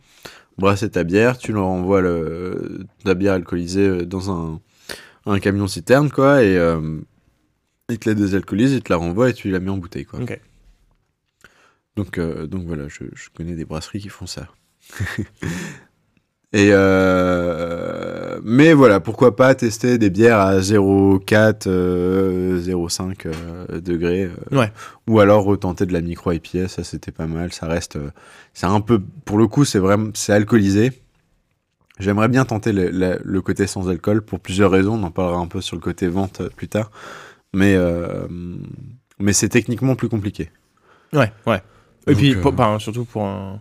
Brasser 0.58 0.90
ta 0.90 1.04
bière 1.04 1.38
tu 1.38 1.52
leur 1.52 1.66
envoies 1.66 2.00
le, 2.00 2.86
ta 3.04 3.14
bière 3.14 3.34
alcoolisée 3.34 4.06
dans 4.06 4.30
un 4.32 4.60
un 5.26 5.38
camion 5.38 5.66
citerne 5.66 6.10
quoi 6.10 6.42
et 6.42 6.56
euh, 6.56 6.80
il 7.90 7.98
te 7.98 8.08
la 8.08 8.14
désalcoolise, 8.14 8.72
il 8.72 8.82
te 8.82 8.92
la 8.92 8.96
renvoie 8.96 9.30
et 9.30 9.34
tu 9.34 9.50
la 9.50 9.60
mets 9.60 9.70
en 9.70 9.78
bouteille 9.78 10.04
quoi. 10.04 10.20
Donc 11.96 12.18
euh, 12.18 12.46
donc 12.46 12.66
voilà, 12.66 12.88
je, 12.88 13.04
je 13.14 13.28
connais 13.36 13.54
des 13.54 13.64
brasseries 13.64 14.00
qui 14.00 14.08
font 14.08 14.26
ça. 14.26 14.48
et 16.52 16.70
euh, 16.72 18.40
mais 18.42 18.72
voilà, 18.72 19.00
pourquoi 19.00 19.36
pas 19.36 19.54
tester 19.54 19.98
des 19.98 20.10
bières 20.10 20.38
à 20.38 20.58
0,4, 20.58 21.64
euh, 21.66 22.60
0,5 22.60 23.26
euh, 23.26 23.80
degrés. 23.80 24.30
Ouais. 24.50 24.72
Ou 25.08 25.20
alors 25.20 25.44
retenter 25.44 25.86
de 25.86 25.92
la 25.92 26.00
micro 26.00 26.32
IPA, 26.32 26.68
ça 26.68 26.84
c'était 26.84 27.12
pas 27.12 27.26
mal. 27.26 27.52
Ça 27.52 27.66
reste, 27.66 27.98
c'est 28.54 28.66
un 28.66 28.80
peu, 28.80 29.00
pour 29.24 29.38
le 29.38 29.46
coup, 29.46 29.64
c'est 29.64 29.78
vraiment, 29.78 30.10
c'est 30.14 30.32
alcoolisé. 30.32 30.92
J'aimerais 31.98 32.28
bien 32.28 32.46
tenter 32.46 32.72
le, 32.72 33.40
côté 33.40 33.66
sans 33.66 33.90
alcool 33.90 34.22
pour 34.22 34.40
plusieurs 34.40 34.70
raisons. 34.70 34.94
On 34.94 35.02
en 35.02 35.10
parlera 35.10 35.38
un 35.38 35.46
peu 35.46 35.60
sur 35.60 35.76
le 35.76 35.82
côté 35.82 36.08
vente 36.08 36.42
plus 36.56 36.68
tard. 36.68 36.90
Mais, 37.54 37.74
euh, 37.74 38.26
mais 39.18 39.32
c'est 39.32 39.48
techniquement 39.48 39.94
plus 39.96 40.08
compliqué. 40.08 40.50
Ouais, 41.12 41.32
ouais. 41.46 41.62
Et 42.06 42.12
Donc, 42.12 42.16
puis, 42.18 42.34
euh, 42.34 42.40
pour- 42.40 42.80
surtout 42.80 43.04
pour 43.04 43.24
un, 43.24 43.60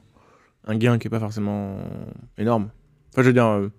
un 0.68 0.76
gain 0.78 0.98
qui 1.00 1.08
est 1.08 1.10
pas 1.10 1.20
forcément 1.20 1.78
énorme. 2.38 2.70
Enfin, 3.12 3.24
je 3.24 3.28
veux 3.28 3.34
dire, 3.34 3.48
euh, 3.48 3.70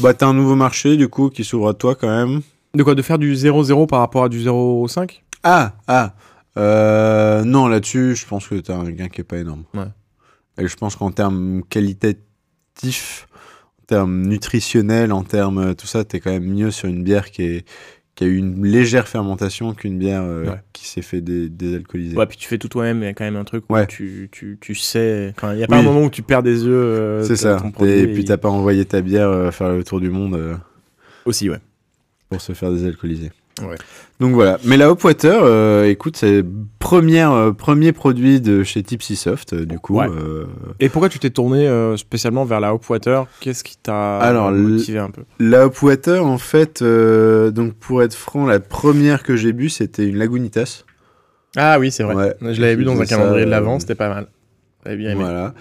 Bah, 0.00 0.14
t'as 0.14 0.26
un 0.28 0.34
nouveau 0.34 0.54
marché, 0.54 0.96
du 0.96 1.08
coup, 1.08 1.28
qui 1.30 1.42
s'ouvre 1.44 1.68
à 1.68 1.74
toi 1.74 1.94
quand 1.96 2.08
même. 2.08 2.40
de 2.74 2.82
quoi 2.82 2.94
De 2.94 3.02
faire 3.02 3.18
du 3.18 3.34
0-0 3.34 3.86
par 3.86 3.98
rapport 4.00 4.24
à 4.24 4.28
du 4.28 4.38
0-5 4.40 5.22
Ah, 5.42 5.72
ah. 5.88 6.14
Euh, 6.56 7.44
non, 7.44 7.66
là-dessus, 7.68 8.14
je 8.16 8.26
pense 8.26 8.46
que 8.48 8.54
t'as 8.56 8.76
un 8.76 8.90
gain 8.90 9.08
qui 9.08 9.20
est 9.20 9.24
pas 9.24 9.38
énorme. 9.38 9.64
Ouais. 9.74 9.88
Et 10.58 10.68
je 10.68 10.76
pense 10.76 10.96
qu'en 10.96 11.10
termes 11.10 11.62
qualitatifs, 11.68 13.26
en 13.82 13.84
termes 13.86 14.22
nutritionnels, 14.26 15.12
en 15.12 15.22
termes 15.22 15.74
tout 15.74 15.86
ça, 15.86 16.04
t'es 16.04 16.20
quand 16.20 16.30
même 16.30 16.46
mieux 16.46 16.70
sur 16.70 16.88
une 16.88 17.02
bière 17.04 17.30
qui, 17.30 17.42
est, 17.42 17.64
qui 18.16 18.24
a 18.24 18.26
eu 18.26 18.36
une 18.38 18.64
légère 18.66 19.06
fermentation 19.06 19.72
qu'une 19.74 19.98
bière 19.98 20.22
euh, 20.24 20.46
Ouais. 20.46 20.60
qui 20.72 20.88
s'est 20.88 21.02
fait 21.02 21.20
dé- 21.20 21.48
désalcooliser. 21.48 22.16
Ouais, 22.16 22.26
puis 22.26 22.36
tu 22.38 22.48
fais 22.48 22.58
tout 22.58 22.66
toi-même, 22.68 22.98
il 23.02 23.04
y 23.04 23.08
a 23.08 23.12
quand 23.14 23.24
même 23.24 23.36
un 23.36 23.44
truc 23.44 23.64
où 23.68 23.74
Ouais. 23.74 23.86
tu, 23.86 24.28
tu, 24.32 24.56
tu 24.60 24.74
sais. 24.74 25.32
Enfin, 25.36 25.52
il 25.52 25.58
n'y 25.58 25.62
a 25.64 25.66
pas 25.68 25.76
Oui. 25.76 25.82
un 25.82 25.84
moment 25.84 26.02
où 26.02 26.10
tu 26.10 26.22
perds 26.22 26.42
des 26.42 26.64
yeux. 26.64 26.72
euh, 26.74 27.22
C'est 27.22 27.36
ça. 27.36 27.56
produit 27.74 27.92
Et 27.92 28.06
puis 28.08 28.22
et- 28.22 28.24
t'as 28.24 28.38
pas 28.38 28.48
envoyé 28.48 28.84
ta 28.86 29.00
bière 29.02 29.28
euh, 29.28 29.50
faire 29.52 29.68
le 29.70 29.84
tour 29.84 30.00
du 30.00 30.08
monde 30.10 30.34
euh, 30.34 30.54
Aussi, 31.26 31.48
ouais. 31.50 31.58
pour 32.30 32.40
se 32.40 32.52
faire 32.54 32.72
désalcooliser. 32.72 33.30
Ouais. 33.62 33.76
Donc 34.18 34.32
voilà. 34.34 34.58
Mais 34.64 34.78
la 34.78 34.90
Hopwater, 34.90 35.40
euh, 35.42 35.84
écoute, 35.84 36.16
c'est 36.16 36.42
première, 36.78 37.32
euh, 37.32 37.52
premier 37.52 37.92
produit 37.92 38.40
de 38.40 38.64
chez 38.64 38.82
Tipsy 38.82 39.14
Soft, 39.14 39.52
euh, 39.52 39.66
du 39.66 39.78
coup. 39.78 39.98
Ouais. 39.98 40.08
euh, 40.08 40.46
Et 40.80 40.88
pourquoi 40.88 41.10
tu 41.10 41.18
t'es 41.18 41.28
tourné 41.30 41.68
spécialement 41.98 42.44
vers 42.44 42.60
la 42.60 42.72
Hopwater 42.72 43.26
Qu'est-ce 43.40 43.62
qui 43.62 43.76
t'a 43.76 44.18
Alors, 44.18 44.50
motivé 44.50 45.00
un 45.00 45.10
peu? 45.10 45.22
La 45.38 45.66
Hopwater, 45.66 46.24
en 46.24 46.38
fait, 46.38 46.82
donc 46.82 47.74
pour 47.74 48.02
être 48.02 48.14
franc, 48.14 48.46
la 48.46 48.60
première 48.60 49.22
que 49.22 49.36
j'ai 49.36 49.52
bu, 49.52 49.68
c'était 49.68 50.06
une 50.06 50.16
Lagunitas. 50.16 50.84
Ah 51.56 51.78
oui, 51.78 51.90
c'est 51.90 52.02
vrai. 52.02 52.14
Ouais. 52.14 52.54
Je 52.54 52.60
l'avais 52.60 52.76
vu 52.76 52.84
dans 52.84 52.98
un 53.00 53.04
ça, 53.04 53.16
calendrier 53.16 53.44
de 53.44 53.50
l'avant, 53.50 53.78
c'était 53.80 53.94
pas 53.94 54.08
mal. 54.08 54.26
J'avais 54.84 54.96
bien 54.96 55.10
aimé. 55.10 55.24
Voilà. 55.24 55.54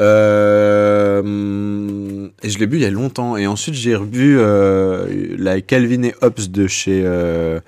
Euh, 0.00 1.22
et 2.42 2.50
je 2.50 2.58
l'ai 2.58 2.66
bu 2.66 2.78
il 2.78 2.82
y 2.82 2.86
a 2.86 2.90
longtemps. 2.90 3.36
Et 3.36 3.46
ensuite, 3.46 3.74
j'ai 3.74 3.96
euh, 3.96 5.06
la 5.38 5.60
Calvin 5.60 6.02
et 6.02 6.14
Hobbes 6.22 6.50
de 6.50 6.66
chez 6.66 7.02
euh, 7.04 7.60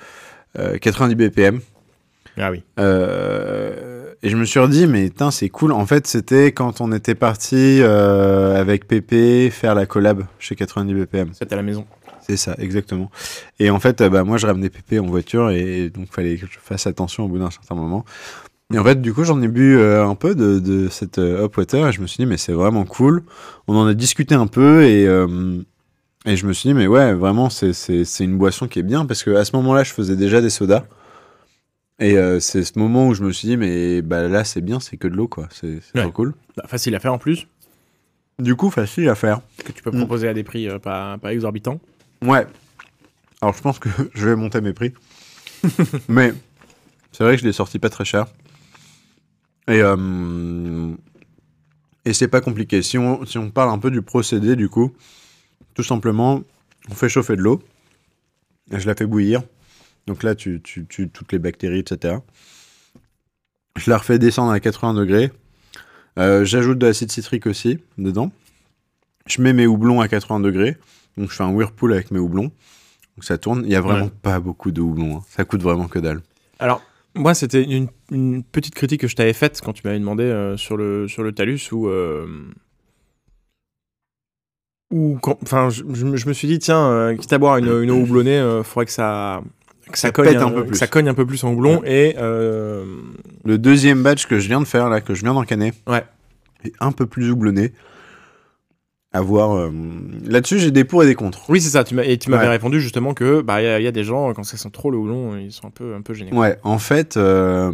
90 0.80 1.14
BPM. 1.14 1.60
Ah 2.38 2.50
oui. 2.50 2.62
Euh, 2.78 4.12
et 4.22 4.28
je 4.28 4.36
me 4.36 4.44
suis 4.44 4.60
redit, 4.60 4.86
mais 4.86 5.10
c'est 5.30 5.48
cool. 5.48 5.72
En 5.72 5.86
fait, 5.86 6.06
c'était 6.06 6.52
quand 6.52 6.80
on 6.80 6.92
était 6.92 7.14
parti 7.14 7.80
euh, 7.80 8.60
avec 8.60 8.86
Pépé 8.86 9.50
faire 9.50 9.74
la 9.74 9.86
collab 9.86 10.24
chez 10.38 10.54
90 10.54 10.94
BPM. 10.94 11.30
C'était 11.32 11.54
à 11.54 11.56
la 11.56 11.62
maison. 11.62 11.86
C'est 12.20 12.36
ça, 12.36 12.54
exactement. 12.58 13.10
Et 13.60 13.70
en 13.70 13.78
fait, 13.78 14.00
euh, 14.00 14.08
bah, 14.08 14.24
moi, 14.24 14.36
je 14.36 14.46
ramenais 14.46 14.68
Pépé 14.68 14.98
en 14.98 15.06
voiture 15.06 15.50
et 15.50 15.90
donc 15.90 16.08
fallait 16.12 16.36
que 16.36 16.46
je 16.46 16.58
fasse 16.58 16.86
attention 16.86 17.24
au 17.24 17.28
bout 17.28 17.38
d'un 17.38 17.50
certain 17.50 17.74
moment. 17.74 18.04
Et 18.74 18.78
en 18.78 18.84
fait, 18.84 19.00
du 19.00 19.14
coup, 19.14 19.22
j'en 19.22 19.40
ai 19.42 19.48
bu 19.48 19.76
euh, 19.76 20.04
un 20.04 20.16
peu 20.16 20.34
de, 20.34 20.58
de 20.58 20.88
cette 20.88 21.18
euh, 21.18 21.44
Hopwater 21.44 21.86
et 21.86 21.92
je 21.92 22.00
me 22.00 22.06
suis 22.06 22.16
dit, 22.16 22.26
mais 22.26 22.36
c'est 22.36 22.52
vraiment 22.52 22.84
cool. 22.84 23.22
On 23.68 23.76
en 23.76 23.86
a 23.86 23.94
discuté 23.94 24.34
un 24.34 24.48
peu 24.48 24.82
et, 24.82 25.06
euh, 25.06 25.62
et 26.26 26.36
je 26.36 26.46
me 26.46 26.52
suis 26.52 26.68
dit, 26.68 26.74
mais 26.74 26.86
ouais, 26.86 27.14
vraiment, 27.14 27.48
c'est- 27.50 27.72
c'est 27.72 28.04
c'est 28.04 28.24
une 28.24 28.36
boisson 28.36 28.68
qui 28.68 28.78
est 28.80 28.82
bien 28.82 29.06
parce 29.06 29.22
que 29.22 29.30
à 29.30 29.44
ce 29.44 29.54
moment-là, 29.56 29.84
je 29.84 29.92
faisais 29.92 30.16
déjà 30.16 30.40
des 30.40 30.50
sodas. 30.50 30.84
Et 31.98 32.18
euh, 32.18 32.40
c'est 32.40 32.62
ce 32.64 32.78
moment 32.78 33.08
où 33.08 33.14
je 33.14 33.22
me 33.22 33.32
suis 33.32 33.48
dit, 33.48 33.56
mais 33.56 34.02
bah, 34.02 34.28
là, 34.28 34.44
c'est 34.44 34.60
bien, 34.60 34.80
c'est 34.80 34.98
que 34.98 35.08
de 35.08 35.14
l'eau, 35.16 35.28
quoi. 35.28 35.48
C'est 35.50 35.80
c'est 35.80 35.96
Ouais. 35.98 36.02
trop 36.02 36.12
cool. 36.12 36.34
Bah, 36.56 36.64
facile 36.66 36.94
à 36.94 37.00
faire 37.00 37.14
en 37.14 37.18
plus, 37.18 37.46
Du 38.38 38.54
coup, 38.54 38.70
facile 38.70 39.08
à 39.08 39.14
faire. 39.14 39.40
que 39.64 39.72
tu 39.72 39.82
peux 39.82 39.90
Mm. 39.90 39.96
proposer 40.00 40.28
à 40.28 40.34
des 40.34 40.44
prix 40.44 40.68
euh, 40.68 40.78
pas, 40.78 41.16
pas 41.16 41.32
exorbitants. 41.32 41.80
Ouais. 42.22 42.46
Alors, 43.40 43.54
je 43.56 43.62
pense 43.62 43.78
que 43.78 43.88
je 44.14 44.28
vais 44.28 44.36
monter 44.36 44.60
mes 44.60 44.74
prix. 44.74 44.92
Mais 46.08 46.34
c'est 47.12 47.24
vrai 47.24 47.36
que 47.36 47.40
je 47.42 47.46
l'ai 47.46 47.52
sorti 47.54 47.78
pas 47.78 47.88
très 47.88 48.04
cher. 48.04 48.26
Et, 49.68 49.80
euh, 49.80 50.92
et 52.04 52.12
c'est 52.12 52.28
pas 52.28 52.40
compliqué. 52.42 52.82
Si 52.82 52.98
on, 52.98 53.24
si 53.24 53.38
on 53.38 53.50
parle 53.50 53.70
un 53.70 53.78
peu 53.78 53.90
du 53.90 54.02
procédé, 54.02 54.54
du 54.54 54.68
coup, 54.68 54.92
tout 55.76 55.82
simplement, 55.84 56.42
On 56.90 56.94
fait 56.94 57.08
chauffer 57.08 57.36
de 57.36 57.42
l'eau. 57.42 57.62
Je 58.72 58.86
la 58.86 58.94
fais 58.96 59.06
bouillir. 59.06 59.42
Donc 60.08 60.22
là, 60.24 60.34
tu 60.34 60.60
tu 60.62 60.86
tues 60.86 61.08
toutes 61.08 61.32
les 61.32 61.38
bactéries, 61.38 61.80
etc. 61.80 62.16
Je 63.76 63.90
la 63.90 63.98
refais 63.98 64.18
descendre 64.18 64.52
à 64.52 64.58
80 64.60 64.94
degrés. 64.94 65.30
Euh, 66.18 66.44
J'ajoute 66.44 66.78
de 66.78 66.86
l'acide 66.86 67.12
citrique 67.12 67.46
aussi 67.46 67.78
dedans. 67.98 68.32
Je 69.26 69.42
mets 69.42 69.52
mes 69.52 69.66
houblons 69.66 70.00
à 70.00 70.08
80 70.08 70.40
degrés. 70.40 70.76
Donc 71.16 71.30
je 71.30 71.36
fais 71.36 71.42
un 71.44 71.50
whirlpool 71.52 71.92
avec 71.92 72.10
mes 72.10 72.18
houblons. 72.18 72.50
Donc 73.16 73.24
ça 73.24 73.36
tourne. 73.38 73.62
Il 73.64 73.70
y 73.70 73.76
a 73.76 73.80
vraiment 73.80 74.06
Ouais. 74.06 74.12
pas 74.22 74.40
beaucoup 74.40 74.70
de 74.70 74.80
houblons. 74.80 75.18
hein. 75.18 75.24
Ça 75.28 75.44
coûte 75.44 75.62
vraiment 75.62 75.88
que 75.88 75.98
dalle. 75.98 76.20
Alors, 76.58 76.82
moi, 77.14 77.34
c'était 77.34 77.62
une, 77.64 77.88
une 78.10 78.42
petite 78.42 78.74
critique 78.74 79.00
que 79.02 79.08
je 79.08 79.16
t'avais 79.16 79.32
faite 79.32 79.60
quand 79.64 79.72
tu 79.72 79.82
m'avais 79.84 79.98
demandé 79.98 80.22
euh, 80.24 80.56
sur, 80.56 80.76
le, 80.76 81.06
sur 81.08 81.22
le 81.22 81.32
Talus 81.32 81.70
où. 81.72 81.88
euh, 81.88 82.26
quand- 85.22 85.38
Enfin, 85.42 85.68
je, 85.70 85.82
je 85.92 86.26
me- 86.28 86.32
suis 86.32 86.48
dit, 86.48 86.58
tiens, 86.58 86.86
euh, 86.88 87.14
quitte 87.16 87.32
à 87.32 87.38
boire 87.38 87.56
une, 87.58 87.66
une 87.82 87.90
eau 87.90 87.96
houblonnée, 88.00 88.38
il 88.38 88.64
faudrait 88.64 88.86
que 88.86 88.92
ça. 88.92 89.42
Que 89.90 89.96
ça, 89.98 90.08
Ça 90.08 90.12
cogne 90.12 90.36
un 90.36 90.50
peu 90.50 90.64
plus. 90.66 90.76
ça 90.76 90.88
cogne 90.88 91.08
un 91.08 91.14
peu 91.14 91.24
plus 91.24 91.44
en 91.44 91.52
houblon 91.52 91.80
et 91.84 92.16
euh, 92.18 92.84
Le 93.44 93.56
deuxième 93.56 94.02
batch 94.02 94.26
que 94.26 94.40
je 94.40 94.48
viens 94.48 94.58
de 94.60 94.64
faire, 94.66 94.88
là, 94.88 95.00
que 95.00 95.14
je 95.14 95.22
viens 95.22 95.32
d'encanner, 95.34 95.72
Ouais. 95.86 96.04
est 96.64 96.72
un 96.80 96.90
peu 96.90 97.06
plus 97.06 97.30
houblonné. 97.30 97.72
À 99.12 99.20
voir. 99.20 99.52
euh, 99.56 99.70
Là-dessus, 100.26 100.58
j'ai 100.58 100.72
des 100.72 100.82
pour 100.84 101.04
et 101.04 101.06
des 101.06 101.14
contre. 101.14 101.48
oui 101.48 101.60
c'est 101.60 101.70
ça 101.70 101.84
tu 101.84 101.98
et 102.02 102.18
tu 102.18 102.28
m'avais 102.30 102.44
Ouais. 102.46 102.50
répondu 102.50 102.80
justement 102.80 103.14
que 103.14 103.40
bah 103.40 103.62
il 103.62 103.64
y, 103.64 103.68
a- 103.68 103.78
il 103.80 103.84
y 103.84 103.86
a 103.86 103.92
des 103.92 104.02
gens 104.04 104.34
quand 104.34 104.42
ça 104.42 104.56
sent 104.58 104.68
trop 104.72 104.90
le 104.90 104.98
houblon 104.98 105.36
ils 105.38 105.52
sont 105.52 105.68
un 105.68 105.70
peu 105.70 105.94
un 105.94 106.02
peu 106.02 106.12
gênés 106.12 106.34
Ouais, 106.34 106.58
en 106.64 106.78
fait, 106.78 107.16
euh, 107.16 107.70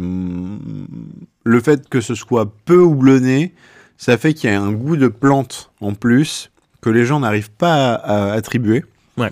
le 1.43 1.59
fait 1.59 1.89
que 1.89 1.99
ce 1.99 2.15
soit 2.15 2.53
peu 2.63 2.77
houblonné, 2.77 3.53
ça 3.97 4.17
fait 4.17 4.33
qu'il 4.35 4.49
y 4.51 4.53
a 4.53 4.61
un 4.61 4.71
goût 4.71 4.95
de 4.95 5.07
plante 5.09 5.71
en 5.81 5.93
plus 5.95 6.51
que 6.83 6.89
les 6.89 7.05
gens 7.05 7.21
n'arrivent 7.21 7.51
pas 7.51 7.93
à, 7.95 8.31
à 8.31 8.33
attribuer. 8.33 8.83
Ouais. 9.17 9.31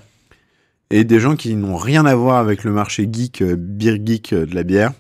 Et 0.90 1.04
des 1.04 1.20
gens 1.20 1.36
qui 1.36 1.54
n'ont 1.56 1.76
rien 1.76 2.06
à 2.06 2.16
voir 2.16 2.38
avec 2.38 2.64
le 2.64 2.72
marché 2.72 3.10
geek, 3.12 3.42
euh, 3.42 3.56
beer 3.58 4.00
geek 4.04 4.32
euh, 4.32 4.46
de 4.46 4.56
la 4.56 4.64
bière, 4.64 4.94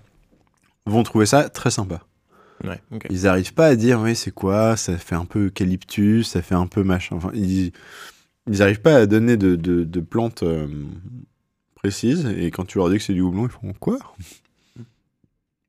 vont 0.85 1.03
trouver 1.03 1.25
ça 1.25 1.49
très 1.49 1.71
sympa. 1.71 2.01
ouais 2.65 2.81
Ils 3.09 3.23
n'arrivent 3.23 3.53
pas 3.53 3.67
à 3.67 3.75
dire, 3.75 4.01
oui, 4.01 4.15
c'est 4.15 4.33
quoi, 4.33 4.75
ça 4.75 4.97
fait 4.97 5.15
un 5.15 5.25
peu 5.25 5.45
eucalyptus, 5.47 6.27
ça 6.27 6.41
fait 6.41 6.55
un 6.55 6.67
peu 6.67 6.83
machin. 6.83 7.15
Enfin, 7.15 7.31
ils 7.33 7.71
n'arrivent 8.47 8.81
pas 8.81 8.97
à 8.97 9.05
donner 9.05 9.37
de, 9.37 9.55
de, 9.55 9.85
de 9.85 9.99
plantes 10.01 10.43
euh, 10.43 10.67
précises. 11.75 12.25
Et 12.37 12.51
quand 12.51 12.65
tu 12.65 12.79
leur 12.79 12.89
dis 12.89 12.97
que 12.97 13.03
c'est 13.03 13.13
du 13.13 13.21
houblon, 13.21 13.45
ils 13.45 13.51
font 13.51 13.73
quoi? 13.79 13.97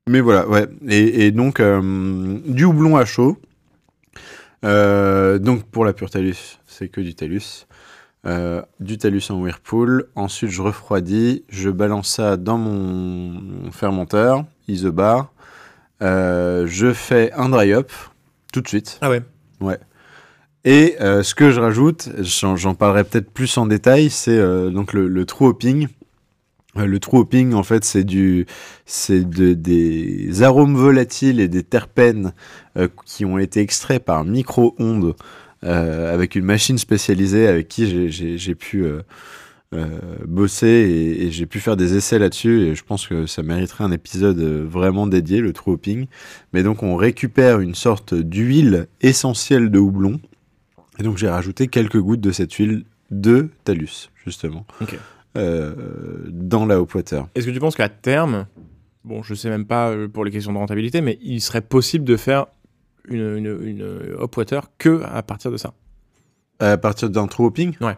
Mais 0.09 0.21
voilà, 0.21 0.49
ouais. 0.49 0.67
Et, 0.89 1.27
et 1.27 1.31
donc, 1.31 1.61
euh, 1.61 2.41
du 2.45 2.65
houblon 2.65 2.97
à 2.97 3.05
chaud. 3.05 3.39
Euh, 4.65 5.39
donc, 5.39 5.65
pour 5.65 5.85
la 5.85 5.93
pure 5.93 6.11
talus, 6.11 6.59
c'est 6.67 6.89
que 6.89 7.01
du 7.01 7.15
talus. 7.15 7.67
Euh, 8.25 8.63
du 8.79 8.99
talus 8.99 9.31
en 9.31 9.41
whirlpool. 9.41 10.09
Ensuite, 10.15 10.51
je 10.51 10.63
refroidis. 10.63 11.45
Je 11.49 11.71
balance 11.71 12.09
ça 12.09 12.37
dans 12.37 12.59
mon 12.59 13.71
fermenteur, 13.73 14.45
isobar. 14.69 15.33
Euh, 16.03 16.67
je 16.67 16.93
fais 16.93 17.33
un 17.33 17.49
dry 17.49 17.73
up 17.73 17.91
tout 18.53 18.61
de 18.61 18.69
suite. 18.69 18.99
ah 19.01 19.11
ouais 19.11 19.79
Et 20.65 20.97
euh, 21.01 21.23
ce 21.23 21.35
que 21.35 21.51
je 21.51 21.61
rajoute, 21.61 22.09
j'en 22.21 22.75
parlerai 22.75 23.05
peut-être 23.05 23.31
plus 23.31 23.57
en 23.57 23.67
détail, 23.67 24.11
c'est 24.11 24.39
donc 24.71 24.93
le, 24.93 25.09
le 25.09 25.25
true 25.25 25.47
hopping. 25.47 25.89
Euh, 26.79 26.87
le 26.87 26.99
true 26.99 27.19
hopping, 27.19 27.53
en 27.53 27.63
fait, 27.63 27.85
c'est 27.85 28.05
du, 28.05 28.47
c'est 28.87 29.29
de, 29.29 29.53
des 29.53 30.43
arômes 30.43 30.75
volatiles 30.75 31.41
et 31.41 31.49
des 31.49 31.63
terpènes 31.63 32.33
euh, 32.77 32.89
qui 33.05 33.25
ont 33.25 33.39
été 33.39 33.61
extraits 33.61 34.03
par 34.03 34.25
micro-ondes 34.25 35.15
euh, 35.65 36.13
avec 36.13 36.35
une 36.35 36.45
machine 36.45 36.79
spécialisée 36.79 37.47
avec 37.47 37.69
qui 37.69 38.11
j'ai- 38.11 38.55
pu 38.55 38.85
bosser 40.27 40.67
et, 41.21 41.31
j'ai 41.31 41.47
pu 41.47 41.59
faire 41.59 41.77
des 41.77 41.97
essais 41.97 42.19
là-dessus. 42.19 42.61
Et 42.63 42.75
je 42.75 42.85
pense 42.85 43.07
que 43.07 43.27
ça 43.27 43.43
mériterait 43.43 43.85
un 43.85 43.93
épisode 43.93 44.41
vraiment 44.41 45.07
dédié, 45.07 45.41
le 45.41 45.53
true 45.53 45.73
hopping. 45.73 46.07
Mais 46.53 46.63
donc, 46.63 46.83
on 46.83 46.97
récupère 46.97 47.61
une 47.61 47.75
sorte 47.75 48.15
d'huile 48.15 48.87
essentielle 49.03 49.71
de 49.71 49.79
houblon. 49.79 50.21
Et 50.99 51.03
donc 51.03 51.17
j'ai 51.17 51.29
rajouté 51.29 51.69
quelques 51.69 51.99
gouttes 51.99 52.21
de 52.21 52.33
cette 52.33 52.53
huile 52.53 52.85
de 53.11 53.49
talus, 53.65 54.11
justement. 54.25 54.67
Euh, 55.37 55.75
dans 56.29 56.67
la 56.67 56.81
hop 56.81 56.95
water. 56.95 57.27
Est-ce 57.35 57.47
que 57.47 57.51
tu 57.51 57.61
penses 57.61 57.77
qu'à 57.77 57.89
terme, 57.89 58.47
bon, 59.05 59.23
je 59.23 59.35
sais 59.35 59.49
même 59.49 59.67
pas 59.67 59.91
euh, 59.91 60.09
pour 60.09 60.25
les 60.25 60.31
questions 60.31 60.53
de 60.53 60.59
rentabilité, 60.59 61.01
mais 61.01 61.19
il 61.23 61.41
serait 61.41 61.61
possible 61.63 62.05
de 62.05 62.17
faire 62.17 62.47
une, 63.09 63.37
une, 63.37 63.59
une 63.63 64.15
hop 64.19 64.37
water 64.37 64.69
que 64.79 65.03
à 65.05 65.23
partir 65.23 65.51
de 65.51 65.57
ça? 65.57 65.73
À 66.61 66.77
partir 66.77 67.11
d'un 67.11 67.27
true 67.27 67.47
hopping 67.47 67.75
Ouais. 67.81 67.97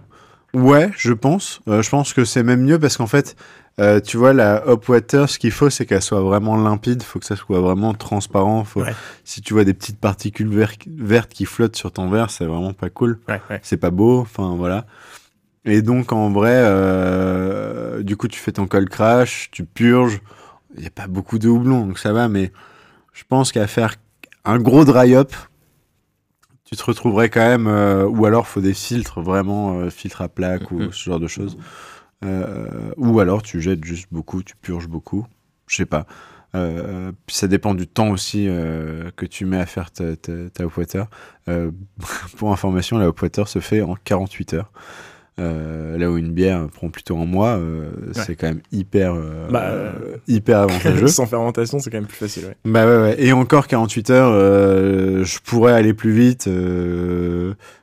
Ouais, 0.54 0.90
je 0.96 1.12
pense. 1.12 1.60
Euh, 1.66 1.82
je 1.82 1.90
pense 1.90 2.12
que 2.12 2.24
c'est 2.24 2.44
même 2.44 2.62
mieux 2.62 2.78
parce 2.78 2.96
qu'en 2.96 3.08
fait, 3.08 3.34
euh, 3.80 3.98
tu 4.00 4.16
vois, 4.16 4.32
la 4.32 4.66
hop 4.68 4.88
water, 4.88 5.28
ce 5.28 5.40
qu'il 5.40 5.50
faut, 5.50 5.68
c'est 5.68 5.84
qu'elle 5.84 6.00
soit 6.00 6.20
vraiment 6.22 6.56
limpide. 6.56 7.02
Il 7.02 7.04
faut 7.04 7.18
que 7.18 7.26
ça 7.26 7.34
soit 7.34 7.60
vraiment 7.60 7.92
transparent. 7.92 8.62
Faut... 8.62 8.82
Ouais. 8.82 8.94
Si 9.24 9.42
tu 9.42 9.52
vois 9.52 9.64
des 9.64 9.74
petites 9.74 9.98
particules 9.98 10.48
ver- 10.48 10.76
vertes 10.86 11.32
qui 11.32 11.44
flottent 11.44 11.74
sur 11.74 11.90
ton 11.90 12.08
verre, 12.08 12.30
c'est 12.30 12.44
vraiment 12.44 12.72
pas 12.72 12.88
cool. 12.88 13.18
Ouais, 13.28 13.40
ouais. 13.50 13.58
c'est 13.64 13.78
pas 13.78 13.90
beau, 13.90 14.20
enfin 14.20 14.54
voilà. 14.54 14.86
Et 15.64 15.82
donc 15.82 16.12
en 16.12 16.30
vrai, 16.30 16.54
euh, 16.54 18.02
du 18.02 18.16
coup 18.16 18.28
tu 18.28 18.38
fais 18.38 18.52
ton 18.52 18.66
cold 18.66 18.88
crash, 18.88 19.50
tu 19.50 19.64
purges, 19.64 20.20
il 20.74 20.80
n'y 20.80 20.86
a 20.86 20.90
pas 20.90 21.06
beaucoup 21.06 21.38
de 21.38 21.48
houblon, 21.48 21.86
donc 21.86 21.98
ça 21.98 22.12
va, 22.12 22.28
mais 22.28 22.52
je 23.12 23.24
pense 23.28 23.52
qu'à 23.52 23.66
faire 23.66 23.94
un 24.44 24.58
gros 24.58 24.84
dry 24.84 25.14
up, 25.14 25.32
tu 26.64 26.76
te 26.76 26.84
retrouverais 26.84 27.30
quand 27.30 27.46
même, 27.46 27.66
euh, 27.66 28.06
ou 28.06 28.26
alors 28.26 28.46
faut 28.46 28.60
des 28.60 28.74
filtres, 28.74 29.20
vraiment 29.20 29.78
euh, 29.78 29.90
filtres 29.90 30.22
à 30.22 30.28
plaque 30.28 30.70
ou 30.70 30.92
ce 30.92 31.10
genre 31.10 31.20
de 31.20 31.28
choses. 31.28 31.56
Euh, 32.24 32.90
ou 32.96 33.20
alors 33.20 33.42
tu 33.42 33.60
jettes 33.60 33.84
juste 33.84 34.08
beaucoup, 34.10 34.42
tu 34.42 34.56
purges 34.56 34.88
beaucoup, 34.88 35.26
je 35.66 35.76
sais 35.76 35.86
pas. 35.86 36.06
Euh, 36.54 37.10
ça 37.26 37.48
dépend 37.48 37.74
du 37.74 37.86
temps 37.88 38.10
aussi 38.10 38.46
euh, 38.48 39.10
que 39.16 39.26
tu 39.26 39.44
mets 39.44 39.58
à 39.58 39.66
faire 39.66 39.90
ta, 39.90 40.16
ta, 40.16 40.32
ta. 40.50 41.08
Euh, 41.48 41.70
pour 42.36 42.52
information, 42.52 42.98
la 42.98 43.08
hop 43.08 43.20
se 43.46 43.58
fait 43.58 43.82
en 43.82 43.96
48 43.96 44.54
heures. 44.54 44.72
Euh, 45.40 45.98
là 45.98 46.12
où 46.12 46.16
une 46.16 46.30
bière 46.32 46.68
prend 46.68 46.90
plutôt 46.90 47.18
un 47.18 47.24
mois, 47.24 47.56
euh, 47.56 47.90
c'est 48.12 48.36
quand 48.36 48.46
même 48.46 48.60
hyper, 48.70 49.14
euh, 49.14 49.48
Bah, 49.50 49.92
hyper 50.28 50.60
avantageux. 50.60 51.06
Sans 51.08 51.26
fermentation, 51.26 51.80
c'est 51.80 51.90
quand 51.90 51.96
même 51.98 52.06
plus 52.06 52.16
facile. 52.16 52.44
Ouais. 52.46 52.56
bah 52.64 52.86
ouais, 52.86 53.02
ouais. 53.02 53.16
Et 53.18 53.32
encore 53.32 53.66
48 53.66 54.10
heures, 54.10 54.32
je 55.24 55.38
pourrais 55.40 55.72
aller 55.72 55.92
plus 55.92 56.12
vite. 56.12 56.48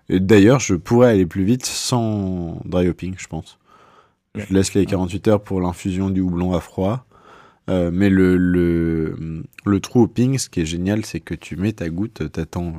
D'ailleurs, 0.10 0.60
je 0.60 0.76
pourrais 0.76 1.10
aller 1.10 1.26
plus 1.26 1.44
vite 1.44 1.66
sans 1.66 2.62
dry 2.66 2.88
hopping, 2.88 3.16
je 3.18 3.28
pense. 3.28 3.58
Ouais. 4.36 4.46
Je 4.50 4.54
laisse 4.54 4.74
les 4.74 4.86
48 4.86 5.28
heures 5.28 5.44
pour 5.44 5.60
l'infusion 5.60 6.10
du 6.10 6.22
houblon 6.22 6.54
à 6.54 6.62
froid. 6.62 7.06
Mais 7.68 8.10
le, 8.10 8.38
le, 8.38 9.44
le 9.66 9.80
true 9.82 10.02
hopping, 10.02 10.38
ce 10.38 10.50
qui 10.50 10.62
est 10.62 10.66
génial, 10.66 11.06
c'est 11.06 11.20
que 11.20 11.34
tu 11.36 11.56
mets 11.58 11.74
ta 11.74 11.90
goutte, 11.90 12.32
t'attends 12.32 12.76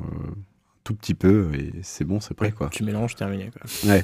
tout 0.83 0.93
petit 0.95 1.13
peu 1.13 1.49
et 1.53 1.71
c'est 1.81 2.03
bon, 2.05 2.19
c'est 2.19 2.33
prêt 2.33 2.51
quoi. 2.51 2.69
Tu 2.69 2.83
mélanges, 2.83 3.15
terminé. 3.15 3.49
Quoi. 3.51 3.89
Ouais. 3.91 4.03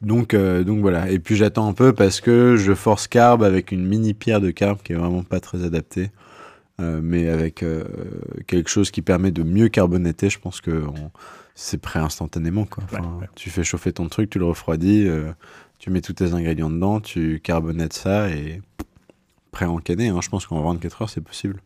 Donc, 0.00 0.32
euh, 0.34 0.62
donc 0.64 0.80
voilà. 0.80 1.10
Et 1.10 1.18
puis 1.18 1.34
j'attends 1.36 1.68
un 1.68 1.72
peu 1.72 1.92
parce 1.92 2.20
que 2.20 2.56
je 2.56 2.72
force 2.74 3.08
carb 3.08 3.42
avec 3.42 3.72
une 3.72 3.84
mini 3.86 4.14
pierre 4.14 4.40
de 4.40 4.50
carb 4.50 4.78
qui 4.82 4.92
est 4.92 4.96
vraiment 4.96 5.22
pas 5.24 5.40
très 5.40 5.64
adaptée. 5.64 6.10
Euh, 6.80 7.00
mais 7.02 7.28
avec 7.28 7.64
euh, 7.64 7.82
quelque 8.46 8.70
chose 8.70 8.92
qui 8.92 9.02
permet 9.02 9.32
de 9.32 9.42
mieux 9.42 9.68
carbonater, 9.68 10.30
je 10.30 10.38
pense 10.38 10.60
que 10.60 10.70
on- 10.86 11.10
c'est 11.56 11.80
prêt 11.80 11.98
instantanément. 11.98 12.64
Quoi. 12.66 12.84
Enfin, 12.84 13.00
Ouais, 13.00 13.20
ouais. 13.22 13.28
Tu 13.34 13.50
fais 13.50 13.64
chauffer 13.64 13.90
ton 13.92 14.08
truc, 14.08 14.30
tu 14.30 14.38
le 14.38 14.44
refroidis, 14.44 15.08
tu 15.80 15.90
mets 15.90 16.00
tous 16.00 16.12
tes 16.12 16.32
ingrédients 16.32 16.70
dedans, 16.70 17.00
tu 17.00 17.40
carbonates 17.42 17.94
ça 17.94 18.30
et 18.30 18.62
prêt 19.50 19.64
à 19.64 19.70
encanner. 19.70 20.06
Hein. 20.08 20.20
Je 20.22 20.28
pense 20.28 20.46
qu'en 20.46 20.62
24 20.62 21.02
heures, 21.02 21.10
c'est 21.10 21.20
possible. 21.20 21.60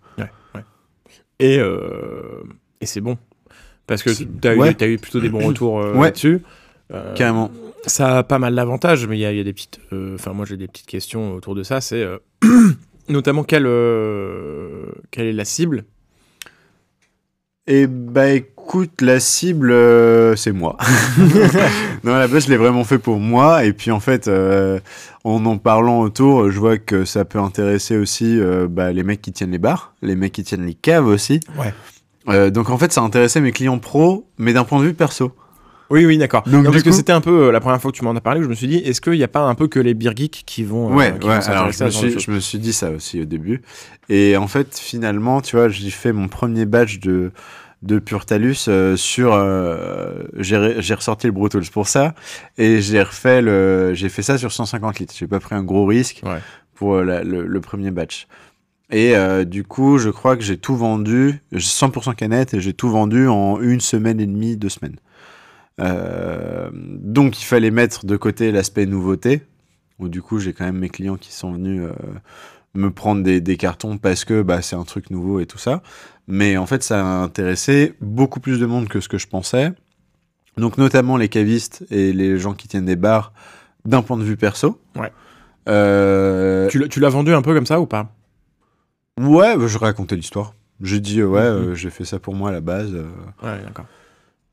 Et, 1.40 1.56
et 2.80 2.86
c'est 2.86 3.02
bon. 3.02 3.18
Parce 3.86 4.02
que 4.02 4.10
tu 4.10 4.48
as, 4.48 4.86
eu 4.88 4.96
plutôt 4.96 5.20
des 5.20 5.28
bons 5.28 5.40
retours 5.46 5.82
là-dessus. 5.82 6.40
Euh, 6.92 7.14
Carrément. 7.14 7.50
Ça 7.86 8.18
a 8.18 8.22
pas 8.22 8.38
mal 8.38 8.54
d'avantages, 8.54 9.06
mais 9.08 9.16
il 9.16 9.20
y, 9.20 9.26
a- 9.26 9.32
il 9.32 9.38
y 9.38 9.40
a 9.40 9.44
des 9.44 9.52
petites. 9.52 9.80
euh, 9.92 10.14
Enfin, 10.14 10.32
moi 10.32 10.46
j'ai 10.46 10.56
des 10.56 10.68
petites 10.68 10.86
questions 10.86 11.34
autour 11.34 11.54
de 11.54 11.62
ça. 11.62 11.80
C'est 11.80 12.02
euh, 12.02 12.18
notamment 13.08 13.42
quelle, 13.44 13.66
quelle 15.10 15.26
est 15.26 15.32
la 15.32 15.44
cible? 15.44 15.84
Et 17.68 17.86
bah 17.86 18.28
écoute, 18.30 19.00
la 19.02 19.20
cible, 19.20 19.70
euh, 19.70 20.34
c'est 20.34 20.50
moi. 20.52 20.76
non, 22.04 22.12
à 22.14 22.18
la 22.18 22.28
base, 22.28 22.46
je 22.46 22.50
l'ai 22.50 22.56
vraiment 22.56 22.82
fait 22.82 22.98
pour 22.98 23.18
moi. 23.18 23.64
Et 23.64 23.72
puis 23.72 23.90
en 23.92 24.00
fait, 24.00 24.26
euh, 24.26 24.80
en 25.24 25.44
en 25.46 25.58
parlant 25.58 26.00
autour, 26.00 26.50
je 26.50 26.58
vois 26.58 26.78
que 26.78 27.04
ça 27.04 27.24
peut 27.24 27.38
intéresser 27.38 27.96
aussi 27.96 28.38
euh, 28.40 28.66
bah, 28.68 28.92
les 28.92 29.04
mecs 29.04 29.22
qui 29.22 29.32
tiennent 29.32 29.52
les 29.52 29.58
bars, 29.58 29.94
les 30.02 30.16
mecs 30.16 30.32
qui 30.32 30.42
tiennent 30.42 30.66
les 30.66 30.74
caves 30.74 31.06
aussi. 31.06 31.38
Ouais. 31.56 32.50
Donc 32.50 32.70
en 32.70 32.78
fait, 32.78 32.92
ça 32.92 33.00
intéressait 33.00 33.40
mes 33.40 33.50
clients 33.52 33.78
pros, 33.78 34.28
mais 34.38 34.52
d'un 34.52 34.64
point 34.64 34.78
de 34.80 34.84
vue 34.84 34.94
perso. 34.94 35.32
Oui, 35.92 36.06
oui, 36.06 36.18
d'accord. 36.18 36.42
Donc, 36.46 36.64
Non, 36.64 36.70
parce 36.72 36.82
que 36.82 36.90
c'était 36.90 37.12
un 37.12 37.20
peu 37.20 37.48
euh, 37.48 37.52
la 37.52 37.60
première 37.60 37.80
fois 37.80 37.92
que 37.92 37.96
tu 37.96 38.04
m'en 38.04 38.16
as 38.16 38.20
parlé, 38.20 38.40
où 38.40 38.44
je 38.44 38.48
me 38.48 38.54
suis 38.54 38.66
dit, 38.66 38.78
est-ce 38.78 39.00
qu'il 39.00 39.12
n'y 39.12 39.22
a 39.22 39.28
pas 39.28 39.42
un 39.42 39.54
peu 39.54 39.68
que 39.68 39.78
les 39.78 39.94
beer 39.94 40.12
geeks 40.16 40.42
qui 40.46 40.64
vont. 40.64 40.90
euh, 40.90 40.96
Ouais, 40.96 41.14
qui 41.20 41.28
ouais. 41.28 41.38
vont 41.38 41.46
Alors 41.46 41.70
je 41.70 41.84
me, 41.84 41.90
suis, 41.90 42.18
je 42.18 42.30
me 42.30 42.40
suis 42.40 42.58
dit 42.58 42.72
ça 42.72 42.90
aussi 42.90 43.20
au 43.20 43.24
début. 43.24 43.62
Et 44.08 44.36
en 44.36 44.48
fait, 44.48 44.78
finalement, 44.78 45.40
tu 45.40 45.54
vois, 45.56 45.68
j'ai 45.68 45.90
fait 45.90 46.12
mon 46.12 46.28
premier 46.28 46.64
batch 46.66 46.98
de 47.00 47.30
de 47.82 47.98
Purtalus 47.98 48.56
euh, 48.68 48.96
sur. 48.96 49.32
euh, 49.34 50.22
j'ai 50.38 50.56
re- 50.56 50.80
j'ai 50.80 50.94
ressorti 50.94 51.26
le 51.26 51.32
Brutals 51.32 51.68
pour 51.72 51.88
ça 51.88 52.14
et 52.56 52.80
j'ai 52.80 53.02
refait 53.02 53.42
le. 53.42 53.92
J'ai 53.94 54.08
fait 54.08 54.22
ça 54.22 54.38
sur 54.38 54.50
150 54.52 54.98
litres. 55.00 55.14
J'ai 55.18 55.26
pas 55.26 55.40
pris 55.40 55.54
un 55.56 55.64
gros 55.64 55.84
risque 55.84 56.20
Ouais. 56.24 56.38
pour 56.74 56.94
euh, 56.94 57.04
la- 57.04 57.24
le, 57.24 57.44
le 57.46 57.60
premier 57.60 57.90
batch. 57.90 58.26
Et 58.94 59.14
du 59.46 59.64
coup, 59.64 59.96
je 59.96 60.10
crois 60.10 60.36
que 60.36 60.42
j'ai 60.42 60.58
tout 60.58 60.76
vendu, 60.76 61.40
j'ai 61.50 61.60
100% 61.66 62.14
canette, 62.14 62.52
et 62.52 62.60
j'ai 62.60 62.74
tout 62.74 62.90
vendu 62.90 63.26
en 63.26 63.58
une 63.58 63.80
semaine 63.80 64.20
et 64.20 64.26
demie, 64.26 64.56
deux 64.58 64.68
semaines. 64.68 64.96
Euh, 65.80 66.70
donc, 66.72 67.40
il 67.40 67.44
fallait 67.44 67.70
mettre 67.70 68.04
de 68.06 68.16
côté 68.16 68.52
l'aspect 68.52 68.86
nouveauté, 68.86 69.42
où 69.98 70.08
du 70.08 70.22
coup, 70.22 70.38
j'ai 70.38 70.52
quand 70.52 70.64
même 70.64 70.78
mes 70.78 70.88
clients 70.90 71.16
qui 71.16 71.32
sont 71.32 71.52
venus 71.52 71.82
euh, 71.82 71.92
me 72.74 72.90
prendre 72.90 73.22
des, 73.22 73.40
des 73.40 73.56
cartons 73.56 73.98
parce 73.98 74.24
que 74.24 74.42
bah, 74.42 74.62
c'est 74.62 74.76
un 74.76 74.84
truc 74.84 75.10
nouveau 75.10 75.40
et 75.40 75.46
tout 75.46 75.58
ça. 75.58 75.82
Mais 76.28 76.56
en 76.56 76.66
fait, 76.66 76.82
ça 76.82 77.00
a 77.00 77.22
intéressé 77.22 77.94
beaucoup 78.00 78.40
plus 78.40 78.58
de 78.60 78.66
monde 78.66 78.88
que 78.88 79.00
ce 79.00 79.08
que 79.08 79.18
je 79.18 79.26
pensais. 79.26 79.72
Donc, 80.56 80.78
notamment 80.78 81.16
les 81.16 81.28
cavistes 81.28 81.84
et 81.90 82.12
les 82.12 82.38
gens 82.38 82.52
qui 82.54 82.68
tiennent 82.68 82.84
des 82.84 82.96
bars 82.96 83.32
d'un 83.84 84.02
point 84.02 84.16
de 84.18 84.22
vue 84.24 84.36
perso. 84.36 84.80
Ouais. 84.96 85.10
Euh, 85.68 86.68
Tu 86.68 87.00
l'as- 87.00 87.08
vendu 87.08 87.32
un 87.32 87.42
peu 87.42 87.54
comme 87.54 87.66
ça 87.66 87.80
ou 87.80 87.86
pas? 87.86 88.14
Ouais, 89.18 89.56
bah, 89.56 89.66
je 89.66 89.78
racontais 89.78 90.16
l'histoire. 90.16 90.54
J'ai 90.80 91.00
dit, 91.00 91.22
ouais, 91.22 91.40
Mhm. 91.40 91.46
euh, 91.70 91.74
j'ai 91.74 91.90
fait 91.90 92.04
ça 92.04 92.18
pour 92.18 92.34
moi 92.34 92.48
à 92.50 92.52
la 92.52 92.60
base. 92.60 92.92
Ouais, 93.42 93.62
d'accord. 93.64 93.86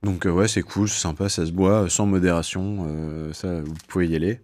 Donc, 0.03 0.25
euh, 0.25 0.31
ouais, 0.31 0.47
c'est 0.47 0.61
cool, 0.61 0.87
c'est 0.87 1.01
sympa, 1.01 1.29
ça 1.29 1.45
se 1.45 1.51
boit 1.51 1.83
euh, 1.83 1.89
sans 1.89 2.05
modération. 2.05 2.85
euh, 2.87 3.33
ça, 3.33 3.61
vous 3.61 3.73
pouvez 3.87 4.07
y 4.07 4.15
aller. 4.15 4.39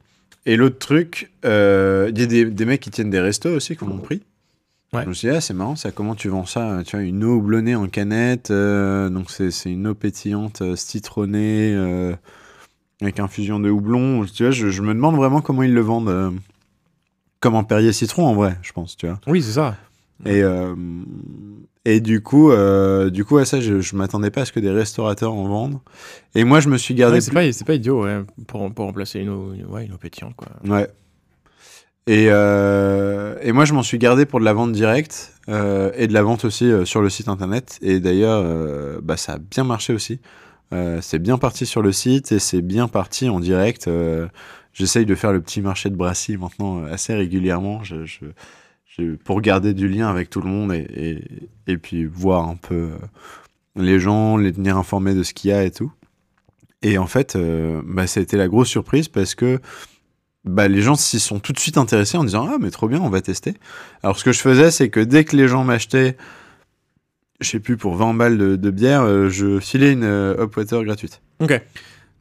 Et 0.46 0.58
l'autre 0.58 0.78
truc, 0.78 1.32
il 1.44 1.50
y 1.50 1.52
a 1.52 2.12
des, 2.12 2.46
des 2.46 2.66
mecs 2.66 2.82
qui 2.82 2.92
tiennent 2.92 3.10
des 3.10 3.20
restos 3.20 3.50
aussi 3.50 3.76
qui 3.76 3.86
m'ont 3.86 3.98
pris. 3.98 4.22
Ouais. 4.94 5.04
Je 5.04 5.10
me 5.10 5.14
suis 5.14 5.28
dit, 5.28 5.36
ah, 5.36 5.42
c'est 5.42 5.54
marrant, 5.54 5.76
ça, 5.76 5.92
comment 5.92 6.16
tu 6.16 6.30
vends 6.30 6.46
ça 6.46 6.82
Tu 6.86 6.96
vois, 6.96 7.04
une 7.06 7.24
eau 7.24 7.36
houblonnée 7.38 7.76
en 7.76 7.88
canette, 7.88 8.52
euh, 8.52 9.10
donc 9.10 9.32
c'est 9.32 9.52
une 9.66 9.88
eau 9.88 9.96
pétillante, 9.96 10.62
euh, 10.62 10.76
citronnée, 10.76 11.74
euh, 11.76 12.16
avec 13.02 13.20
infusion 13.20 13.60
de 13.60 13.70
houblon. 13.70 14.26
Tu 14.26 14.44
vois, 14.44 14.52
je, 14.52 14.70
je 14.70 14.82
me 14.82 14.94
demande 14.94 15.16
vraiment 15.16 15.42
comment 15.42 15.64
ils 15.64 15.74
le 15.74 15.82
vendent. 15.82 16.36
comme 17.40 17.56
un 17.56 17.64
Perrier 17.64 17.92
citron, 17.92 18.28
en 18.28 18.36
vrai, 18.36 18.58
je 18.62 18.72
pense, 18.72 18.96
tu 18.96 19.08
vois. 19.08 19.20
Oui, 19.28 19.42
c'est 19.42 19.54
ça. 19.54 19.76
Et, 20.26 20.44
et 21.86 22.00
du 22.02 22.22
coup, 22.22 22.52
euh, 22.52 23.10
du 23.10 23.24
coup, 23.26 23.38
à 23.38 23.46
ça, 23.46 23.62
je, 23.62 23.80
je 23.80 23.96
m'attendais 23.96 24.32
pas 24.32 24.42
à 24.42 24.46
ce 24.46 24.52
que 24.52 24.60
des 24.60 24.72
restaurateurs 24.72 25.34
en 25.34 25.48
vendent. 25.48 25.80
Et 26.34 26.44
moi, 26.44 26.60
je 26.60 26.70
me 26.70 26.78
suis 26.78 26.94
gardé. 26.96 27.16
Ouais, 27.18 27.22
c'est 27.22 27.30
plus- 27.32 27.36
pas, 27.36 27.52
c'est 27.54 27.66
pas 27.66 27.76
idiot, 27.76 28.04
ouais, 28.04 28.22
pour, 28.48 28.74
pour 28.74 28.86
remplacer 28.86 29.20
une 29.20 29.30
eau, 29.30 29.54
une, 29.54 29.66
ouais, 29.68 29.86
une 29.86 29.94
eau 29.94 29.98
pétillante, 29.98 30.36
quoi. 30.36 30.48
Ouais. 30.68 30.88
Et, 32.08 32.28
euh, 32.30 33.36
et 33.42 33.52
moi, 33.52 33.66
je 33.66 33.74
m'en 33.74 33.82
suis 33.84 33.98
gardé 33.98 34.26
pour 34.26 34.40
de 34.40 34.46
la 34.46 34.54
vente 34.54 34.72
directe 34.72 35.34
euh, 35.50 35.92
et 35.96 36.08
de 36.08 36.14
la 36.14 36.22
vente 36.22 36.46
aussi 36.46 36.72
sur 36.86 37.02
le 37.02 37.10
site 37.10 37.28
internet. 37.30 37.80
Et 37.82 38.00
d'ailleurs, 38.00 38.44
bah, 39.02 39.18
ça 39.18 39.34
a 39.34 39.38
bien 39.40 39.64
marché 39.64 39.92
aussi. 39.94 40.20
C'est 41.02 41.20
bien 41.20 41.38
parti 41.38 41.66
sur 41.66 41.82
le 41.82 41.92
site 41.92 42.32
et 42.32 42.40
c'est 42.40 42.62
bien 42.62 42.88
parti 42.88 43.30
en 43.30 43.40
direct. 43.40 43.90
J'essaye 44.74 45.06
de 45.06 45.16
faire 45.16 45.32
le 45.32 45.40
petit 45.42 45.62
marché 45.62 45.90
de 45.90 45.96
Brassy 45.96 46.36
maintenant 46.38 46.84
assez 46.84 47.14
régulièrement 47.16 47.82
je- 47.84 48.04
pour 49.24 49.42
garder 49.42 49.74
du 49.74 49.88
lien 49.88 50.08
avec 50.08 50.30
tout 50.30 50.42
le 50.42 50.50
monde 50.50 50.74
et, 50.74 51.22
et, 51.68 51.78
puis 51.78 52.06
voir 52.06 52.48
un 52.48 52.56
peu 52.56 52.76
euh, 52.76 52.98
les 53.76 54.00
gens, 54.00 54.38
les 54.38 54.54
tenir 54.54 54.78
informés 54.78 55.14
de 55.14 55.24
ce 55.24 55.34
qu'il 55.34 55.52
y 55.52 55.54
a 55.54 55.64
et 55.64 55.72
tout. 55.72 55.92
Et 56.82 56.98
en 56.98 57.08
fait, 57.08 57.36
euh, 57.36 57.82
bah, 57.84 58.08
ça 58.08 58.20
a 58.20 58.24
été 58.24 58.38
la 58.38 58.48
grosse 58.48 58.70
surprise 58.70 59.08
parce 59.08 59.36
que 59.36 59.60
bah, 60.44 60.68
les 60.68 60.82
gens 60.82 60.96
s'y 60.96 61.20
sont 61.20 61.40
tout 61.40 61.52
de 61.52 61.60
suite 61.60 61.78
intéressés 61.78 62.18
en 62.18 62.24
disant 62.24 62.48
Ah, 62.50 62.58
mais 62.60 62.70
trop 62.70 62.88
bien, 62.88 63.02
on 63.02 63.10
va 63.10 63.22
tester. 63.22 63.56
Alors, 64.04 64.18
ce 64.20 64.24
que 64.24 64.32
je 64.32 64.40
faisais, 64.40 64.72
c'est 64.72 64.90
que 64.90 65.00
dès 65.00 65.26
que 65.26 65.36
les 65.36 65.48
gens 65.48 65.64
m'achetaient, 65.64 66.16
je 67.42 67.50
sais 67.50 67.60
plus, 67.60 67.78
pour 67.78 67.96
20 67.96 68.14
balles 68.14 68.38
de, 68.38 68.56
de 68.56 68.70
bière, 68.70 69.02
euh, 69.02 69.30
je 69.30 69.60
filais 69.60 69.92
une 69.92 70.04
euh, 70.04 70.44
Upwater 70.44 70.84
gratuite. 70.84 71.22
Ok. 71.40 71.60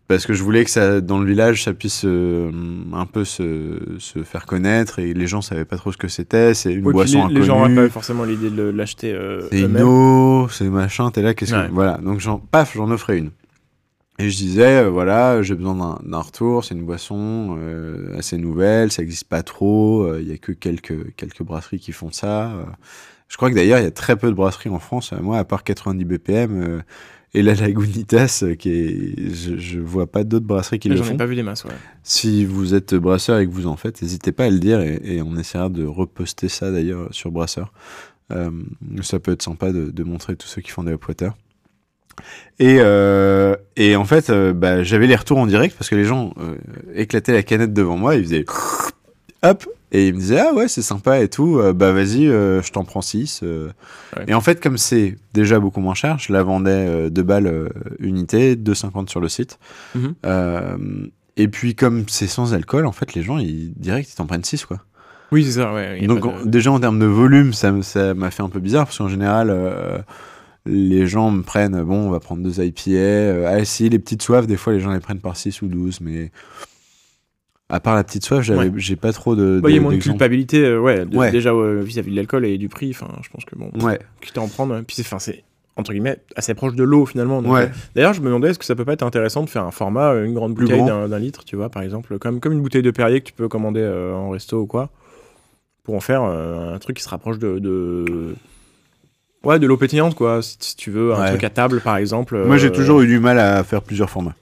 Parce 0.07 0.27
que 0.27 0.35
je 0.35 0.43
voulais 0.43 0.65
que 0.65 0.71
ça, 0.71 1.01
dans 1.01 1.19
le 1.19 1.27
village, 1.27 1.65
ça 1.65 1.73
puisse 1.73 2.05
euh, 2.05 2.51
un 2.93 3.07
peu 3.07 3.25
se, 3.25 3.79
se 3.99 4.23
faire 4.23 4.45
connaître 4.45 4.99
et 4.99 5.15
les 5.15 5.27
gens 5.27 5.41
savaient 5.41 5.65
pas 5.65 5.79
trop 5.79 5.93
ce 5.93 5.97
que 5.97 6.09
c'était. 6.09 6.53
C'est 6.53 6.75
une 6.75 6.83
boisson 6.83 7.19
les, 7.19 7.23
inconnue. 7.23 7.41
les 7.41 7.47
gens 7.47 7.69
n'auraient 7.69 7.87
pas 7.87 7.93
forcément 7.93 8.25
l'idée 8.25 8.51
de 8.51 8.65
l'acheter 8.65 9.13
euh, 9.15 9.49
C'est 9.51 9.63
une 9.63 9.81
eau, 9.81 10.47
c'est 10.51 10.69
machin, 10.69 11.11
t'es 11.11 11.23
là, 11.23 11.33
qu'est-ce 11.33 11.55
Ouais. 11.55 11.69
que. 11.69 11.73
Voilà, 11.73 11.97
donc 11.99 12.21
j'en, 12.21 12.39
paf, 12.39 12.75
j'en 12.75 12.91
offrais 12.91 13.17
une. 13.17 13.31
Et 14.19 14.29
je 14.29 14.37
disais, 14.37 14.85
euh, 14.85 14.91
voilà, 14.91 15.41
j'ai 15.43 15.55
besoin 15.55 15.99
d'un, 16.03 16.19
retour, 16.19 16.65
c'est 16.65 16.75
une 16.75 16.85
boisson 16.85 17.57
euh, 17.59 18.17
assez 18.19 18.37
nouvelle, 18.37 18.93
ça 18.93 19.03
existe 19.03 19.25
pas 19.25 19.43
trop, 19.43 20.15
il 20.19 20.29
y 20.29 20.33
a 20.33 20.37
que 20.37 20.53
quelques, 20.53 21.17
quelques 21.17 21.43
brasseries 21.43 21.81
qui 21.81 21.93
font 21.93 22.13
ça. 22.13 22.53
je 23.29 23.37
crois 23.39 23.49
que 23.49 23.55
d'ailleurs, 23.55 23.79
il 23.79 23.85
y 23.85 23.89
a 23.89 23.91
très 23.91 24.17
peu 24.17 24.29
de 24.29 24.35
brasseries 24.35 24.69
en 24.69 24.79
France, 24.79 25.13
moi, 25.21 25.39
à 25.39 25.45
part 25.45 25.65
90 25.65 26.05
BPM 26.05 26.83
et 27.35 27.43
la 27.43 27.55
Lagunitas, 27.55 28.41
euh, 28.45 28.55
qui 28.55 28.71
est. 28.71 29.35
Je, 29.35 29.57
je 29.59 29.79
vois 29.81 30.07
pas 30.07 30.25
d'autres 30.25 30.47
brasseries 30.47 30.79
qui 30.79 30.89
le 30.89 30.97
J'en 30.97 31.05
font. 31.05 31.15
ai 31.15 31.17
pas 31.17 31.27
vu 31.27 31.35
des 31.35 31.43
masses, 31.43 31.65
ouais. 31.65 31.73
Si 32.03 32.45
vous 32.45 32.75
êtes 32.75 32.95
brasseur 32.95 33.39
et 33.39 33.47
que 33.47 33.53
vous 33.53 33.67
en 33.67 33.77
faites, 33.77 34.01
n'hésitez 34.03 34.33
pas 34.33 34.45
à 34.45 34.51
le 34.51 34.59
dire 34.59 34.81
et, 34.81 35.01
et 35.03 35.23
on 35.23 35.37
essaiera 35.37 35.69
de 35.69 35.85
reposter 35.85 36.49
ça 36.49 36.71
d'ailleurs 36.71 37.09
sur 37.13 37.31
Brasseur. 37.31 37.73
Euh, 38.33 38.51
ça 39.03 39.19
peut 39.19 39.33
être 39.33 39.43
sympa 39.43 39.73
de, 39.73 39.91
de 39.91 40.05
montrer 40.05 40.35
tous 40.37 40.47
ceux 40.49 40.63
qui 40.63 40.71
font 40.71 40.83
des 40.85 40.93
upwater. 40.93 41.35
Et, 42.61 42.77
euh, 42.79 43.57
et 43.77 43.97
en 43.97 44.05
fait, 44.05 44.31
euh, 44.31 44.53
bah, 44.53 44.83
j'avais 44.85 45.07
les 45.09 45.17
retours 45.17 45.39
en 45.39 45.47
direct 45.47 45.77
parce 45.77 45.91
que 45.91 45.97
les 45.97 46.05
gens 46.05 46.33
éclataient 46.95 47.33
la 47.33 47.43
canette 47.43 47.73
devant 47.75 47.97
moi, 47.97 48.15
ils 48.15 48.25
faisaient 48.25 48.45
hop, 49.43 49.67
et 49.97 50.09
ils 50.09 50.15
me 50.15 50.19
disaient 50.19 50.41
ah 50.41 50.53
ouais 50.53 50.67
c'est 50.69 50.83
sympa 50.83 51.21
et 51.21 51.29
tout, 51.29 51.59
euh, 51.59 51.73
bah 51.73 51.93
vas-y, 51.93 52.27
euh, 52.27 52.61
je 52.63 52.73
t'en 52.73 52.85
prends 52.85 53.01
6. 53.01 53.43
Ouais. 53.43 54.25
Et 54.27 54.35
en 54.35 54.41
fait, 54.41 54.61
comme 54.61 54.77
c'est 54.77 55.17
déjà 55.33 55.61
beaucoup 55.61 55.81
moins 55.81 55.95
cher, 55.95 56.19
je 56.19 56.33
la 56.33 56.43
vendais 56.43 56.71
euh, 56.89 57.11
2 57.11 57.23
balles 57.23 57.47
euh, 57.47 57.69
unité, 58.01 58.57
2,50 58.57 59.09
sur 59.09 59.21
le 59.21 59.29
site. 59.29 59.59
Mhm. 59.95 60.15
Euh, 60.27 60.77
et 61.37 61.49
puis 61.49 61.75
comme 61.75 62.05
c'est 62.09 62.27
sans 62.27 62.55
alcool, 62.55 62.87
en 62.87 62.93
fait, 62.93 63.15
les 63.15 63.23
gens, 63.23 63.39
ils 63.39 63.73
direct, 63.75 64.11
ils 64.11 64.17
t'en 64.17 64.27
prennent 64.27 64.45
6 64.45 64.65
quoi. 64.67 64.81
Oui, 65.33 65.45
c'est 65.45 65.53
ça, 65.61 65.73
ouais. 65.73 66.05
Donc 66.07 66.23
de- 66.45 66.49
déjà 66.49 66.71
en 66.71 66.79
termes 66.81 66.99
de 66.99 67.07
volume, 67.07 67.53
ça 67.53 67.73
m'a 67.73 68.31
fait 68.31 68.43
un 68.43 68.49
peu 68.49 68.61
bizarre 68.61 68.85
parce 68.87 68.99
qu'en 68.99 69.09
général, 69.09 69.49
euh, 69.51 69.99
les 70.67 71.07
gens 71.07 71.31
me 71.31 71.43
prennent, 71.43 71.83
bon, 71.83 72.07
on 72.07 72.11
va 72.11 72.21
prendre 72.21 72.43
deux 72.43 72.61
IPA. 72.63 72.91
euh, 72.91 73.59
ah 73.61 73.65
si, 73.65 73.89
les 73.89 73.99
petites 73.99 74.23
soifs, 74.23 74.47
des 74.47 74.57
fois 74.57 74.73
les 74.73 74.81
gens 74.81 74.93
les 74.93 75.01
prennent 75.01 75.21
par 75.21 75.37
6 75.37 75.61
ou 75.63 75.67
12, 75.67 76.01
mais 76.01 76.31
à 77.71 77.81
part 77.81 77.95
la 77.95 78.05
petite 78.05 78.25
soif, 78.25 78.43
j'avais, 78.43 78.69
Ouais. 78.69 78.73
j'ai 78.77 78.97
pas 78.97 79.13
trop 79.13 79.35
de. 79.35 79.61
Bah, 79.63 79.71
il 79.71 79.77
y 79.77 79.79
a 79.79 79.81
moins 79.81 79.93
de 79.95 79.99
culpabilité, 80.01 80.59
euh, 80.65 80.79
ouais, 80.81 81.07
de- 81.07 81.17
Ouais. 81.17 81.31
déjà 81.31 81.51
euh, 81.51 81.81
vis-à-vis 81.83 82.11
de 82.11 82.17
l'alcool 82.17 82.45
et 82.45 82.59
du 82.59 82.69
prix. 82.69 82.91
Enfin, 82.91 83.09
je 83.23 83.29
pense 83.31 83.45
que 83.45 83.57
bon, 83.57 83.71
Ouais, 83.83 83.99
quitte 84.21 84.37
à 84.39 84.43
en 84.43 84.49
prendre. 84.49 84.81
Puis 84.83 84.97
c'est, 84.97 85.03
enfin, 85.03 85.19
c'est 85.19 85.45
entre 85.77 85.93
guillemets 85.93 86.19
assez 86.37 86.55
proche 86.55 86.75
de 86.75 86.85
l'eau 86.85 87.05
finalement. 87.07 87.43
donc, 87.43 87.53
ouais. 87.53 87.63
euh, 87.63 87.69
D'ailleurs, 87.97 88.13
je 88.13 88.21
me 88.21 88.27
demandais 88.27 88.51
est-ce 88.51 88.59
que 88.59 88.65
ça 88.65 88.75
peut 88.77 88.85
pas 88.85 88.93
être 88.93 89.03
intéressant 89.03 89.43
de 89.43 89.49
faire 89.51 89.65
un 89.65 89.71
format, 89.73 90.13
euh, 90.13 90.25
une 90.25 90.35
grande 90.35 90.55
Plus 90.55 90.67
bouteille 90.67 90.85
d'un, 90.85 91.09
d'un 91.09 91.19
litre, 91.19 91.45
tu 91.45 91.57
vois, 91.57 91.69
par 91.71 91.83
exemple, 91.83 92.19
comme 92.19 92.39
comme 92.39 92.53
une 92.53 92.63
bouteille 92.63 92.83
de 92.83 92.91
Perrier 92.91 93.21
que 93.21 93.27
tu 93.27 93.33
peux 93.33 93.49
commander 93.49 93.85
en 94.15 94.31
resto 94.31 94.61
ou 94.61 94.67
quoi, 94.67 94.91
pour 95.83 95.95
en 95.97 96.01
faire 96.01 96.23
un 96.23 96.79
truc 96.79 96.97
qui 96.99 97.03
se 97.03 97.09
rapproche 97.09 97.39
de, 97.39 97.59
de... 97.59 98.35
ouais, 99.43 99.59
de 99.59 99.67
l'eau 99.67 99.77
pétillante 99.77 100.15
quoi. 100.15 100.43
Si, 100.43 100.57
si 100.61 100.77
tu 100.77 100.91
veux 100.91 101.13
un 101.15 101.21
Ouais. 101.23 101.29
truc 101.31 101.45
à 101.45 101.51
table 101.51 101.81
par 101.81 101.97
exemple. 101.97 102.45
Moi, 102.45 102.57
j'ai 102.59 102.69
euh, 102.69 102.71
toujours 102.71 103.01
eu 103.01 103.07
du 103.07 103.19
mal 103.19 103.39
à 103.39 103.65
faire 103.65 103.83
plusieurs 103.83 104.11
formats. 104.11 104.35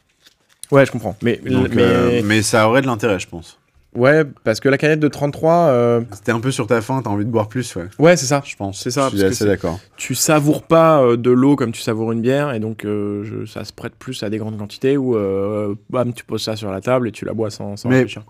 Ouais, 0.72 0.84
je 0.86 0.90
comprends. 0.90 1.16
Mais 1.22 1.36
Donc, 1.36 1.68
mais 1.74 1.82
euh, 1.82 2.22
mais 2.24 2.42
ça 2.42 2.68
aurait 2.68 2.82
de 2.82 2.86
l'intérêt, 2.86 3.18
je 3.20 3.28
pense. 3.28 3.58
ouais, 3.94 4.24
parce 4.42 4.58
que 4.58 4.68
la 4.70 4.78
canette 4.78 5.00
de 5.00 5.08
33, 5.08 5.52
euh, 5.68 6.00
C'était 6.12 6.32
un 6.32 6.40
peu 6.40 6.50
sur 6.50 6.66
ta 6.66 6.80
faim, 6.80 7.02
t'as 7.04 7.10
envie 7.10 7.24
de 7.26 7.30
boire 7.30 7.48
plus, 7.48 7.76
ouais. 7.76 7.88
ouais, 7.98 8.16
c'est 8.16 8.24
ça. 8.26 8.42
Je 8.44 8.56
pense. 8.56 8.80
C'est 8.82 8.90
ça, 8.90 9.08
Je 9.12 9.16
suis 9.18 9.24
assez 9.26 9.44
d'accord. 9.44 9.78
tu 9.98 10.14
savoures 10.14 10.62
pas 10.62 11.02
euh, 11.02 11.16
de 11.18 11.30
l'eau 11.30 11.54
comme 11.56 11.72
tu 11.72 11.80
savoures 11.82 12.10
une 12.12 12.22
bière 12.22 12.52
et 12.54 12.58
donc 12.58 12.84
euh, 12.86 13.22
je- 13.22 13.44
ça 13.44 13.64
se 13.64 13.72
prête 13.74 13.94
plus 13.94 14.22
à 14.22 14.30
des 14.30 14.38
grandes 14.38 14.56
quantités 14.58 14.96
où 14.96 15.14
euh, 15.16 15.74
bam 15.90 16.12
tu 16.14 16.24
poses 16.24 16.42
ça 16.42 16.56
sur 16.56 16.70
la 16.72 16.80
table 16.80 17.06
et 17.08 17.12
tu 17.12 17.24
la 17.26 17.34
bois 17.34 17.50
sans, 17.50 17.76
sans 17.76 17.88
Mais- 17.90 17.96
réfléchir. 17.96 18.24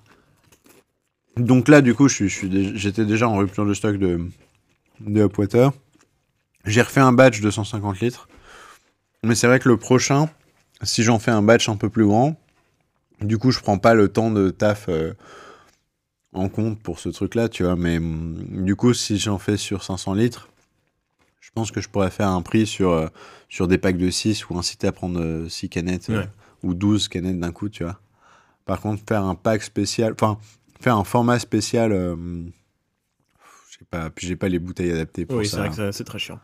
Donc 1.37 1.69
là, 1.69 1.81
du 1.81 1.95
coup, 1.95 2.09
je 2.09 2.15
suis, 2.15 2.29
je 2.29 2.35
suis 2.37 2.49
dé- 2.49 2.73
j'étais 2.75 3.05
déjà 3.07 3.29
en 3.29 3.37
rupture 3.39 3.65
de 3.65 3.73
stock 3.73 3.97
de, 3.97 4.21
de 5.01 5.25
Upwater. 5.25 5.71
J'ai 6.67 6.83
refait 6.83 7.01
un 7.01 7.13
batch 7.13 7.41
de 7.41 7.51
150 7.51 8.01
litres. 8.01 8.29
Mais 9.25 9.35
c'est 9.35 9.47
vrai 9.47 9.59
que 9.59 9.69
le 9.69 9.77
prochain, 9.77 10.29
si 10.83 11.03
j'en 11.03 11.19
fais 11.19 11.31
un 11.31 11.43
batch 11.43 11.69
un 11.69 11.77
peu 11.77 11.89
plus 11.91 12.07
grand, 12.07 12.37
du 13.21 13.39
coup, 13.39 13.51
je 13.51 13.61
prends 13.61 13.79
pas 13.79 13.95
le 13.95 14.09
temps 14.09 14.31
de 14.31 14.51
taf 14.51 14.87
euh, 14.89 15.13
en 16.33 16.49
compte 16.49 16.79
pour 16.81 16.99
ce 16.99 17.09
truc-là, 17.09 17.49
tu 17.49 17.63
vois. 17.65 17.77
Mais 17.77 17.99
hum, 17.99 18.65
du 18.65 18.75
coup, 18.77 18.95
si 18.95 19.19
j'en 19.19 19.39
fais 19.39 19.57
sur 19.57 19.85
500 19.85 20.15
litres, 20.15 20.49
je 21.41 21.51
pense 21.55 21.71
que 21.71 21.81
je 21.81 21.89
pourrais 21.89 22.11
faire 22.11 22.29
un 22.29 22.43
prix 22.43 22.67
sur, 22.67 22.91
euh, 22.91 23.09
sur 23.49 23.69
des 23.69 23.79
packs 23.79 23.99
de 23.99 24.11
6 24.11 24.49
ou 24.49 24.59
inciter 24.59 24.87
à 24.87 24.93
prendre 24.93 25.47
6 25.49 25.69
canettes 25.69 26.11
euh, 26.11 26.21
Ouais. 26.23 26.29
ou 26.63 26.75
12 26.75 27.09
canettes 27.09 27.39
d'un 27.39 27.53
coup, 27.53 27.69
tu 27.69 27.85
vois. 27.85 28.01
Par 28.65 28.81
contre, 28.81 29.03
faire 29.07 29.25
un 29.25 29.35
pack 29.35 29.63
spécial, 29.63 30.13
enfin, 30.15 30.39
faire 30.81 30.97
un 30.97 31.05
format 31.05 31.39
spécial, 31.41 31.91
je 31.93 33.79
sais 33.79 33.85
pas, 33.91 34.09
puis 34.11 34.27
j'ai 34.29 34.37
pas 34.37 34.49
les 34.49 34.61
bouteilles 34.61 34.93
adaptées 34.93 35.27
pour 35.27 35.39
Oui, 35.39 35.47
c'est 35.47 35.57
ça. 35.57 35.67
vrai 35.67 35.71
que 35.77 35.91
c'est 35.91 36.05
très 36.05 36.21
chiant. 36.21 36.39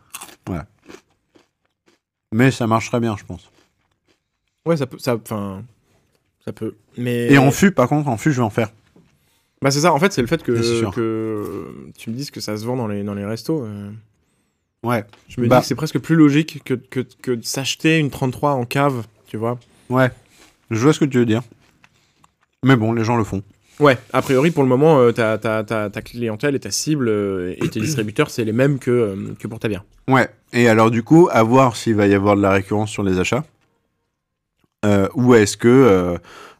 Mais 2.33 2.51
ça 2.51 2.67
marcherait 2.67 2.99
bien, 2.99 3.15
je 3.17 3.23
pense. 3.23 3.49
Ouais, 4.69 4.77
ça 4.77 4.85
peut, 4.85 4.97
ça, 4.99 5.15
enfin, 5.15 5.63
ça 6.45 6.53
peut. 6.53 6.75
Mais 6.97 7.31
Et 7.31 7.37
en 7.39 7.49
fût, 7.51 7.71
par 7.71 7.87
contre, 7.89 8.07
en 8.07 8.17
fût, 8.17 8.31
je 8.31 8.37
vais 8.37 8.43
en 8.43 8.49
faire. 8.51 8.69
bah 9.61 9.71
c'est 9.71 9.79
ça. 9.81 9.91
En 9.93 9.99
fait, 9.99 10.13
c'est 10.13 10.21
le 10.21 10.27
fait 10.27 10.43
que, 10.43 10.53
tu 11.97 12.09
me 12.11 12.15
dises 12.15 12.29
que 12.31 12.39
ça 12.39 12.55
se 12.55 12.65
vend 12.65 12.75
dans 12.77 12.87
les 12.87 13.03
dans 13.03 13.15
les 13.15 13.25
restos. 13.25 13.63
euh. 13.65 13.89
Ouais, 14.83 15.03
Je 15.27 15.41
me 15.41 15.47
Bah. 15.47 15.57
dis 15.57 15.61
que 15.63 15.67
c'est 15.67 15.75
presque 15.75 15.99
plus 15.99 16.15
logique 16.15 16.61
que, 16.63 16.73
que, 16.75 17.01
que 17.21 17.31
de 17.31 17.43
s'acheter 17.43 17.97
une 17.97 18.09
33 18.09 18.51
en 18.51 18.63
cave, 18.65 19.05
tu 19.27 19.35
vois. 19.37 19.59
ouais. 19.89 20.09
Je 20.71 20.77
vois 20.79 20.93
ce 20.93 20.99
que 20.99 21.05
tu 21.05 21.17
veux 21.17 21.25
dire. 21.25 21.41
Mais 22.63 22.75
bon, 22.75 22.93
les 22.93 23.03
gens 23.03 23.17
le 23.17 23.23
font. 23.23 23.41
Ouais, 23.79 23.97
a 24.13 24.21
priori, 24.21 24.51
pour 24.51 24.61
le 24.61 24.69
moment, 24.69 24.99
euh, 24.99 25.11
ta, 25.11 25.37
ta, 25.39 25.63
ta, 25.63 25.89
ta 25.89 26.01
clientèle 26.01 26.53
et 26.53 26.59
ta 26.59 26.69
cible 26.69 27.07
euh, 27.09 27.55
et 27.57 27.69
tes 27.69 27.79
distributeurs, 27.79 28.29
c'est 28.29 28.43
les 28.45 28.51
mêmes 28.53 28.77
que, 28.77 28.91
euh, 28.91 29.15
que 29.39 29.47
pour 29.47 29.57
ta 29.59 29.67
bière. 29.67 29.83
Ouais. 30.07 30.29
Et 30.53 30.67
alors, 30.69 30.91
du 30.91 31.01
coup, 31.01 31.27
à 31.31 31.41
voir 31.43 31.75
s'il 31.75 31.95
va 31.95 32.05
y 32.07 32.13
avoir 32.13 32.35
de 32.35 32.41
la 32.41 32.51
récurrence 32.51 32.91
sur 32.91 33.01
les 33.03 33.19
achats. 33.19 33.43
Euh, 34.85 35.07
ou 35.15 35.33
est-ce 35.35 35.57
que. 35.57 35.67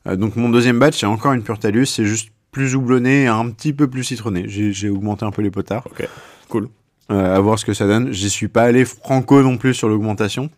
euh, 0.08 0.16
donc, 0.16 0.36
mon 0.36 0.50
deuxième 0.50 0.80
batch, 0.80 1.00
c'est 1.00 1.06
encore 1.06 1.34
une 1.34 1.44
pure 1.44 1.60
talus. 1.60 1.86
C'est 1.88 2.06
juste 2.06 2.30
plus 2.52 2.76
houblonné 2.76 3.24
et 3.24 3.28
un 3.28 3.50
petit 3.52 3.74
peu 3.74 3.88
plus 3.88 4.04
citronné. 4.04 4.46
J'ai 4.48 4.90
augmenté 4.90 5.26
un 5.26 5.32
peu 5.32 5.42
les 5.42 5.52
potards. 5.52 5.86
Ok, 5.86 6.08
cool. 6.50 6.70
Euh, 7.12 7.36
à 7.36 7.40
voir 7.40 7.58
ce 7.60 7.66
que 7.66 7.74
ça 7.74 7.88
donne. 7.88 8.12
J'y 8.12 8.30
suis 8.30 8.48
pas 8.48 8.64
allé 8.64 8.86
franco 8.86 9.42
non 9.42 9.58
plus 9.58 9.74
sur 9.74 9.90
l'augmentation. 9.90 10.50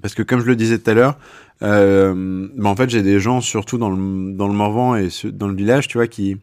Parce 0.00 0.14
que, 0.14 0.22
comme 0.22 0.40
je 0.40 0.46
le 0.46 0.56
disais 0.56 0.78
tout 0.78 0.90
à 0.90 0.94
l'heure, 0.94 1.16
euh, 1.62 2.48
bah, 2.56 2.68
en 2.68 2.76
fait, 2.76 2.90
j'ai 2.90 3.02
des 3.02 3.20
gens, 3.20 3.40
surtout 3.40 3.78
dans 3.78 3.90
le, 3.90 4.32
dans 4.32 4.48
le 4.48 4.54
Morvan 4.54 4.96
et 4.96 5.10
ce- 5.10 5.28
dans 5.28 5.46
le 5.48 5.54
village, 5.54 5.86
tu 5.86 5.98
vois, 5.98 6.08
qui, 6.08 6.36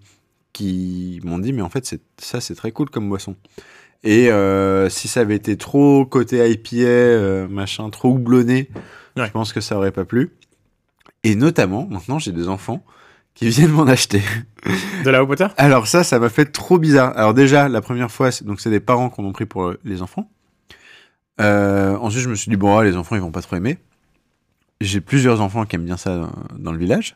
qui 0.54 1.20
m'ont 1.26 1.40
dit, 1.40 1.52
mais 1.52 1.62
en 1.62 1.70
fait, 1.70 1.94
ça, 2.18 2.40
c'est 2.42 2.56
très 2.56 2.72
cool 2.72 2.90
comme 2.90 3.10
boisson. 3.10 3.36
Et 4.06 4.32
euh, 4.32 4.90
si 4.90 5.10
ça 5.10 5.20
avait 5.22 5.36
été 5.36 5.58
trop 5.58 6.06
côté 6.06 6.50
IPA, 6.50 7.48
machin, 7.50 7.90
trop 7.90 8.10
houblonné, 8.12 8.70
Ouais. 9.18 9.26
je 9.28 9.32
pense 9.32 9.52
que 9.52 9.60
ça 9.60 9.76
aurait 9.76 9.92
pas 9.92 10.06
plu. 10.06 10.30
Et 11.24 11.36
notamment, 11.36 11.88
maintenant, 11.90 12.20
j'ai 12.20 12.32
des 12.32 12.48
enfants 12.48 12.84
qui 13.36 13.50
viennent 13.50 13.72
m'en 13.72 13.88
acheter. 13.88 14.22
De 15.06 15.10
la 15.10 15.24
Water 15.24 15.54
Alors 15.58 15.88
ça, 15.88 16.04
ça 16.04 16.20
m'a 16.20 16.30
fait 16.30 16.46
trop 16.46 16.78
bizarre. 16.78 17.18
Alors 17.18 17.34
déjà, 17.34 17.70
la 17.70 17.82
première 17.82 18.12
fois, 18.12 18.32
c'est- 18.32 18.44
donc 18.46 18.60
c'est 18.60 18.70
des 18.70 18.80
parents 18.80 19.10
qu'on 19.10 19.26
ont 19.26 19.32
pris 19.32 19.46
pour 19.46 19.64
euh, 19.66 19.80
les 19.86 20.02
enfants. 20.02 20.30
Euh, 21.40 21.96
ensuite, 21.98 22.24
je 22.24 22.30
me 22.30 22.36
suis 22.36 22.50
dit 22.50 22.58
bon, 22.58 22.78
ah, 22.78 22.84
les 22.84 22.98
enfants, 22.98 23.16
ils 23.16 23.22
vont 23.22 23.32
pas 23.32 23.42
trop 23.42 23.56
aimer. 23.56 23.78
J'ai 24.82 25.02
plusieurs 25.02 25.42
enfants 25.42 25.66
qui 25.66 25.76
aiment 25.76 25.86
bien 25.86 25.98
ça 25.98 26.18
dans, 26.18 26.32
dans 26.58 26.72
le 26.72 26.78
village. 26.78 27.16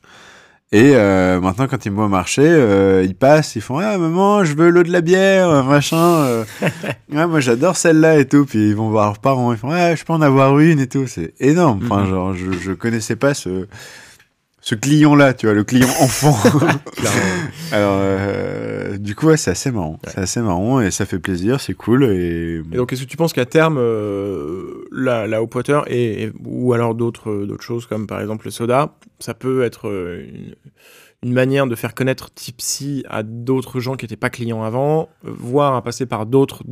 Et 0.76 0.93
euh, 0.95 1.39
maintenant, 1.39 1.67
quand 1.67 1.86
ils 1.86 1.91
me 1.91 1.97
voient 1.97 2.07
marcher, 2.09 2.41
euh, 2.45 3.03
ils 3.05 3.13
passent, 3.13 3.55
ils 3.55 3.61
font 3.61 3.78
ah 3.78 3.95
maman, 3.99 4.43
je 4.43 4.55
veux 4.55 4.69
l'eau 4.71 4.82
de 4.82 4.91
la 4.91 5.01
bière, 5.01 5.47
euh, 5.47 5.61
machin. 5.61 5.95
euh. 5.97 6.43
ouais, 7.13 7.28
moi 7.28 7.39
j'adore 7.41 7.78
celle-là 7.78 8.17
et 8.17 8.26
tout. 8.28 8.45
Puis 8.45 8.69
ils 8.69 8.76
vont 8.76 8.89
voir 8.89 9.05
leurs 9.05 9.19
parents, 9.19 9.51
ils 9.53 9.57
font 9.59 9.69
ah 9.71 9.93
je 9.93 10.03
peux 10.03 10.13
en 10.13 10.21
avoir 10.24 10.57
une 10.59 10.80
et 10.80 10.88
tout. 10.88 11.05
C'est 11.05 11.34
énorme. 11.39 11.80
Enfin 11.86 12.01
Mhm. 12.05 12.09
genre 12.09 12.34
je, 12.34 12.51
je 12.59 12.71
connaissais 12.71 13.15
pas 13.15 13.36
ce 13.36 13.67
ce 14.66 14.76
client-là, 14.76 15.34
tu 15.34 15.45
vois, 15.45 15.53
le 15.53 15.66
client 15.66 15.89
enfant. 15.99 16.36
Alors, 17.74 17.97
euh, 17.99 18.97
du 18.97 19.14
coup, 19.14 19.28
ouais, 19.28 19.36
c'est 19.36 19.51
assez 19.51 19.72
marrant. 19.72 19.99
C'est 20.07 20.20
assez 20.20 20.39
marrant 20.39 20.80
et 20.80 20.89
ça 20.89 21.05
fait 21.05 21.20
plaisir, 21.20 21.59
c'est 21.59 21.74
cool. 21.74 22.05
Et... 22.05 22.61
Et 22.72 22.78
donc, 22.78 22.93
est-ce 22.93 23.03
que 23.03 23.07
tu 23.07 23.18
penses 23.18 23.34
qu'à 23.34 23.45
terme, 23.45 23.78
euh, 23.78 24.86
la, 24.91 25.28
la 25.28 25.43
Hope 25.43 25.53
Water 25.55 25.84
et, 25.91 26.24
et- 26.24 26.32
ou 26.45 26.72
alors 26.72 26.95
d'autres 26.95 27.30
euh, 27.30 27.45
d'autres 27.45 27.64
choses 27.64 27.88
comme 27.88 28.07
par 28.07 28.22
exemple 28.22 28.45
le 28.45 28.51
soda, 28.51 28.95
ça 29.20 29.34
peut 29.34 29.64
être 29.64 29.86
une, 29.91 30.55
une 31.24 31.34
manière 31.34 31.68
de 31.68 31.76
faire 31.76 31.93
connaître 31.93 32.34
Tipsy 32.34 33.03
à 33.09 33.22
d'autres 33.24 33.82
gens 33.82 33.95
qui 33.95 34.05
n'étaient 34.05 34.16
pas 34.16 34.30
clients 34.30 34.64
avant, 34.64 35.09
voire 35.24 35.76
à 35.76 35.82
passer 35.84 36.05
par 36.05 36.26
d'autres 36.26 36.64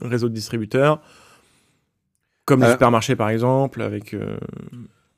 réseaux 0.00 0.28
de 0.28 0.34
distributeurs, 0.34 1.00
comme 2.44 2.60
les 2.60 2.66
Euh, 2.68 2.72
supermarchés 2.72 3.16
par 3.16 3.28
exemple, 3.30 3.82
avec 3.82 4.14
euh, 4.14 4.36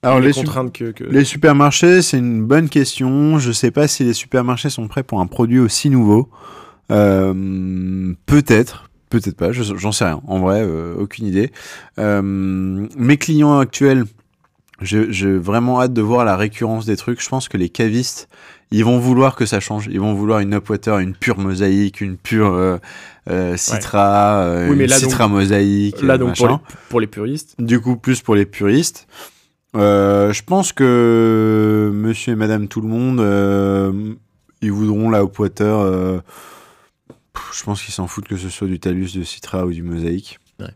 Alors, 0.03 0.19
les, 0.21 0.29
les, 0.29 0.33
su- 0.33 0.41
contraintes 0.41 0.73
que, 0.73 0.91
que- 0.91 1.05
les 1.05 1.25
supermarchés, 1.25 2.03
c'est 2.03 2.19
une 2.19 2.45
bonne 2.45 2.69
question. 2.69 3.39
Je 3.39 3.53
sais 3.53 3.71
pas 3.71 3.87
si 3.87 4.03
les 4.05 4.15
supermarchés 4.15 4.71
sont 4.71 4.89
prêts 4.89 5.03
pour 5.05 5.21
un 5.21 5.27
produit 5.27 5.59
aussi 5.61 5.91
nouveau. 5.91 6.29
Euh, 6.91 8.13
peut-être, 8.27 8.91
peut-être 9.11 9.37
pas, 9.37 9.53
je- 9.53 9.77
j'en 9.77 9.93
sais 9.93 10.05
rien. 10.05 10.21
En 10.27 10.41
vrai, 10.41 10.61
euh, 10.63 10.95
aucune 10.99 11.27
idée. 11.27 11.53
Euh, 11.99 12.21
mes 12.23 13.17
clients 13.17 13.59
actuels, 13.59 14.05
j'ai 14.81 15.37
vraiment 15.39 15.81
hâte 15.81 15.93
de 15.93 16.03
voir 16.03 16.25
la 16.25 16.37
récurrence 16.37 16.85
des 16.87 16.97
trucs. 16.97 17.23
Je 17.23 17.29
pense 17.29 17.49
que 17.49 17.57
les 17.57 17.69
cavistes, 17.69 18.29
ils 18.73 18.85
vont 18.85 18.99
vouloir 18.99 19.37
que 19.37 19.47
ça 19.47 19.61
change. 19.61 19.87
Ils 19.91 20.01
vont 20.01 20.15
vouloir 20.15 20.41
une 20.41 20.55
Upwater, 20.55 20.99
une 20.99 21.15
pure 21.15 21.39
mosaïque, 21.39 22.01
une 22.01 22.17
pure 22.17 22.53
euh, 22.55 22.79
euh, 23.31 23.57
Citra, 23.57 24.67
Oui, 24.69 24.75
mais 24.77 24.85
une 24.85 24.91
donc- 24.91 24.99
Citra 24.99 25.29
mosaïque, 25.29 26.03
là 26.03 26.19
donc 26.19 26.37
pour 26.37 26.47
les, 26.49 26.53
machin. 26.55 26.65
pour 26.89 27.01
les 27.01 27.07
puristes. 27.07 27.55
Du 27.61 27.81
coup, 27.81 27.97
plus 27.97 28.21
pour 28.21 28.35
les 28.35 28.47
puristes. 28.47 29.07
Euh, 29.75 30.33
je 30.33 30.43
pense 30.43 30.73
que 30.73 31.91
monsieur 31.95 32.33
et 32.35 32.37
madame 32.37 32.69
tout 32.69 32.81
le 32.81 32.89
monde, 32.89 33.21
euh, 33.21 34.15
ils 34.61 34.73
voudront 34.73 35.09
la 35.11 35.23
Upwater. 35.23 35.79
Euh, 35.81 36.19
pff, 37.33 37.51
je 37.59 37.65
pense 37.65 37.83
qu'ils 37.83 37.95
s'en 37.95 38.07
foutent 38.07 38.29
que 38.29 38.37
ce 38.37 38.49
soit 38.51 38.69
du 38.69 38.79
Talus, 38.81 39.13
du 39.13 39.25
Citra 39.25 39.65
ou 39.67 39.73
du 39.73 39.83
Mosaïque. 39.83 40.39
Ouais. 40.61 40.67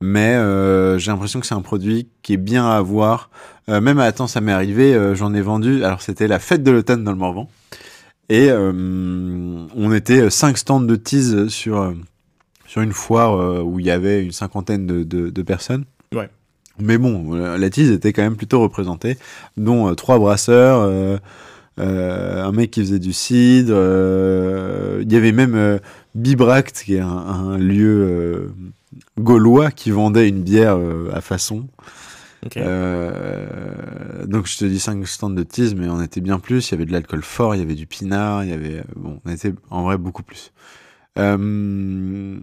Mais 0.00 0.34
euh, 0.36 0.98
j'ai 0.98 1.10
l'impression 1.10 1.40
que 1.40 1.46
c'est 1.46 1.54
un 1.54 1.60
produit 1.60 2.08
qui 2.22 2.32
est 2.32 2.38
bien 2.38 2.64
à 2.66 2.76
avoir. 2.76 3.30
Euh, 3.68 3.80
même 3.82 3.98
à 3.98 4.04
attends, 4.04 4.28
ça 4.28 4.40
m'est 4.40 4.52
arrivé, 4.52 4.94
euh, 4.94 5.14
j'en 5.14 5.34
ai 5.34 5.42
vendu. 5.42 5.84
Alors 5.84 6.00
c'était 6.00 6.26
la 6.28 6.38
fête 6.38 6.62
de 6.62 6.70
l'automne 6.70 7.04
dans 7.04 7.12
le 7.12 7.18
Morvan. 7.18 7.50
Et 8.30 8.48
euh, 8.50 8.72
on 9.74 9.92
était 9.92 10.30
cinq 10.30 10.56
stands 10.58 10.80
de 10.80 10.96
tease 10.96 11.48
sur, 11.48 11.80
euh, 11.80 11.92
sur 12.66 12.80
une 12.82 12.92
foire 12.92 13.34
euh, 13.38 13.60
où 13.62 13.78
il 13.80 13.86
y 13.86 13.90
avait 13.90 14.22
une 14.24 14.32
cinquantaine 14.32 14.86
de, 14.86 15.02
de- 15.02 15.28
de 15.30 15.42
personnes. 15.42 15.84
Ouais. 16.14 16.28
Mais 16.80 16.98
bon, 16.98 17.34
euh, 17.34 17.58
la 17.58 17.70
tease 17.70 17.90
était 17.90 18.12
quand 18.12 18.22
même 18.22 18.36
plutôt 18.36 18.60
représentée, 18.60 19.18
dont 19.56 19.88
euh, 19.88 19.94
trois 19.94 20.18
brasseurs, 20.18 20.82
euh, 20.82 21.18
euh, 21.80 22.44
un 22.44 22.52
mec 22.52 22.70
qui 22.70 22.80
faisait 22.80 22.98
du 22.98 23.12
cidre, 23.12 23.74
il 25.00 25.12
y 25.12 25.16
avait 25.16 25.32
même 25.32 25.80
Bibract, 26.14 26.82
qui 26.84 26.96
est 26.96 27.00
un, 27.00 27.08
un 27.08 27.58
lieu 27.58 28.52
gaulois 29.18 29.70
qui 29.70 29.90
vendait 29.90 30.28
une 30.28 30.42
bière 30.42 30.78
à 31.12 31.20
façon. 31.20 31.68
Donc 32.44 34.46
je 34.46 34.58
te 34.58 34.64
dis 34.64 34.80
5 34.80 35.06
stands 35.06 35.30
de 35.30 35.44
tease, 35.44 35.74
mais 35.74 35.88
on 35.88 36.02
était 36.02 36.20
bien 36.20 36.40
plus. 36.40 36.68
Il 36.68 36.72
y 36.72 36.74
avait 36.74 36.84
de 36.84 36.92
l'alcool 36.92 37.22
fort, 37.22 37.54
il 37.54 37.58
y 37.58 37.62
avait 37.62 37.76
du 37.76 37.86
pinard, 37.86 38.42
il 38.42 38.50
y 38.50 38.52
avait. 38.52 38.82
Bon, 38.96 39.20
on 39.24 39.30
était 39.30 39.54
en 39.70 39.82
vrai 39.82 39.98
beaucoup 39.98 40.24
plus. 40.24 40.52
Euh, 41.18 42.38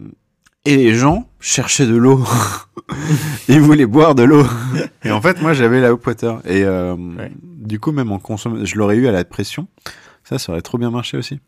et 0.66 0.76
les 0.76 0.94
gens 0.94 1.28
cherchaient 1.40 1.86
de 1.86 1.96
l'eau. 1.96 2.22
Ils 3.48 3.60
voulaient 3.60 3.86
boire 3.86 4.14
de 4.14 4.22
l'eau. 4.24 4.44
et 5.04 5.10
en 5.10 5.20
fait, 5.20 5.40
moi 5.40 5.52
j'avais 5.54 5.80
la 5.80 5.90
Upwater. 5.92 6.40
Et 6.46 6.64
euh, 6.64 6.94
Ouais. 6.94 7.30
du 7.42 7.80
coup, 7.80 7.92
même 7.92 8.12
en 8.12 8.18
consommation, 8.18 8.64
je 8.64 8.76
l'aurais 8.76 8.96
eu 8.96 9.06
à 9.08 9.12
la 9.12 9.24
pression. 9.24 9.66
Ça, 10.24 10.38
ça 10.38 10.52
aurait 10.52 10.62
trop 10.62 10.76
bien 10.78 10.90
marché 10.90 11.16
aussi. 11.16 11.40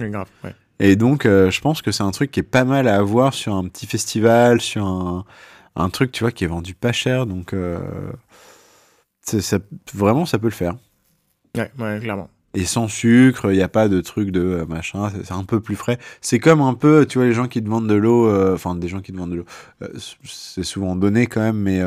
Oui, 0.00 0.10
grave, 0.10 0.28
ouais. 0.44 0.54
Et 0.78 0.96
donc, 0.96 1.26
euh, 1.26 1.50
je 1.50 1.60
pense 1.60 1.82
que 1.82 1.90
c'est 1.92 2.02
un 2.02 2.10
truc 2.10 2.30
qui 2.30 2.40
est 2.40 2.44
pas 2.44 2.64
mal 2.64 2.88
à 2.88 2.96
avoir 2.96 3.34
sur 3.34 3.54
un 3.54 3.64
petit 3.68 3.86
festival, 3.86 4.60
sur 4.60 4.86
un, 4.86 5.24
un 5.76 5.90
truc, 5.90 6.10
tu 6.12 6.24
vois, 6.24 6.32
qui 6.32 6.44
est 6.44 6.46
vendu 6.48 6.74
pas 6.74 6.92
cher. 6.92 7.26
Donc, 7.26 7.52
euh, 7.52 7.78
ça, 9.22 9.58
vraiment, 9.94 10.24
ça 10.26 10.38
peut 10.38 10.46
le 10.46 10.52
faire. 10.52 10.74
Ouais, 11.56 11.70
ouais, 11.78 11.98
clairement. 12.00 12.30
Et 12.54 12.64
sans 12.64 12.88
sucre, 12.88 13.52
il 13.52 13.56
n'y 13.56 13.62
a 13.62 13.68
pas 13.68 13.88
de 13.88 14.00
truc 14.00 14.30
de 14.32 14.40
euh, 14.40 14.66
machin, 14.66 15.10
c'est- 15.24 15.32
un 15.32 15.44
peu 15.44 15.60
plus 15.60 15.76
frais. 15.76 15.98
C'est 16.20 16.40
comme 16.40 16.60
un 16.60 16.74
peu, 16.74 17.06
tu 17.06 17.18
vois, 17.18 17.26
les 17.28 17.32
gens 17.32 17.46
qui 17.46 17.62
te 17.62 17.68
vendent 17.68 17.86
de 17.86 17.94
l'eau, 17.94 18.26
euh, 18.28 18.54
enfin, 18.54 18.74
des 18.74 18.88
gens 18.88 19.00
qui 19.00 19.12
te 19.12 19.16
vendent 19.16 19.30
de 19.30 19.36
l'eau, 19.36 19.44
euh, 19.82 19.88
c'est 20.24 20.64
souvent 20.64 20.96
donné 20.96 21.26
quand 21.28 21.40
même, 21.40 21.58
mais 21.58 21.80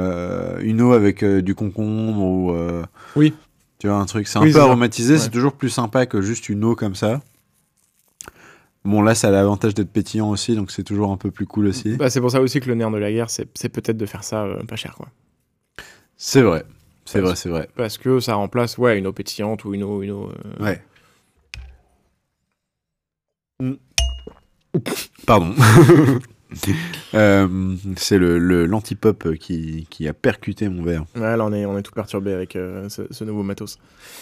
une 0.63 0.81
eau 0.81 0.93
avec 0.93 1.23
du 1.25 1.53
concombre 1.53 2.21
ou. 2.21 2.55
Oui. 3.17 3.33
Tu 3.79 3.87
vois, 3.89 3.97
un 3.97 4.05
truc, 4.05 4.27
c'est 4.29 4.37
un 4.39 4.43
Oui, 4.43 4.53
peu 4.53 4.61
aromatisé, 4.61 5.15
Ouais. 5.15 5.19
c'est 5.19 5.29
toujours 5.29 5.51
plus 5.53 5.67
sympa 5.69 6.05
que 6.05 6.21
juste 6.21 6.47
une 6.47 6.63
eau 6.63 6.73
comme 6.75 6.95
ça. 6.95 7.19
Bon, 8.85 9.01
là, 9.01 9.15
ça 9.15 9.27
a 9.29 9.31
l'avantage 9.31 9.73
d'être 9.73 9.91
pétillant 9.91 10.29
aussi, 10.29 10.55
donc 10.55 10.71
c'est 10.71 10.83
toujours 10.83 11.11
un 11.11 11.17
peu 11.17 11.31
plus 11.31 11.45
cool 11.45 11.67
aussi. 11.67 11.95
Bah, 11.97 12.09
c'est 12.09 12.19
pour 12.21 12.31
ça 12.31 12.41
aussi 12.41 12.59
que 12.61 12.67
le 12.69 12.75
nerf 12.75 12.91
de 12.91 12.97
la 12.97 13.11
guerre, 13.11 13.29
c'est 13.29 13.45
peut-être 13.69 13.97
de 13.97 14.05
faire 14.05 14.23
ça 14.23 14.45
pas 14.67 14.75
cher, 14.77 14.95
quoi. 14.95 15.07
C'est 16.15 16.41
vrai, 16.41 16.63
c'est 17.05 17.21
vrai, 17.21 17.35
c'est 17.35 17.49
vrai. 17.49 17.69
Parce 17.75 17.97
que 17.97 18.19
ça 18.19 18.35
remplace, 18.35 18.77
ouais, 18.77 18.97
une 18.97 19.07
eau 19.07 19.13
pétillante 19.13 19.65
ou 19.65 19.73
une 19.73 19.83
eau, 19.83 20.01
une 20.01 20.11
eau. 20.11 20.31
euh, 20.59 20.63
Ouais. 20.63 20.81
Pardon. 25.25 25.53
Euh, 27.15 27.47
c'est 27.97 28.19
le 28.19 28.37
le- 28.37 28.67
l'anti-pop 28.67 29.33
qui, 29.39 29.87
qui 29.89 30.07
a 30.07 30.13
percuté 30.13 30.69
mon 30.69 30.83
verre. 30.83 31.03
Ouais, 31.15 31.35
là, 31.35 31.43
on 31.45 31.51
est, 31.51 31.65
on 31.65 31.75
est 31.79 31.81
tout 31.81 31.93
perturbé 31.93 32.31
avec 32.31 32.55
euh, 32.55 32.87
ce, 32.89 33.01
ce 33.09 33.23
nouveau 33.23 33.41
matos. 33.41 33.79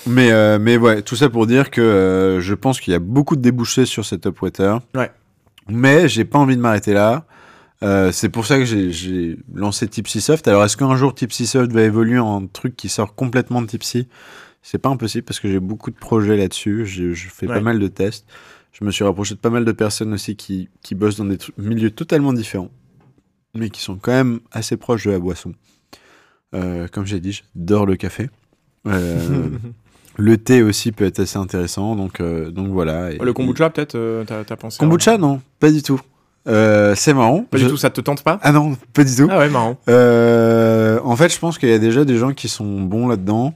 Mais, 0.07 0.31
euh, 0.31 0.57
mais 0.57 0.77
ouais, 0.77 1.01
tout 1.01 1.17
ça 1.17 1.29
pour 1.29 1.45
dire 1.45 1.69
que 1.71 2.37
je 2.39 2.53
pense 2.53 2.79
qu'il 2.79 2.93
y 2.93 2.95
a 2.95 2.99
beaucoup 2.99 3.35
de 3.35 3.41
débouchés 3.41 3.85
sur 3.85 4.05
cette 4.05 4.25
Upwater. 4.27 4.79
Ouais. 4.95 5.11
Mais 5.67 6.07
j'ai 6.07 6.23
pas 6.23 6.39
envie 6.39 6.55
de 6.55 6.61
m'arrêter 6.61 6.93
là. 6.93 7.25
Euh, 7.83 8.11
c'est 8.11 8.29
pour 8.29 8.45
ça 8.45 8.57
que 8.59 8.65
j'ai- 8.65 9.37
lancé 9.53 9.87
Tipsy 9.87 10.21
Soft. 10.21 10.47
Alors, 10.47 10.63
est-ce 10.63 10.77
qu'un 10.77 10.95
jour 10.95 11.15
Tipsy 11.15 11.47
Soft 11.47 11.71
va 11.71 11.81
évoluer 11.83 12.19
en 12.19 12.45
truc 12.47 12.75
qui 12.75 12.89
sort 12.89 13.15
complètement 13.15 13.61
de 13.61 13.67
Tipsy? 13.67 14.07
C'est 14.61 14.77
pas 14.77 14.89
impossible 14.89 15.23
parce 15.25 15.39
que 15.39 15.49
j'ai 15.49 15.59
beaucoup 15.59 15.89
de 15.89 15.95
projets 15.95 16.37
là-dessus. 16.37 16.85
Je, 16.85 17.13
je 17.13 17.29
fais 17.29 17.47
Ouais. 17.47 17.55
pas 17.55 17.61
mal 17.61 17.79
de 17.79 17.87
tests. 17.87 18.27
Je 18.71 18.85
me 18.85 18.91
suis 18.91 19.03
rapproché 19.03 19.33
de 19.33 19.39
pas 19.39 19.49
mal 19.49 19.65
de 19.65 19.71
personnes 19.71 20.13
aussi 20.13 20.35
qui, 20.35 20.69
qui 20.83 20.93
bossent 20.95 21.17
dans 21.17 21.25
des 21.25 21.37
milieux 21.57 21.89
totalement 21.91 22.31
différents, 22.33 22.69
mais 23.55 23.69
qui 23.71 23.81
sont 23.81 23.95
quand 23.97 24.11
même 24.11 24.39
assez 24.51 24.77
proches 24.77 25.05
de 25.07 25.11
la 25.11 25.19
boisson. 25.19 25.53
Euh, 26.53 26.87
comme 26.87 27.05
j'ai 27.07 27.19
dit, 27.19 27.41
j'adore 27.55 27.85
le 27.87 27.95
café. 27.95 28.29
Euh, 28.87 29.49
le 30.17 30.37
thé 30.37 30.61
aussi 30.61 30.91
peut 30.91 31.05
être 31.05 31.19
assez 31.19 31.37
intéressant, 31.37 31.95
donc, 31.95 32.21
donc 32.21 32.67
voilà. 32.69 33.11
Et- 33.11 33.17
le 33.17 33.33
kombucha, 33.33 33.69
peut-être, 33.71 34.23
t'as 34.25 34.55
pensé. 34.55 34.77
à- 34.79 34.85
Kombucha, 34.85 35.17
non, 35.17 35.41
pas 35.59 35.71
du 35.71 35.81
tout. 35.81 35.99
Euh, 36.47 36.93
c'est 36.95 37.13
marrant. 37.13 37.43
Pas 37.43 37.57
Je- 37.57 37.65
du 37.65 37.69
tout, 37.71 37.77
ça 37.77 37.89
te 37.89 38.01
tente 38.01 38.23
pas? 38.23 38.39
Ah 38.41 38.51
non, 38.51 38.75
pas 38.93 39.03
du 39.03 39.15
tout. 39.15 39.27
Ah 39.29 39.37
ouais, 39.39 39.49
marrant. 39.49 39.77
Euh, 39.89 40.99
en 41.03 41.15
fait, 41.15 41.31
je 41.33 41.39
pense 41.39 41.57
qu'il 41.57 41.69
y 41.69 41.73
a 41.73 41.79
déjà 41.79 42.03
des 42.05 42.17
gens 42.17 42.33
qui 42.33 42.47
sont 42.47 42.81
bons 42.81 43.07
là-dedans. 43.07 43.53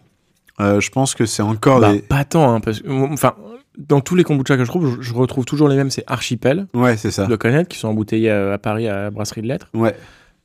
Euh, 0.59 0.79
je 0.79 0.89
pense 0.91 1.15
que 1.15 1.25
c'est 1.25 1.41
encore 1.43 1.79
Bah, 1.81 1.93
des. 1.93 1.99
pas 1.99 2.23
tant, 2.23 2.53
hein, 2.53 2.59
parce 2.61 2.79
que, 2.81 2.87
enfin, 3.11 3.33
dans 3.77 3.99
tous 4.01 4.15
les 4.15 4.23
kombucha 4.23 4.55
que 4.55 4.63
je 4.63 4.69
trouve, 4.69 4.97
je, 5.01 5.13
retrouve 5.13 5.45
toujours 5.45 5.67
les 5.67 5.75
mêmes. 5.75 5.89
C'est 5.89 6.03
Archipel, 6.07 6.67
Ouais, 6.73 6.95
c'est 6.95 7.11
ça. 7.11 7.25
de 7.25 7.35
connaître, 7.35 7.67
qui 7.69 7.77
sont 7.77 7.87
embouteillés 7.89 8.29
à, 8.31 8.53
à 8.53 8.57
Paris 8.57 8.87
à 8.87 9.09
brasserie 9.09 9.41
de 9.41 9.47
lettres. 9.47 9.67
Ouais. 9.73 9.95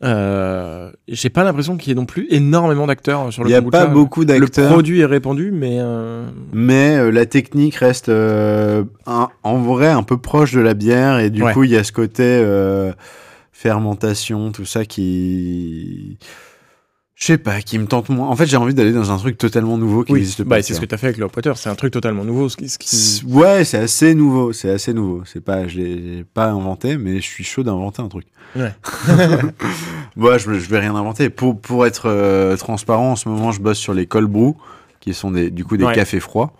Euh, 0.02 0.90
J'ai 1.08 1.28
pas 1.28 1.44
l'impression 1.44 1.76
qu'il 1.76 1.88
y 1.88 1.92
ait 1.92 1.94
non 1.94 2.06
plus 2.06 2.26
énormément 2.30 2.86
d'acteurs 2.86 3.30
sur 3.32 3.42
Il 3.42 3.44
le 3.44 3.50
n'y 3.50 3.54
a 3.54 3.60
kombucha. 3.60 3.84
pas 3.84 3.92
beaucoup 3.92 4.20
Le 4.20 4.26
d'acteurs. 4.26 4.70
produit 4.72 5.00
est 5.00 5.04
répandu, 5.06 5.50
mais 5.52 5.76
euh, 5.80 6.26
Mais 6.52 6.96
euh, 6.96 7.10
la 7.10 7.26
technique 7.26 7.74
reste 7.76 8.08
un- 8.08 9.28
en 9.42 9.58
vrai 9.58 9.88
un 9.88 10.02
peu 10.02 10.16
proche 10.16 10.52
de 10.54 10.60
la 10.60 10.72
bière 10.74 11.18
et 11.18 11.28
du 11.30 11.42
Ouais. 11.42 11.52
coup 11.52 11.64
il 11.64 11.70
y 11.70 11.76
a 11.76 11.84
ce 11.84 11.92
côté 11.92 12.42
fermentation, 13.52 14.52
tout 14.52 14.64
ça 14.64 14.84
qui... 14.86 16.16
Je 17.20 17.26
sais 17.26 17.38
pas, 17.38 17.60
qui 17.60 17.78
me 17.78 17.86
tente 17.86 18.08
moins. 18.08 18.28
En 18.28 18.34
fait 18.36 18.46
j'ai 18.46 18.56
envie 18.56 18.72
d'aller 18.72 18.92
dans 18.92 19.10
un 19.12 19.18
truc 19.18 19.36
totalement 19.36 19.76
nouveau 19.76 20.04
qui 20.04 20.12
oui, 20.12 20.20
n'existe 20.20 20.40
bah, 20.42 20.56
pas. 20.56 20.62
c'est 20.62 20.68
tu 20.68 20.74
ce 20.74 20.78
que 20.80 20.84
vois. 20.86 20.88
tu 20.88 20.94
as 20.94 20.98
fait 20.98 21.06
avec 21.08 21.18
le 21.18 21.28
Potter. 21.28 21.52
C'est 21.56 21.68
un 21.68 21.74
truc 21.74 21.92
totalement 21.92 22.24
nouveau. 22.24 22.48
Ce 22.48 22.56
qui, 22.56 22.68
ce 22.70 22.78
qui- 22.78 22.88
C'est- 22.96 23.24
Ouais, 23.26 23.62
c'est 23.64 23.76
assez 23.76 24.14
nouveau, 24.14 24.54
c'est 24.54 24.70
assez 24.70 24.94
nouveau. 24.94 25.22
C'est 25.26 25.42
pas, 25.44 25.68
je 25.68 25.78
l'ai 25.78 26.24
pas 26.32 26.46
inventé, 26.46 26.96
mais 26.96 27.16
je 27.16 27.20
suis 27.26 27.44
chaud 27.44 27.62
d'inventer 27.62 28.00
un 28.00 28.08
truc. 28.08 28.26
Ouais. 28.56 28.72
Ouais, 30.16 30.38
je, 30.38 30.52
je 30.54 30.68
vais 30.70 30.80
rien 30.80 30.94
inventer. 30.96 31.30
Pour, 31.30 31.58
pour 31.60 31.86
être 31.86 32.06
euh, 32.06 32.56
transparent, 32.56 33.12
en 33.12 33.16
ce 33.16 33.28
moment, 33.28 33.52
je 33.52 33.60
bosse 33.60 33.78
sur 33.78 33.94
les 33.94 34.06
cold 34.06 34.28
brew, 34.28 34.54
qui 35.00 35.14
sont 35.14 35.30
des, 35.30 35.50
du 35.50 35.64
coup 35.64 35.76
des 35.76 35.84
Ouais. 35.84 35.94
cafés 35.94 36.20
froids. 36.20 36.52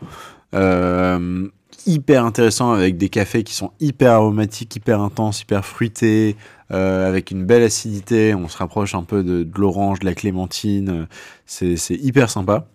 Euh, 0.55 1.49
hyper 1.87 2.25
intéressant 2.25 2.73
avec 2.73 2.97
des 2.97 3.09
cafés 3.09 3.43
qui 3.43 3.55
sont 3.55 3.73
hyper 3.81 4.13
aromatiques, 4.13 4.77
hyper 4.77 5.01
intenses, 5.01 5.41
hyper 5.43 5.65
fruités, 5.65 6.37
euh, 6.73 7.09
avec 7.09 7.31
une 7.31 7.45
belle 7.45 7.63
acidité. 7.63 8.35
On 8.35 8.49
se 8.49 8.57
rapproche 8.57 8.95
un 8.95 9.05
peu 9.05 9.23
de, 9.23 9.43
de 9.43 9.59
l'orange, 9.59 10.01
de 10.01 10.07
la 10.07 10.15
clémentine. 10.15 11.07
C'est 11.47 11.77
c'est 11.77 11.97
hyper 11.97 12.31
sympa. 12.31 12.67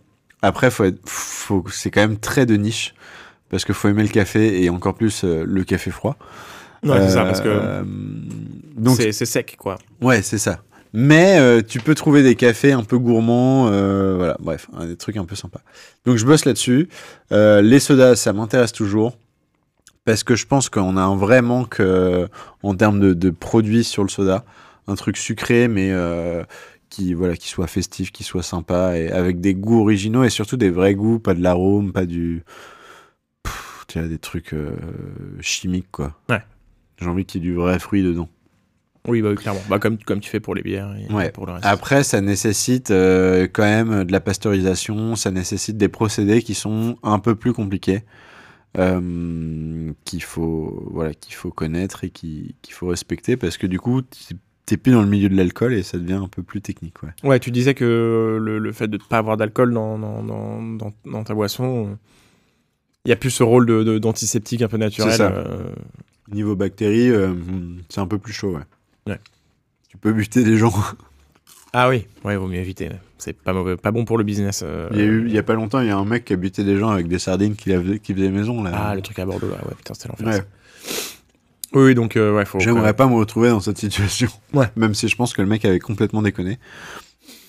Après, 0.41 0.69
faut 0.69 0.83
être, 0.83 0.99
faut, 1.05 1.63
c'est 1.71 1.91
quand 1.91 2.01
même 2.01 2.17
très 2.17 2.45
de 2.45 2.55
niche. 2.55 2.93
Parce 3.49 3.63
qu'il 3.63 3.75
faut 3.75 3.87
aimer 3.87 4.03
le 4.03 4.09
café 4.09 4.63
et 4.63 4.69
encore 4.69 4.95
plus 4.95 5.23
euh, 5.23 5.43
le 5.45 5.63
café 5.63 5.91
froid. 5.91 6.17
Ouais, 6.83 6.99
c'est 7.01 7.13
ça, 7.13 7.23
parce 7.23 7.41
que 7.41 7.47
Euh, 7.47 7.83
donc 8.75 8.97
c'est 8.97 9.11
sec, 9.13 9.55
quoi. 9.57 9.77
Ouais, 10.01 10.21
c'est 10.21 10.39
ça. 10.39 10.61
Mais 10.93 11.37
euh, 11.39 11.61
tu 11.61 11.79
peux 11.79 11.93
trouver 11.93 12.23
des 12.23 12.35
cafés 12.35 12.71
un 12.71 12.83
peu 12.83 12.97
gourmands, 12.97 13.67
euh, 13.69 14.15
voilà, 14.15 14.37
bref, 14.39 14.67
des 14.87 14.95
trucs 14.95 15.17
un 15.17 15.25
peu 15.25 15.35
sympas. 15.35 15.61
Donc 16.05 16.17
je 16.17 16.25
bosse 16.25 16.45
là-dessus. 16.45 16.89
Euh, 17.31 17.61
les 17.61 17.79
sodas, 17.79 18.15
ça 18.15 18.33
m'intéresse 18.33 18.71
toujours. 18.71 19.17
Parce 20.05 20.23
que 20.23 20.35
je 20.35 20.45
pense 20.45 20.69
qu'on 20.69 20.97
a 20.97 21.01
un 21.01 21.15
vrai 21.15 21.41
manque 21.41 21.79
euh, 21.79 22.27
en 22.63 22.75
termes 22.75 22.99
de, 22.99 23.13
de 23.13 23.29
produits 23.31 23.83
sur 23.83 24.03
le 24.03 24.09
soda. 24.09 24.45
Un 24.87 24.93
truc 24.95 25.17
sucré, 25.17 25.67
mais 25.67 25.89
euh, 25.91 26.43
qui, 26.89 27.15
voilà, 27.15 27.35
qui 27.35 27.47
soit 27.47 27.65
festif, 27.67 28.11
qui 28.11 28.23
soit 28.23 28.43
sympa, 28.43 28.97
et 28.97 29.11
avec 29.11 29.41
des 29.41 29.55
goûts 29.55 29.81
originaux 29.81 30.23
et 30.23 30.29
surtout 30.29 30.57
des 30.57 30.69
vrais 30.69 30.93
goûts, 30.93 31.17
pas 31.17 31.33
de 31.33 31.41
l'arôme, 31.41 31.91
pas 31.91 32.05
du. 32.05 32.43
Pff, 33.43 33.85
des 33.95 34.17
trucs 34.19 34.53
euh, 34.53 34.75
chimiques, 35.41 35.89
quoi. 35.91 36.13
Ouais. 36.29 36.41
J'ai 36.99 37.07
envie 37.07 37.25
qu'il 37.25 37.41
y 37.43 37.47
ait 37.47 37.49
du 37.49 37.55
vrai 37.55 37.79
fruit 37.79 38.03
dedans. 38.03 38.29
Oui, 39.07 39.21
bah, 39.21 39.29
oui, 39.31 39.35
clairement. 39.35 39.61
Bah, 39.69 39.79
comme, 39.79 39.97
comme 39.97 40.19
tu 40.19 40.29
fais 40.29 40.39
pour 40.39 40.53
les 40.53 40.61
bières 40.61 40.93
et 40.97 41.11
Ouais. 41.13 41.31
pour 41.31 41.45
le 41.45 41.53
reste. 41.53 41.65
Après, 41.65 42.03
ça 42.03 42.21
nécessite 42.21 42.91
euh, 42.91 43.47
quand 43.51 43.63
même 43.63 44.03
de 44.03 44.11
la 44.11 44.19
pasteurisation, 44.19 45.15
ça 45.15 45.31
nécessite 45.31 45.77
des 45.77 45.87
procédés 45.89 46.41
qui 46.43 46.53
sont 46.55 46.97
un 47.03 47.19
peu 47.19 47.35
plus 47.35 47.53
compliqués, 47.53 48.03
euh, 48.77 49.91
qu'il 50.05 50.23
faut, 50.23 50.87
voilà, 50.91 51.13
qu'il 51.13 51.33
faut 51.35 51.51
connaître 51.51 52.03
et 52.03 52.09
qui- 52.09 52.55
qu'il 52.61 52.73
faut 52.73 52.87
respecter 52.87 53.37
parce 53.37 53.57
que 53.57 53.67
du 53.67 53.79
coup, 53.79 54.01
t'es- 54.01 54.77
plus 54.77 54.91
dans 54.91 55.01
le 55.01 55.07
milieu 55.07 55.29
de 55.29 55.35
l'alcool 55.35 55.73
et 55.73 55.83
ça 55.83 55.97
devient 55.97 56.13
un 56.13 56.27
peu 56.27 56.41
plus 56.43 56.59
technique. 56.61 57.01
Ouais. 57.03 57.09
Ouais, 57.23 57.39
tu 57.39 57.51
disais 57.51 57.73
que 57.75 58.37
le, 58.41 58.57
le 58.59 58.71
fait 58.71 58.87
de 58.87 58.97
ne 58.97 59.01
pas 59.03 59.17
avoir 59.19 59.37
d'alcool 59.37 59.73
dans, 59.73 59.97
dans, 59.99 60.23
dans, 60.23 60.91
dans- 61.05 61.23
ta 61.23 61.33
boisson, 61.35 61.97
il 63.05 63.09
y 63.09 63.11
a 63.11 63.15
plus 63.15 63.29
ce 63.31 63.43
rôle 63.43 63.65
de- 63.67 63.83
de- 63.83 63.99
d'antiseptique 63.99 64.61
un 64.63 64.67
peu 64.67 64.77
naturel. 64.77 65.13
Ça. 65.15 65.31
euh, 65.31 65.71
Niveau 66.31 66.55
bactéries, 66.55 67.11
euh, 67.11 67.33
c'est 67.89 68.01
un 68.01 68.07
peu 68.07 68.17
plus 68.17 68.33
chaud. 68.33 68.55
Ouais. 68.55 68.63
Ouais. 69.13 69.19
Tu 69.89 69.97
peux 69.97 70.11
buter 70.11 70.43
des 70.43 70.57
gens. 70.57 70.73
Ah 71.71 71.87
oui, 71.89 72.07
ouais, 72.23 72.35
vaut 72.35 72.47
mieux 72.47 72.57
éviter. 72.59 72.89
C'est 73.17 73.33
pas 73.33 73.53
mauvais, 73.53 73.77
pas 73.77 73.91
bon 73.91 74.03
pour 74.05 74.17
le 74.17 74.23
business. 74.23 74.61
euh, 74.65 74.89
Il 74.91 74.97
y 74.99 75.01
a 75.01 75.05
eu, 75.05 75.25
il 75.27 75.33
y 75.33 75.37
a 75.37 75.43
pas 75.43 75.53
longtemps, 75.53 75.79
il 75.79 75.87
y 75.87 75.89
a 75.89 75.97
un 75.97 76.05
mec 76.05 76.25
qui 76.25 76.33
a 76.33 76.35
buté 76.35 76.63
des 76.63 76.77
gens 76.77 76.89
avec 76.89 77.07
des 77.07 77.19
sardines 77.19 77.55
qu'il 77.55 77.99
qui 78.01 78.13
faisait 78.13 78.29
maison 78.29 78.61
là. 78.63 78.71
Ah, 78.73 78.95
le 78.95 79.01
truc 79.01 79.17
à 79.19 79.25
Bordeaux, 79.25 79.47
là, 79.49 79.55
ouais, 79.65 79.73
putain, 79.77 79.93
c'était 79.93 80.09
l'enfer. 80.09 80.27
Ouais. 80.27 80.43
Oui, 81.73 81.95
donc, 81.95 82.15
euh, 82.15 82.33
ouais, 82.35 82.45
faut. 82.45 82.59
J'aimerais 82.59 82.93
pas 82.93 83.07
me 83.07 83.15
retrouver 83.15 83.49
dans 83.49 83.59
cette 83.59 83.77
situation. 83.77 84.27
Ouais. 84.53 84.67
Même 84.75 84.93
si 84.93 85.07
je 85.07 85.15
pense 85.15 85.33
que 85.33 85.41
le 85.41 85.47
mec 85.47 85.63
avait 85.65 85.79
complètement 85.79 86.21
déconné. 86.21 86.59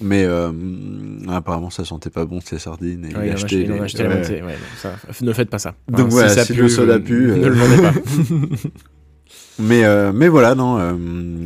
Mais 0.01 0.25
euh, 0.25 0.53
apparemment, 1.29 1.71
ça 1.71 1.85
sentait 1.85 2.11
pas 2.11 2.25
bon 2.27 2.41
ces 2.41 2.59
sardines. 2.59 3.05
Et 3.05 3.15
Ouais, 3.17 3.29
il 3.29 3.31
a 3.31 3.35
acheté 3.35 3.57
a 3.57 3.59
les- 3.61 3.67
la 3.69 3.77
moitié. 3.77 4.43
Ouais, 4.43 4.53
donc 4.53 4.61
ça, 4.77 4.95
ne 5.23 5.33
faites 5.33 5.49
pas 5.51 5.59
ça. 5.59 5.75
Donc 5.89 6.01
Hein, 6.01 6.07
voilà, 6.11 6.29
ça 6.29 6.45
si 6.45 6.55
le 6.55 6.65
euh, 6.65 6.99
pue, 6.99 7.31
euh. 7.31 7.37
Ne 7.37 7.47
le 7.49 7.55
vendez 7.55 7.83
pas. 7.83 7.93
Mais, 9.59 9.85
euh, 9.85 10.13
mais 10.13 10.29
voilà, 10.29 10.55
non. 10.55 10.79
euh, 10.79 10.95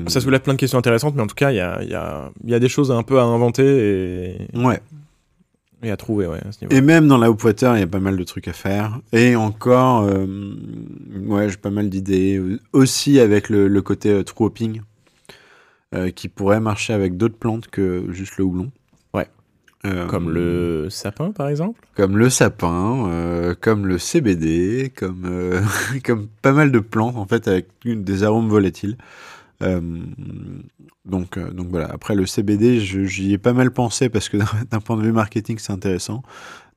ça 0.09 0.20
soulève 0.20 0.41
plein 0.41 0.55
de 0.55 0.59
questions 0.59 0.78
intéressantes, 0.78 1.14
mais 1.14 1.22
en 1.22 1.26
tout 1.26 1.35
cas, 1.35 1.51
il 1.53 1.57
y 1.57 1.61
a, 1.61 1.83
y, 1.83 1.95
a, 1.95 2.31
y 2.45 2.55
a 2.55 2.59
des 2.59 2.68
choses 2.68 2.91
un 2.91 3.03
peu 3.03 3.18
à 3.18 3.22
inventer 3.22 3.62
et, 4.55 4.59
Ouais. 4.59 4.81
et 5.83 5.91
à 5.91 5.97
trouver, 5.97 6.26
ouais, 6.26 6.41
à 6.47 6.53
ce 6.53 6.64
niveau. 6.64 6.74
Et 6.76 6.81
même 6.81 7.07
dans 7.09 7.18
la 7.18 7.31
Hopwater, 7.31 7.76
il 7.76 7.81
y 7.81 7.83
a 7.83 7.87
pas 7.87 8.01
mal 8.01 8.16
de 8.16 8.24
trucs 8.24 8.49
à 8.49 8.53
faire. 8.53 9.01
Et 9.12 9.37
encore, 9.37 10.03
euh, 10.03 10.26
ouais, 11.26 11.49
j'ai 11.49 11.57
pas 11.57 11.70
mal 11.70 11.89
d'idées. 11.89 12.41
Aussi 12.72 13.20
avec 13.20 13.49
le, 13.49 13.68
le 13.68 13.83
côté 13.83 14.22
true 14.24 14.47
hopping, 14.47 14.83
qui 16.14 16.28
pourrait 16.28 16.61
marcher 16.61 16.93
avec 16.93 17.16
d'autres 17.16 17.37
plantes 17.37 17.66
que 17.66 18.05
juste 18.12 18.37
le 18.39 18.45
houblon. 18.45 18.70
Ouais. 19.85 19.91
Euh, 19.91 20.07
Comme 20.07 20.31
le 20.31 20.89
sapin, 20.91 21.33
par 21.33 21.49
exemple. 21.49 21.81
Comme 21.95 22.18
le 22.18 22.28
sapin, 22.28 23.09
euh, 23.09 23.55
comme 23.59 23.87
le 23.87 23.99
CBD, 23.99 24.93
comme, 24.95 25.24
euh, 25.24 25.62
comme 26.05 26.28
pas 26.43 26.53
mal 26.53 26.70
de 26.70 26.78
plantes 26.81 27.16
en 27.16 27.26
fait 27.26 27.49
avec 27.49 27.68
des 27.85 28.22
arômes 28.22 28.49
volatiles. 28.49 28.97
Euh, 29.62 29.81
donc, 31.05 31.37
euh, 31.37 31.51
donc 31.51 31.68
voilà. 31.68 31.87
Après 31.91 32.14
le 32.14 32.26
CBD, 32.26 32.81
j'y 32.81 33.33
ai 33.33 33.39
pas 33.39 33.53
mal 33.53 33.70
pensé 33.70 34.09
parce 34.09 34.28
que 34.28 34.37
d'un 34.70 34.81
point 34.81 34.97
de 34.97 35.03
vue 35.03 35.12
marketing, 35.12 35.59
c'est 35.59 35.72
intéressant. 35.72 36.22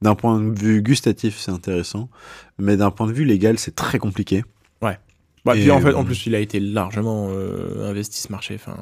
D'un 0.02 0.16
point 0.16 0.40
de 0.40 0.58
vue 0.58 0.82
gustatif, 0.82 1.38
c'est 1.38 1.52
intéressant. 1.52 2.10
Mais 2.58 2.78
d'un 2.78 2.92
point 2.92 3.08
de 3.08 3.14
vue 3.14 3.26
légal, 3.26 3.58
c'est 3.58 3.76
très 3.76 4.00
compliqué. 4.00 4.44
Bah, 5.46 5.58
Et, 5.58 5.62
puis 5.62 5.72
en 5.72 5.82
fait, 5.82 5.90
euh, 5.90 5.96
en 5.96 6.06
plus, 6.06 6.26
il 6.26 6.36
a 6.36 6.40
été 6.40 6.60
largement 6.60 7.28
euh, 7.30 7.90
investi 7.90 8.22
ce 8.22 8.32
marché. 8.32 8.56
Enfin, 8.56 8.78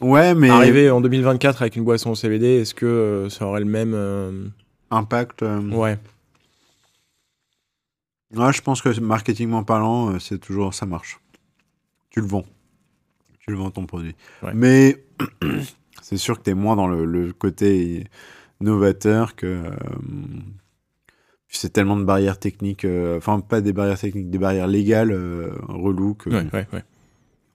Ouais, 0.00 0.34
mais 0.34 0.50
arriver 0.50 0.90
en 0.90 1.00
2024 1.00 1.62
avec 1.62 1.76
une 1.76 1.84
boisson 1.84 2.10
au 2.10 2.14
CBD, 2.14 2.46
est-ce 2.60 2.74
que 2.74 2.84
euh, 2.86 3.28
ça 3.30 3.46
aurait 3.46 3.60
le 3.60 3.66
même 3.66 3.92
euh, 3.94 4.46
impact. 4.90 5.42
euh, 5.42 5.60
Ouais. 5.70 5.98
Ouais, 8.34 8.52
je 8.52 8.60
pense 8.62 8.82
que 8.82 8.98
marketingment 9.00 9.62
parlant, 9.62 10.18
c'est 10.18 10.38
toujours 10.38 10.74
ça 10.74 10.86
marche. 10.86 11.20
Tu 12.10 12.20
le 12.20 12.26
vends. 12.26 12.44
Tu 13.40 13.50
le 13.50 13.56
vends 13.56 13.70
ton 13.70 13.86
produit. 13.86 14.16
Ouais. 14.42 14.50
Mais 14.54 15.04
c'est 16.02 16.16
sûr 16.16 16.38
que 16.38 16.42
tu 16.44 16.50
es 16.50 16.54
moins 16.54 16.74
dans 16.76 16.88
le, 16.88 17.04
le 17.04 17.32
côté 17.32 18.06
novateur 18.60 19.36
que 19.36 19.46
euh, 19.46 19.70
c'est 21.48 21.72
tellement 21.72 21.96
de 21.96 22.04
barrières 22.04 22.38
techniques, 22.40 22.84
euh, 22.84 23.16
enfin 23.18 23.38
pas 23.40 23.60
des 23.60 23.72
barrières 23.72 23.98
techniques, 24.00 24.30
des 24.30 24.38
barrières 24.38 24.66
légales 24.66 25.12
euh, 25.12 25.50
reloues 25.68 26.14
que 26.14 26.30
Ouais, 26.30 26.46
ouais, 26.52 26.66
ouais. 26.72 26.84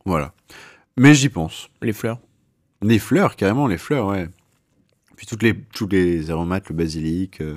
voilà. 0.06 0.34
Mais 0.98 1.14
j'y 1.14 1.30
pense. 1.30 1.70
Les 1.82 1.92
fleurs? 1.94 2.20
Les 2.82 3.00
fleurs, 3.00 3.36
carrément, 3.36 3.68
les 3.68 3.78
fleurs, 3.78 4.08
ouais. 4.08 4.28
Puis 5.16 5.26
toutes 5.26 5.44
les, 5.44 5.54
tous 5.54 5.88
les 5.88 6.32
aromates, 6.32 6.70
le 6.70 6.76
basilic, 6.76 7.42
euh, 7.42 7.56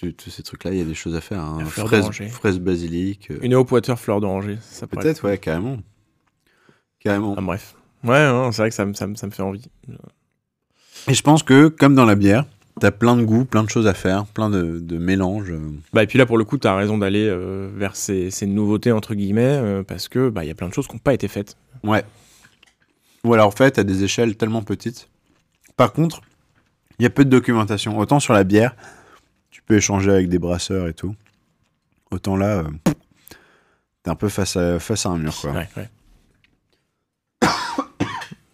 tous 0.00 0.30
ces 0.30 0.42
trucs-là, 0.42 0.72
il 0.72 0.78
y 0.78 0.80
a 0.80 0.84
des 0.84 0.94
choses 0.94 1.14
à 1.14 1.20
faire. 1.20 1.40
Hein. 1.40 1.58
La 1.60 1.64
fleur 1.66 1.86
Fraise, 1.86 2.10
fraise 2.32 2.58
basilic. 2.58 3.30
euh, 3.30 3.38
Une 3.42 3.54
Water 3.54 3.96
fleur 3.98 4.20
d'oranger. 4.20 4.58
Ça 4.60 4.86
Peut-être, 4.88 5.24
ouais, 5.24 5.38
carrément. 5.38 5.76
Carrément. 6.98 7.34
Ah, 7.38 7.40
bref. 7.40 7.74
Ouais, 8.04 8.26
non, 8.26 8.50
c'est 8.50 8.62
vrai 8.62 8.68
que 8.70 8.74
ça, 8.74 8.84
me- 8.84 8.94
ça, 8.94 9.06
me- 9.06 9.14
ça 9.14 9.26
me 9.28 9.32
fait 9.32 9.42
envie. 9.44 9.64
Et 11.08 11.14
je 11.14 11.22
pense 11.22 11.42
que, 11.44 11.68
comme 11.68 11.94
dans 11.94 12.04
la 12.04 12.16
bière, 12.16 12.46
t'as 12.80 12.90
plein 12.90 13.16
de 13.16 13.22
goûts, 13.22 13.44
plein 13.44 13.62
de 13.62 13.68
choses 13.70 13.86
à 13.86 13.94
faire, 13.94 14.26
plein 14.26 14.50
de, 14.50 14.80
de 14.80 14.98
mélanges. 14.98 15.50
euh. 15.52 15.60
Bah, 15.92 16.02
et 16.02 16.06
puis 16.08 16.18
là, 16.18 16.26
pour 16.26 16.36
le 16.38 16.44
coup, 16.44 16.58
tu 16.58 16.66
as 16.66 16.74
raison 16.74 16.98
d'aller 16.98 17.26
euh, 17.28 17.70
vers 17.76 17.94
ces, 17.94 18.30
ces 18.32 18.46
nouveautés, 18.46 18.90
entre 18.90 19.14
guillemets, 19.14 19.42
euh, 19.56 19.82
parce 19.84 20.08
que 20.08 20.30
bah, 20.30 20.44
il 20.44 20.48
y 20.48 20.50
a 20.50 20.54
plein 20.54 20.68
de 20.68 20.74
choses 20.74 20.88
qui 20.88 20.94
n'ont 20.94 20.98
pas 21.00 21.14
été 21.14 21.28
faites. 21.28 21.56
Ouais. 21.84 22.02
Ou 23.24 23.34
alors, 23.34 23.48
en 23.48 23.52
fait, 23.52 23.78
à 23.78 23.84
des 23.84 24.02
échelles 24.04 24.36
tellement 24.36 24.62
petites. 24.62 25.08
Par 25.76 25.92
contre, 25.92 26.20
il 26.98 27.02
y 27.02 27.06
a 27.06 27.10
peu 27.10 27.24
de 27.24 27.30
documentation. 27.30 27.98
Autant 27.98 28.20
sur 28.20 28.32
la 28.34 28.44
bière, 28.44 28.74
tu 29.50 29.62
peux 29.62 29.76
échanger 29.76 30.10
avec 30.10 30.28
des 30.28 30.38
brasseurs 30.38 30.88
et 30.88 30.94
tout. 30.94 31.14
Autant 32.10 32.36
là, 32.36 32.58
euh, 32.58 32.64
t'es 34.02 34.10
un 34.10 34.14
peu 34.16 34.28
face 34.28 34.56
à, 34.56 34.78
face 34.78 35.06
à 35.06 35.10
un 35.10 35.18
mur, 35.18 35.34
quoi. 35.40 35.52
Ouais, 35.52 35.68
ouais. 35.76 35.88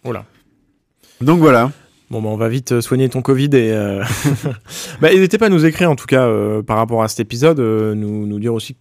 Voilà. 0.05 0.25
Donc 1.21 1.41
voilà. 1.41 1.73
Bon, 2.11 2.23
bah, 2.23 2.29
on 2.31 2.37
va 2.37 2.49
vite 2.49 2.73
euh, 2.73 2.81
soigner 2.81 3.09
ton 3.09 3.21
Covid 3.21 3.51
et. 3.53 3.73
euh, 3.73 4.03
bah, 5.01 5.11
n'hésitez 5.13 5.37
pas 5.39 5.47
à 5.47 5.51
nous 5.51 5.65
écrire, 5.67 5.91
en 5.91 5.97
tout 5.97 6.07
cas, 6.07 6.23
euh, 6.27 6.63
par 6.63 6.77
rapport 6.77 7.03
à 7.03 7.09
cet 7.09 7.21
épisode, 7.21 7.59
euh, 7.61 7.95
nous, 7.95 8.27
nous 8.27 8.39
dire 8.39 8.55
aussi 8.55 8.77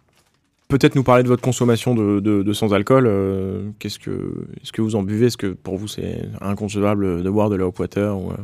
peut-être 0.67 0.95
nous 0.95 1.03
parler 1.03 1.23
de 1.23 1.27
votre 1.27 1.41
consommation 1.41 1.95
de, 1.95 2.19
de, 2.19 2.43
de 2.43 2.53
sans-alcool. 2.53 3.05
euh, 3.07 3.69
Qu'est-ce 3.79 3.99
que, 3.99 4.47
est-ce 4.61 4.71
que 4.71 4.81
vous 4.81 4.95
en 4.95 5.03
buvez? 5.03 5.27
Est-ce 5.27 5.37
que 5.37 5.47
pour 5.47 5.77
vous 5.77 5.87
c'est 5.87 6.21
inconcevable 6.41 7.23
de 7.23 7.29
boire 7.29 7.49
de 7.49 7.55
la 7.55 7.67
water 7.67 8.17
ou, 8.17 8.31
euh, 8.31 8.35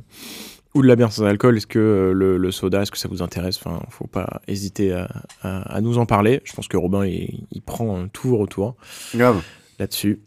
ou 0.74 0.82
de 0.82 0.88
la 0.88 0.96
bière 0.96 1.12
sans 1.12 1.26
alcool? 1.26 1.58
Est-ce 1.58 1.68
que 1.68 1.80
euh, 1.80 2.14
le, 2.14 2.38
le 2.38 2.52
soda, 2.52 2.82
est-ce 2.82 2.92
que 2.92 2.98
ça 2.98 3.10
vous 3.10 3.22
intéresse? 3.22 3.58
Enfin, 3.58 3.82
faut 3.90 4.08
pas 4.08 4.42
hésiter 4.48 4.94
à, 4.94 5.10
à, 5.42 5.76
à 5.76 5.82
nous 5.82 5.98
en 5.98 6.06
parler. 6.06 6.42
Je 6.46 6.54
pense 6.54 6.68
que 6.68 6.78
Robin, 6.78 7.06
il, 7.06 7.46
il 7.52 7.62
prend 7.62 7.98
euh, 7.98 8.06
tous 8.14 8.30
vos 8.30 8.38
retours 8.38 8.76
Grave. 9.14 9.44
là-dessus. 9.80 10.22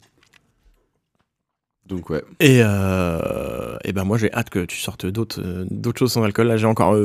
Donc 1.86 2.11
ouais. 2.11 2.24
Et, 2.40 2.57
et 2.59 3.92
ben 3.92 4.03
moi, 4.05 4.18
j'ai 4.18 4.32
hâte 4.32 4.51
que 4.51 4.64
tu 4.64 4.76
sortes 4.76 5.07
d'autres, 5.07 5.40
d'autres 5.70 6.01
choses 6.01 6.11
sans 6.12 6.24
alcool. 6.24 6.49
Là, 6.49 6.57
j'ai 6.57 6.66
encore 6.66 6.97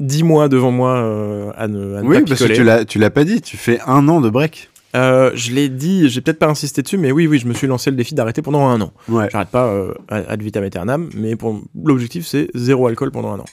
10 0.00 0.22
mois 0.24 0.48
devant 0.48 0.70
moi 0.70 0.96
euh, 0.96 1.50
à 1.56 1.68
ne, 1.68 1.96
à 1.96 2.02
ne 2.02 2.08
Oui, 2.08 2.20
pas 2.20 2.24
parce 2.28 2.44
que 2.44 2.52
tu 2.52 2.64
l'as, 2.64 2.84
tu 2.84 2.98
l'as 2.98 3.10
pas 3.10 3.24
dit. 3.24 3.40
Tu 3.40 3.56
fais 3.56 3.78
un 3.86 4.08
an 4.08 4.20
de 4.20 4.28
break. 4.30 4.68
Euh, 4.94 5.30
je 5.34 5.52
l'ai 5.52 5.68
dit, 5.70 6.08
j'ai 6.10 6.20
peut-être 6.20 6.38
pas 6.38 6.48
insisté 6.48 6.82
dessus, 6.82 6.98
mais 6.98 7.12
oui, 7.12 7.26
oui, 7.26 7.38
je 7.38 7.46
me 7.46 7.54
suis 7.54 7.66
lancé 7.66 7.90
le 7.90 7.96
défi 7.96 8.14
d'arrêter 8.14 8.42
pendant 8.42 8.66
un 8.68 8.78
an. 8.82 8.92
Ouais. 9.08 9.28
J'arrête 9.32 9.48
pas 9.48 9.66
euh, 9.68 9.94
ad 10.10 10.42
vitam 10.42 10.62
aeternam, 10.64 11.08
mais 11.14 11.34
pour 11.34 11.62
l'objectif 11.82 12.26
c'est 12.26 12.48
zéro 12.54 12.86
alcool 12.88 13.10
pendant 13.10 13.32
un 13.32 13.38
an. 13.38 13.44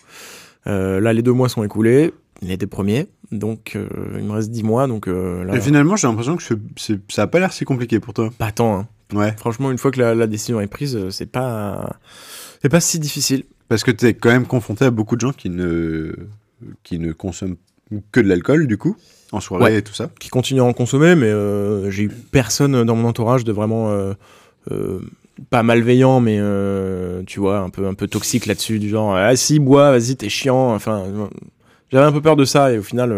Euh, 0.67 0.99
là, 0.99 1.13
les 1.13 1.21
deux 1.21 1.31
mois 1.31 1.47
sont 1.47 1.63
écoulés, 1.63 2.11
les 2.41 2.57
deux 2.57 2.67
premiers, 2.67 3.07
donc 3.31 3.73
euh, 3.77 3.87
il 4.17 4.25
me 4.25 4.33
reste 4.33 4.51
10 4.51 4.63
mois, 4.63 4.87
donc 4.87 5.07
là, 5.07 5.55
Et 5.55 5.61
finalement, 5.61 5.95
j'ai 5.95 6.07
l'impression 6.07 6.35
que 6.35 6.43
ça 7.07 7.21
a 7.21 7.27
pas 7.27 7.39
l'air 7.39 7.53
si 7.53 7.63
compliqué 7.63 8.01
pour 8.01 8.13
toi. 8.13 8.29
pas 8.37 8.51
tant. 8.51 8.77
hein. 8.79 8.87
Ouais. 9.13 9.33
Franchement, 9.37 9.71
une 9.71 9.77
fois 9.77 9.91
que 9.91 9.99
la, 10.01 10.13
la 10.15 10.27
décision 10.27 10.59
est 10.59 10.67
prise, 10.67 10.99
c'est 11.09 11.31
pas, 11.31 11.95
c'est 12.61 12.69
pas 12.69 12.79
si 12.81 12.99
difficile. 12.99 13.43
Parce 13.67 13.83
que 13.83 13.91
t'es 13.91 14.13
quand 14.13 14.29
même 14.29 14.45
confronté 14.47 14.85
à 14.85 14.91
beaucoup 14.91 15.15
de 15.15 15.21
gens 15.21 15.31
qui 15.31 15.49
ne, 15.49 16.13
qui 16.83 16.97
ne 16.99 17.11
consomment 17.13 17.55
que 18.11 18.19
de 18.19 18.27
l'alcool, 18.27 18.67
du 18.67 18.77
coup, 18.77 18.95
en 19.31 19.39
soirée 19.39 19.63
Ouais. 19.65 19.77
et 19.77 19.81
tout 19.81 19.93
ça. 19.93 20.09
Qui 20.19 20.29
continue 20.29 20.61
à 20.61 20.63
en 20.63 20.73
consommer, 20.73 21.15
mais 21.15 21.27
euh, 21.27 21.89
j'ai 21.91 22.03
eu 22.03 22.09
personne 22.09 22.83
dans 22.83 22.95
mon 22.95 23.07
entourage 23.07 23.43
de 23.43 23.51
vraiment 23.51 23.91
euh, 23.91 24.13
euh, 24.71 24.99
pas 25.49 25.63
malveillant, 25.63 26.19
mais 26.19 26.39
tu 27.27 27.39
vois, 27.39 27.59
un 27.59 27.69
peu, 27.69 27.85
un 27.87 27.93
peu 27.93 28.07
toxique 28.07 28.45
là-dessus, 28.47 28.79
du 28.79 28.89
genre 28.89 29.15
ah 29.15 29.35
si 29.35 29.59
bois, 29.59 29.91
vas-y, 29.91 30.15
t'es 30.15 30.29
chiant. 30.29 30.73
Enfin, 30.73 31.03
j'avais 31.91 32.05
un 32.05 32.11
peu 32.11 32.21
peur 32.21 32.35
de 32.35 32.45
ça 32.45 32.71
et 32.73 32.77
au 32.79 32.83
final, 32.83 33.15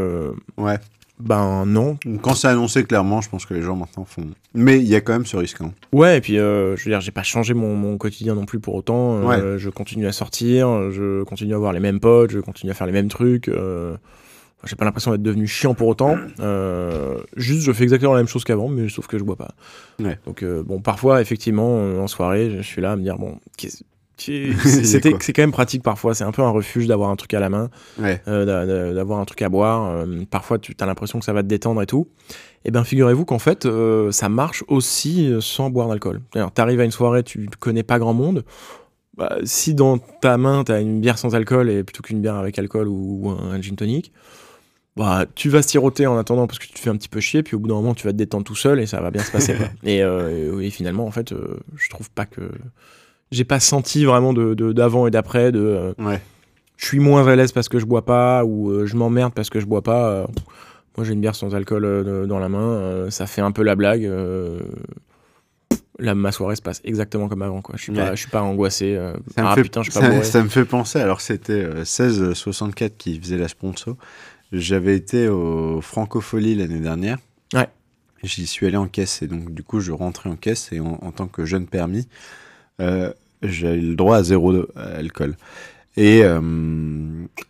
Ouais. 0.57 0.77
Ben 1.23 1.65
non. 1.65 1.97
Quand 2.21 2.33
c'est 2.33 2.47
annoncé 2.47 2.83
clairement, 2.83 3.21
je 3.21 3.29
pense 3.29 3.45
que 3.45 3.53
les 3.53 3.61
gens 3.61 3.75
maintenant 3.75 4.05
font. 4.05 4.25
Mais 4.53 4.77
il 4.79 4.87
y 4.87 4.95
a 4.95 5.01
quand 5.01 5.13
même 5.13 5.25
ce 5.25 5.37
risque. 5.37 5.61
hein. 5.61 5.71
Ouais, 5.93 6.17
et 6.17 6.21
puis 6.21 6.37
euh, 6.37 6.75
je 6.75 6.83
veux 6.85 6.91
dire, 6.91 7.01
j'ai 7.01 7.11
pas 7.11 7.23
changé 7.23 7.53
mon, 7.53 7.75
mon 7.75 7.97
quotidien 7.97 8.35
non 8.35 8.45
plus 8.45 8.59
pour 8.59 8.75
autant. 8.75 9.21
Euh, 9.31 9.57
Je 9.57 9.69
continue 9.69 10.07
à 10.07 10.11
sortir, 10.11 10.91
je 10.91 11.23
continue 11.23 11.53
à 11.53 11.57
voir 11.57 11.73
les 11.73 11.79
mêmes 11.79 11.99
potes, 11.99 12.31
je 12.31 12.39
continue 12.39 12.71
à 12.71 12.75
faire 12.75 12.87
les 12.87 12.93
mêmes 12.93 13.07
trucs. 13.09 13.47
euh, 13.47 13.95
j'ai 14.65 14.75
pas 14.75 14.85
l'impression 14.85 15.09
d'être 15.11 15.23
devenu 15.23 15.47
chiant 15.47 15.73
pour 15.73 15.87
autant. 15.87 16.17
Euh, 16.39 17.17
juste, 17.35 17.61
je 17.63 17.71
fais 17.71 17.81
exactement 17.83 18.13
la 18.13 18.19
même 18.19 18.27
chose 18.27 18.43
qu'avant, 18.43 18.67
mais 18.67 18.89
sauf 18.89 19.07
que 19.07 19.17
je 19.17 19.23
bois 19.23 19.35
pas. 19.35 19.55
Ouais. 19.99 20.19
Donc 20.27 20.43
euh, 20.43 20.61
bon, 20.63 20.79
parfois, 20.81 21.19
effectivement, 21.19 21.77
euh, 21.79 21.99
en 21.99 22.07
soirée, 22.07 22.51
je 22.57 22.61
suis 22.61 22.79
là 22.81 22.91
à 22.91 22.95
me 22.95 23.01
dire 23.01 23.17
bon, 23.17 23.39
c'était 24.63 25.15
c'est 25.19 25.33
quand 25.33 25.41
même 25.43 25.51
pratique 25.51 25.83
parfois. 25.83 26.13
C'est 26.13 26.23
un 26.23 26.31
peu 26.31 26.41
un 26.41 26.49
refuge 26.49 26.87
d'avoir 26.87 27.09
un 27.09 27.15
truc 27.15 27.33
à 27.33 27.39
la 27.39 27.49
main 27.49 27.69
Ouais. 27.99 28.21
euh, 28.27 28.45
d'a- 28.45 28.65
d'a- 28.65 28.93
d'avoir 28.93 29.19
un 29.19 29.25
truc 29.25 29.41
à 29.41 29.49
boire. 29.49 29.89
euh, 29.89 30.23
parfois, 30.29 30.59
tu 30.59 30.75
as 30.79 30.85
l'impression 30.85 31.19
que 31.19 31.25
ça 31.25 31.33
va 31.33 31.41
te 31.43 31.47
détendre 31.47 31.81
et 31.81 31.85
tout. 31.87 32.07
Et 32.65 32.71
bien, 32.71 32.83
figurez-vous 32.83 33.25
qu'en 33.25 33.39
fait, 33.39 33.65
euh, 33.65 34.11
ça 34.11 34.29
marche 34.29 34.63
aussi 34.67 35.33
sans 35.39 35.69
boire 35.69 35.87
d'alcool. 35.87 36.21
Alors, 36.35 36.51
t'arrives 36.51 36.79
à 36.79 36.83
une 36.85 36.91
soirée, 36.91 37.23
tu 37.23 37.49
connais 37.59 37.83
pas 37.83 37.97
grand 37.99 38.13
monde. 38.13 38.43
Bah, 39.17 39.37
si 39.43 39.73
dans 39.73 39.97
ta 39.97 40.37
main, 40.37 40.63
t'as 40.63 40.79
une 40.81 41.01
bière 41.01 41.17
sans 41.17 41.35
alcool 41.35 41.69
et 41.69 41.83
plutôt 41.83 42.01
qu'une 42.03 42.21
bière 42.21 42.35
avec 42.35 42.57
alcool 42.59 42.87
ou, 42.87 43.27
ou 43.27 43.29
un 43.29 43.61
gin 43.61 43.75
tonic, 43.75 44.11
bah, 44.95 45.25
tu 45.35 45.49
vas 45.49 45.61
siroter 45.61 46.05
en 46.07 46.17
attendant 46.17 46.47
parce 46.47 46.59
que 46.59 46.65
tu 46.67 46.73
te 46.73 46.79
fais 46.79 46.89
un 46.89 46.95
petit 46.95 47.09
peu 47.09 47.19
chier, 47.19 47.43
puis 47.43 47.55
au 47.55 47.59
bout 47.59 47.67
d'un 47.67 47.75
moment, 47.75 47.93
tu 47.93 48.05
vas 48.05 48.13
te 48.13 48.17
détendre 48.17 48.43
tout 48.45 48.55
seul 48.55 48.79
et 48.79 48.85
ça 48.85 49.01
va 49.01 49.09
bien 49.11 49.23
se 49.23 49.31
passer. 49.31 49.55
et, 49.83 49.97
et 49.99 50.69
finalement, 50.69 51.05
en 51.05 51.11
fait, 51.11 51.33
je 51.75 51.89
trouve 51.89 52.09
pas 52.11 52.25
que. 52.25 52.41
J'ai 53.31 53.43
pas 53.45 53.59
senti 53.59 54.03
vraiment 54.05 54.33
de 54.33 54.53
d'avant 54.73 55.07
et 55.07 55.11
d'après, 55.11 55.51
de. 55.51 55.59
euh, 55.59 55.93
Ouais. 55.99 56.21
je 56.77 56.85
suis 56.85 56.99
moins 56.99 57.25
à 57.27 57.35
l'aise 57.35 57.51
parce 57.51 57.69
que 57.69 57.79
je 57.79 57.85
bois 57.85 58.03
pas 58.05 58.43
ou 58.43 58.69
euh, 58.71 58.85
je 58.85 58.95
m'emmerde 58.97 59.33
parce 59.33 59.49
que 59.49 59.59
je 59.59 59.65
bois 59.65 59.81
pas. 59.81 60.09
euh, 60.11 60.27
moi, 60.97 61.05
j'ai 61.05 61.13
une 61.13 61.21
bière 61.21 61.35
sans 61.35 61.55
alcool 61.55 62.27
dans 62.27 62.39
la 62.39 62.49
main, 62.49 63.09
ça 63.09 63.25
fait 63.25 63.39
un 63.41 63.51
peu 63.53 63.63
la 63.63 63.75
blague. 63.75 64.09
là, 65.99 66.15
ma 66.15 66.31
soirée 66.31 66.55
se 66.55 66.61
passe 66.61 66.81
exactement 66.83 67.29
comme 67.29 67.41
avant. 67.43 67.61
Quoi. 67.61 67.75
Je 67.77 67.83
suis 67.83 67.91
pas, 67.93 68.15
je 68.15 68.19
suis 68.21 68.29
pas 68.29 68.41
angoissé. 68.41 68.95
euh, 68.95 69.13
Ça 69.35 69.41
me, 69.43 69.47
ah 69.47 69.55
fait, 69.55 69.61
putain, 69.63 69.81
je 69.83 69.91
suis 69.91 69.93
ça, 69.93 70.01
pas 70.01 70.09
bourré. 70.09 70.23
ça 70.25 70.43
me 70.43 70.49
fait 70.49 70.65
penser, 70.65 70.99
alors 70.99 71.21
c'était 71.21 71.53
euh, 71.63 71.75
1664 71.85 72.97
qui 72.97 73.19
faisait 73.19 73.37
la 73.37 73.47
sponsor. 73.47 73.95
J'avais 74.51 74.95
été 74.95 75.29
au 75.29 75.79
Francofolie 75.81 76.55
l'année 76.55 76.79
dernière. 76.79 77.17
Ouais. 77.53 77.69
J'y 78.23 78.45
suis 78.47 78.67
allé 78.67 78.77
en 78.77 78.87
caisse 78.87 79.21
et 79.21 79.27
donc 79.27 79.53
du 79.53 79.63
coup 79.63 79.79
je 79.79 79.91
rentrais 79.91 80.29
en 80.29 80.35
caisse 80.35 80.69
et 80.71 80.79
en, 80.79 80.99
en 81.01 81.11
tant 81.11 81.27
que 81.27 81.45
jeune 81.45 81.67
permis, 81.67 82.07
j'ai 82.79 83.75
le 83.81 83.95
droit 83.95 84.17
à 84.17 84.23
zéro 84.23 84.53
à 84.75 84.81
alcool. 84.97 85.35
Et, 85.97 86.21
euh, 86.23 86.39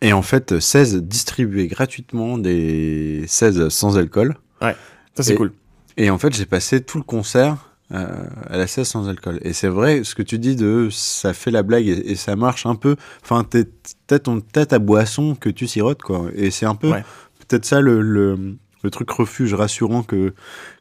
et 0.00 0.12
en 0.12 0.22
fait, 0.22 0.58
16 0.58 1.02
distribuait 1.02 1.68
gratuitement 1.68 2.38
des 2.38 3.24
16 3.28 3.68
sans 3.68 3.98
alcool. 3.98 4.36
Ça, 4.60 5.22
c'est 5.22 5.34
cool. 5.34 5.52
Et 5.98 6.08
en 6.10 6.16
fait, 6.18 6.34
j'ai 6.34 6.46
passé 6.46 6.80
tout 6.80 6.96
le 6.98 7.04
concert 7.04 7.68
euh, 7.92 8.06
à 8.48 8.56
la 8.56 8.66
16 8.66 8.88
sans 8.88 9.08
alcool. 9.10 9.38
Et 9.42 9.52
c'est 9.52 9.68
vrai, 9.68 10.02
ce 10.04 10.14
que 10.14 10.22
tu 10.22 10.38
dis 10.38 10.56
de 10.56 10.88
ça 10.90 11.34
fait 11.34 11.50
la 11.50 11.62
blague 11.62 11.86
et, 11.86 12.12
et 12.12 12.14
ça 12.16 12.34
marche 12.34 12.64
un 12.64 12.74
peu. 12.74 12.96
Enfin, 13.22 13.44
t'es- 13.44 13.68
t'as 14.06 14.18
ton 14.18 14.40
t'as 14.40 14.64
ta 14.64 14.78
boisson 14.78 15.34
que 15.34 15.50
tu 15.50 15.66
sirotes, 15.66 16.00
quoi. 16.02 16.28
Et 16.34 16.50
c'est 16.50 16.64
un 16.66 16.74
peu 16.74 16.90
Ouais. 16.90 17.04
peut-être 17.46 17.66
ça 17.66 17.80
le, 17.82 18.00
le, 18.00 18.56
le 18.82 18.90
truc 18.90 19.10
refuge 19.10 19.52
rassurant 19.52 20.02
que, 20.02 20.32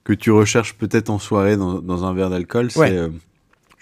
que 0.05 0.13
tu 0.13 0.31
recherches 0.31 0.75
peut-être 0.75 1.09
en 1.09 1.19
soirée 1.19 1.57
dans, 1.57 1.79
dans 1.81 2.05
un 2.05 2.13
verre 2.13 2.29
d'alcool. 2.29 2.71
C'est 2.71 2.79
Ouais. 2.79 2.91
euh, 2.97 3.09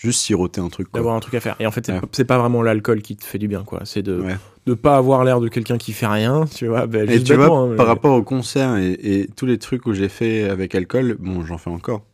juste 0.01 0.21
siroter 0.21 0.61
un 0.61 0.69
truc. 0.69 0.87
D'avoir 0.93 1.13
un 1.15 1.19
truc 1.19 1.33
à 1.33 1.41
faire. 1.41 1.57
Et 1.59 1.67
en 1.67 1.71
fait, 1.71 1.85
c'est 1.87 1.93
Ouais. 2.21 2.25
pas- 2.25 2.37
vraiment 2.37 2.61
l'alcool 2.61 3.01
qui 3.01 3.17
te 3.17 3.25
fait 3.25 3.37
du 3.37 3.49
bien. 3.49 3.63
quoi. 3.65 3.81
C'est 3.83 4.01
de 4.01 4.17
Ouais. 4.21 4.37
de 4.65 4.73
pas 4.73 4.95
avoir 4.95 5.25
l'air 5.25 5.41
de 5.41 5.49
quelqu'un 5.49 5.77
qui 5.77 5.91
fait 5.91 6.07
rien. 6.07 6.45
Tu 6.45 6.67
vois, 6.67 6.85
Et 6.85 7.07
juste 7.07 7.25
tu 7.27 7.33
vois, 7.33 7.45
bêtement, 7.45 7.63
hein, 7.71 7.75
par 7.75 7.85
mais- 7.85 7.91
rapport 7.91 8.15
au 8.15 8.23
concert 8.23 8.77
et, 8.77 8.91
et 8.93 9.27
tous 9.35 9.45
les 9.45 9.57
trucs 9.57 9.85
où 9.87 9.93
j'ai 9.93 10.07
fait 10.07 10.49
avec 10.49 10.73
alcool, 10.73 11.17
bon, 11.19 11.43
j'en 11.45 11.57
fais 11.57 11.69
encore. 11.69 12.05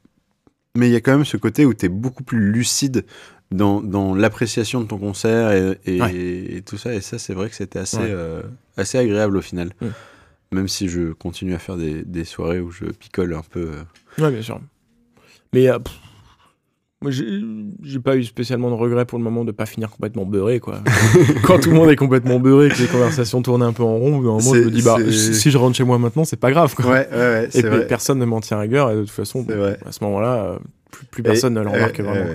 Mais 0.75 0.89
il 0.89 0.93
y 0.93 0.95
a 0.95 0.99
quand 1.01 1.11
même 1.11 1.25
ce 1.25 1.37
côté 1.37 1.63
où 1.65 1.73
tu 1.75 1.85
es 1.85 1.89
beaucoup 1.89 2.23
plus 2.23 2.51
lucide 2.51 3.05
dans, 3.51 3.81
dans 3.81 4.15
l'appréciation 4.15 4.81
de 4.81 4.87
ton 4.87 4.97
concert 4.97 5.51
et, 5.51 5.77
et- 5.85 6.01
Ouais. 6.01 6.15
et 6.15 6.61
tout 6.63 6.77
ça. 6.77 6.93
Et 6.95 7.01
ça, 7.01 7.19
c'est 7.19 7.33
vrai 7.33 7.49
que 7.49 7.55
c'était 7.55 7.79
assez, 7.79 7.97
euh, 8.01 8.41
assez 8.77 8.97
agréable 8.97 9.37
au 9.37 9.41
final. 9.41 9.69
Mm. 9.81 9.85
Même 10.53 10.67
si 10.67 10.87
je 10.89 11.11
continue 11.13 11.53
à 11.53 11.59
faire 11.59 11.77
des, 11.77 12.03
des 12.03 12.23
soirées 12.25 12.59
où 12.61 12.71
je 12.71 12.85
picole 12.85 13.33
un 13.35 13.41
peu. 13.47 13.71
euh. 14.17 14.23
Ouais, 14.23 14.31
bien 14.31 14.41
sûr. 14.41 14.59
Mais 15.53 15.69
euh, 15.69 15.79
pff, 15.79 15.93
moi, 17.01 17.11
j'ai 17.11 17.99
pas 17.99 18.15
eu 18.17 18.23
spécialement 18.23 18.69
de 18.69 18.75
regret 18.75 19.05
pour 19.05 19.17
le 19.19 19.23
moment 19.23 19.45
de 19.45 19.51
pas 19.51 19.65
finir 19.65 19.89
complètement 19.89 20.25
beurré, 20.25 20.59
quoi. 20.59 20.81
Quand 21.43 21.59
tout 21.59 21.69
le 21.69 21.75
monde 21.75 21.89
est 21.89 21.95
complètement 21.95 22.39
beurré, 22.39 22.69
que 22.69 22.81
les 22.81 22.87
conversations 22.87 23.41
tournent 23.41 23.61
un 23.63 23.73
peu 23.73 23.83
en 23.83 23.97
rond, 23.97 24.17
un 24.17 24.21
moment, 24.21 24.39
je 24.39 24.61
me 24.61 24.71
dis, 24.71 24.81
bah, 24.81 24.97
si 25.11 25.51
je 25.51 25.57
rentre 25.57 25.75
chez 25.75 25.83
moi 25.83 25.99
maintenant, 25.99 26.23
c'est 26.25 26.37
pas 26.39 26.51
grave, 26.51 26.73
quoi. 26.73 26.85
Ouais, 26.85 27.07
ouais, 27.11 27.17
ouais, 27.17 27.49
Et 27.53 27.61
vrai. 27.61 27.85
personne 27.87 28.17
ne 28.19 28.25
m'en 28.25 28.39
tient 28.41 28.57
rigueur, 28.59 28.91
et 28.91 28.95
de 28.95 29.01
toute 29.01 29.11
façon, 29.11 29.43
bon, 29.43 29.75
à 29.85 29.91
ce 29.91 30.03
moment-là, 30.05 30.57
plus, 30.91 31.05
plus 31.05 31.23
personne 31.23 31.53
Et- 31.53 31.59
ne 31.59 31.63
le 31.63 31.69
remarque 31.69 31.99
vraiment. 31.99 32.33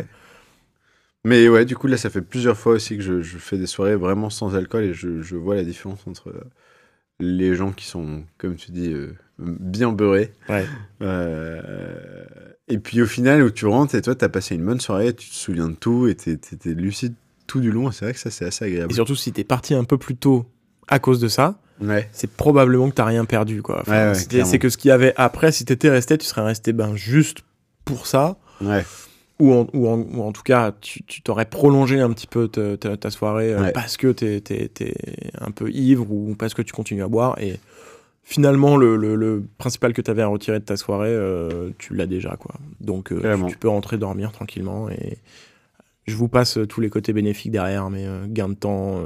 Mais 1.25 1.49
ouais, 1.49 1.65
du 1.67 1.77
coup, 1.77 1.87
là, 1.87 1.97
ça 1.99 2.09
fait 2.09 2.23
plusieurs 2.23 2.57
fois 2.57 2.75
aussi 2.75 2.97
que 2.97 3.03
je, 3.03 3.21
je 3.21 3.37
fais 3.39 3.59
des 3.59 3.67
soirées 3.67 3.97
vraiment 3.97 4.31
sans 4.31 4.55
alcool 4.57 4.85
et 4.85 4.95
je, 4.95 5.21
je 5.21 5.37
vois 5.37 5.55
la 5.55 5.65
différence 5.65 6.07
entre 6.07 6.33
les 7.19 7.55
gens 7.55 7.73
qui 7.73 7.85
sont, 7.87 8.23
comme 8.39 8.55
tu 8.57 8.71
dis, 8.73 8.91
euh, 8.93 9.15
bien 9.41 9.91
beurrés. 9.93 10.33
Ouais. 10.49 10.65
Euh, 11.03 11.61
et 12.69 12.79
puis 12.79 13.03
au 13.03 13.07
final, 13.07 13.43
où 13.43 13.51
tu 13.51 13.67
rentres 13.67 13.95
et 13.95 14.03
toi, 14.03 14.15
t'as 14.15 14.29
passé 14.29 14.55
une 14.55 14.65
bonne 14.65 14.81
soirée, 14.81 15.15
tu 15.15 15.29
te 15.29 15.35
souviens 15.35 15.69
de 15.69 15.75
tout 15.75 16.07
et 16.07 16.15
t'es 16.15 16.37
t'es- 16.37 16.57
t'es 16.57 16.71
lucide 16.75 17.15
tout 17.47 17.61
du 17.61 17.73
long. 17.73 17.91
C'est 17.91 18.05
vrai 18.05 18.15
que 18.15 18.21
ça, 18.21 18.31
c'est 18.31 18.45
assez 18.45 18.65
agréable. 18.65 18.93
Et 18.93 18.95
surtout, 18.95 19.17
si 19.17 19.33
t'es 19.33 19.45
parti 19.45 19.75
un 19.75 19.85
peu 19.85 19.99
plus 19.99 20.17
tôt 20.17 20.47
à 20.89 20.99
cause 20.99 21.19
de 21.21 21.29
ça, 21.29 21.59
Ouais. 21.81 22.09
c'est 22.13 22.31
probablement 22.31 22.91
que 22.91 22.95
t'as 22.95 23.05
rien 23.07 23.25
perdu, 23.25 23.63
quoi. 23.63 23.81
Enfin, 23.81 24.13
Ouais, 24.13 24.45
c'est 24.45 24.59
que 24.59 24.69
ce 24.69 24.77
qu'il 24.77 24.91
y 24.91 24.93
avait 24.93 25.15
après, 25.17 25.51
si 25.51 25.65
t'étais 25.65 25.89
resté, 25.91 26.19
tu 26.19 26.27
serais 26.27 26.43
resté 26.45 26.73
ben, 26.73 26.95
juste 26.95 27.39
pour 27.85 28.07
ça. 28.07 28.37
Ouais. 28.61 28.85
ou 29.41 29.55
en, 29.55 29.67
ou 29.73 29.89
en, 29.89 29.97
ou 29.99 30.23
en 30.23 30.33
tout 30.33 30.43
cas, 30.43 30.73
tu 30.83 31.03
t'aurais 31.23 31.47
prolongé 31.47 31.99
un 31.99 32.11
petit 32.13 32.27
peu 32.27 32.47
ta, 32.47 33.11
soirée 33.11 33.55
euh, 33.55 33.63
Ouais. 33.63 33.73
parce 33.73 33.97
que 33.97 34.13
t'es 34.13 34.39
t'es 34.43 34.95
un 35.41 35.51
peu 35.51 35.71
ivre 35.71 36.13
ou 36.13 36.35
parce 36.39 36.53
que 36.53 36.61
tu 36.61 36.75
continues 36.75 37.03
à 37.03 37.09
boire. 37.09 37.39
Et 37.41 37.59
finalement, 38.23 38.77
le, 38.77 38.97
le, 38.97 39.17
le 39.17 39.43
principal 39.59 39.93
que 39.93 40.01
tu 40.03 40.11
avais 40.11 40.23
à 40.23 40.27
retirer 40.29 40.61
de 40.61 40.65
ta 40.65 40.77
soirée, 40.77 41.09
euh, 41.13 41.71
tu 41.79 41.95
l'as 41.95 42.07
déjà. 42.07 42.37
quoi. 42.37 42.55
Donc, 42.81 43.13
euh, 43.13 43.37
tu, 43.47 43.53
tu 43.53 43.59
peux 43.59 43.69
rentrer 43.69 43.99
dormir 43.99 44.31
tranquillement. 44.33 44.89
Et 44.91 45.19
je 46.07 46.15
vous 46.17 46.29
passe 46.29 46.59
euh, 46.59 46.67
tous 46.67 46.81
les 46.81 46.89
côtés 46.91 47.13
bénéfiques 47.13 47.51
derrière, 47.53 47.91
mais 47.91 48.07
euh, 48.07 48.27
gain 48.29 48.49
de 48.49 48.55
temps, 48.55 49.01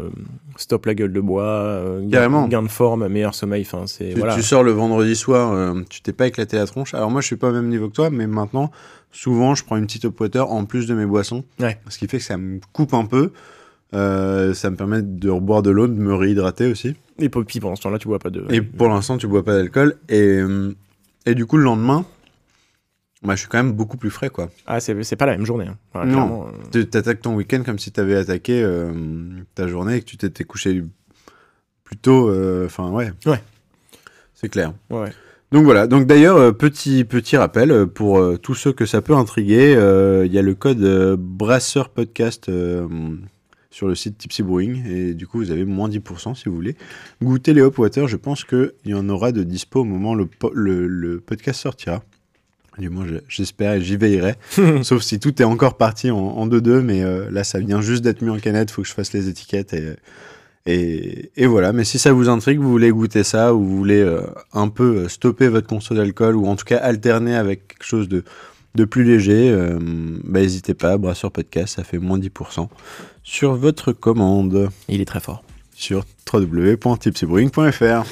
stop 0.57 0.87
la 0.87 0.95
gueule 0.95 1.13
de 1.13 1.21
bois, 1.21 1.81
gain, 2.03 2.63
de 2.63 2.69
forme, 2.69 3.09
meilleur 3.09 3.35
sommeil. 3.35 3.63
Enfin, 3.63 3.87
c'est 3.87 4.11
Tu, 4.13 4.19
voilà. 4.19 4.35
tu 4.35 4.43
sors 4.43 4.63
le 4.63 4.73
vendredi 4.73 5.17
soir, 5.17 5.75
tu 5.89 6.03
t'es 6.03 6.13
pas 6.13 6.27
éclaté 6.27 6.57
la 6.57 6.67
tronche. 6.67 6.95
Alors 6.95 7.11
moi, 7.11 7.21
je 7.21 7.27
suis 7.27 7.37
pas 7.37 7.49
au 7.49 7.53
même 7.53 7.69
niveau 7.69 7.89
que 7.89 7.95
toi, 7.95 8.11
mais 8.11 8.27
maintenant, 8.27 8.71
souvent, 9.11 9.55
je 9.55 9.65
prends 9.65 9.77
une 9.77 9.87
petite 9.87 10.05
water 10.21 10.51
en 10.51 10.65
plus 10.65 10.87
de 10.87 10.95
mes 10.95 11.07
boissons. 11.07 11.45
Ouais. 11.61 11.79
Ce 11.89 11.99
qui 11.99 12.09
fait 12.09 12.19
que 12.19 12.25
ça 12.25 12.37
me 12.37 12.61
coupe 12.73 12.95
un 12.95 13.05
peu. 13.07 13.33
Euh, 13.93 14.55
ça 14.55 14.71
me 14.71 14.77
permet 14.77 15.03
de 15.03 15.31
reboire 15.31 15.63
de 15.63 15.71
l'eau, 15.71 15.87
de 15.87 15.93
me 15.93 16.15
réhydrater 16.15 16.67
aussi. 16.71 16.95
Et 17.19 17.29
puis 17.29 17.61
pendant 17.61 17.77
ce 17.77 17.83
temps-là, 17.83 17.99
tu 17.99 18.09
bois 18.09 18.19
pas 18.19 18.31
de. 18.31 18.45
Et 18.51 18.61
pour 18.61 18.89
l'instant, 18.89 19.17
tu 19.19 19.27
bois 19.29 19.45
pas 19.45 19.55
d'alcool. 19.55 19.97
Et, 20.09 20.21
euh, 20.21 20.75
Et 21.27 21.35
du 21.35 21.47
coup, 21.47 21.57
le 21.57 21.63
lendemain, 21.65 22.05
bah, 23.23 23.35
je 23.35 23.41
suis 23.41 23.49
quand 23.49 23.59
même 23.59 23.73
beaucoup 23.73 23.97
plus 23.97 24.11
frais, 24.11 24.31
quoi. 24.31 24.51
Ah, 24.67 24.81
c'est 24.81 25.17
pas 25.17 25.27
la 25.27 25.33
même 25.37 25.47
journée. 25.47 25.67
hein. 25.95 26.05
Non. 26.07 26.47
euh, 26.49 26.51
Tu 26.73 26.87
t'attaques 26.89 27.23
ton 27.23 27.35
week-end 27.37 27.63
comme 27.65 27.79
si 27.79 27.93
t'avais 27.93 28.17
attaqué 28.17 28.63
euh, 28.63 28.93
ta 29.55 29.69
journée 29.69 29.97
et 29.97 30.01
que 30.01 30.07
tu 30.07 30.17
t'étais 30.17 30.45
couché 30.45 30.83
plus 31.85 31.97
tôt. 31.97 32.31
Enfin, 32.65 32.91
ouais. 32.91 33.13
Ouais. 33.27 33.43
C'est 34.35 34.49
clair. 34.49 34.73
ouais. 34.91 35.11
Donc 35.53 35.63
voilà, 35.67 35.87
donc 35.87 36.07
d'ailleurs, 36.09 36.57
petit, 36.57 37.05
petit 37.05 37.37
rappel 37.37 37.87
pour 37.87 38.19
euh, 38.19 38.37
tous 38.37 38.55
ceux 38.55 38.73
que 38.73 38.87
ça 38.87 39.01
peut 39.03 39.15
intriguer, 39.15 39.77
euh, 39.77 40.27
il 40.27 40.33
y 40.33 40.39
a 40.39 40.43
le 40.43 40.55
code 40.57 40.83
euh, 40.83 41.15
Brasseur 41.17 41.91
Podcast 41.91 42.51
sur 43.75 43.89
le 43.89 43.95
site 43.97 44.17
Tipsy 44.19 44.43
Brewing. 44.45 44.87
Et 44.87 45.15
du 45.15 45.27
coup 45.27 45.39
vous 45.39 45.51
avez 45.51 45.65
moins 45.65 45.89
10% 45.89 46.35
si 46.37 46.49
vous 46.49 46.55
voulez. 46.55 46.77
Goûtez 47.23 47.53
les 47.55 47.61
Hop 47.61 47.79
Water, 47.79 48.07
je 48.07 48.17
pense 48.17 48.45
qu'il 48.45 48.71
y 48.87 48.95
en 48.95 49.09
aura 49.09 49.33
de 49.33 49.43
dispo 49.43 49.81
au 49.81 49.85
moment 49.85 50.13
où 50.13 50.17
le, 50.17 50.27
po- 50.27 50.53
le, 50.55 50.87
le 50.87 51.19
podcast 51.21 51.61
sortira. 51.61 52.03
Du 52.79 52.89
moins 52.89 53.07
je- 53.07 53.17
j'espère 53.29 53.73
et 53.75 53.83
j'y 53.83 53.97
veillerai, 53.97 54.35
sauf 54.83 55.03
si 55.03 55.19
tout 55.21 55.41
est 55.41 55.45
encore 55.45 55.77
parti 55.77 56.11
en, 56.11 56.19
en 56.19 56.47
2-2, 56.49 56.81
mais 56.81 57.03
euh, 57.03 57.31
là 57.31 57.43
ça 57.45 57.59
vient 57.61 57.81
juste 57.81 58.03
d'être 58.03 58.21
mis 58.23 58.31
en 58.31 58.39
canette, 58.39 58.71
faut 58.71 58.83
que 58.83 58.89
je 58.89 58.95
fasse 58.95 59.13
les 59.13 59.29
étiquettes 59.29 59.73
et, 59.75 59.95
et, 60.67 61.31
et 61.37 61.47
voilà, 61.47 61.73
mais 61.73 61.85
si 61.85 61.99
ça 61.99 62.13
vous 62.13 62.29
intrigue, 62.29 62.59
vous 62.59 62.71
voulez 62.71 62.91
goûter 62.91 63.23
ça, 63.23 63.55
ou 63.55 63.63
vous 63.65 63.77
voulez 63.77 64.01
euh, 64.01 64.23
un 64.55 64.69
peu 64.69 64.97
euh, 65.05 65.09
stopper 65.09 65.49
votre 65.49 65.67
conso 65.69 65.95
d'alcool, 65.95 66.35
ou 66.37 66.47
en 66.47 66.57
tout 66.57 66.65
cas 66.65 66.79
alterner 66.79 67.37
avec 67.37 67.69
quelque 67.69 67.85
chose 67.85 68.09
de, 68.09 68.25
de 68.75 68.85
plus 68.85 69.05
léger, 69.05 69.51
euh, 69.53 69.79
bah, 70.25 70.41
n'hésitez 70.41 70.75
pas, 70.75 70.97
Brasseur 70.97 71.31
Podcast, 71.31 71.77
ça 71.77 71.85
fait 71.85 71.99
moins 71.99 72.19
10% 72.19 72.69
sur 73.25 73.55
votre 73.57 73.91
commande 73.93 74.71
Il 74.89 75.01
est 75.01 75.05
très 75.07 75.21
fort. 75.21 75.43
sur 75.75 76.05
www.tipsybrewing.fr. 76.33 78.05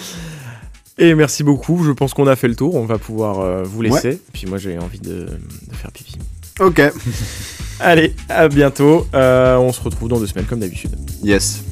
Et 0.98 1.14
merci 1.14 1.42
beaucoup. 1.42 1.82
Je 1.84 1.92
pense 1.92 2.12
qu'on 2.14 2.26
a 2.26 2.36
fait 2.36 2.48
le 2.48 2.56
tour. 2.56 2.74
On 2.74 2.84
va 2.84 2.98
pouvoir 2.98 3.40
euh, 3.40 3.62
vous 3.62 3.82
laisser. 3.82 4.20
Puis 4.32 4.46
moi, 4.46 4.58
j'ai 4.58 4.78
envie 4.78 4.98
de, 5.00 5.10
de 5.70 5.74
faire 5.74 5.90
pipi. 5.92 6.16
Ok, 6.60 6.80
Allez, 7.80 8.14
à 8.28 8.46
bientôt. 8.48 9.06
Euh, 9.14 9.56
on 9.56 9.72
se 9.72 9.80
retrouve 9.80 10.08
dans 10.08 10.20
deux 10.20 10.26
semaines 10.26 10.44
comme 10.46 10.60
d'habitude. 10.60 10.94
yes. 11.22 11.62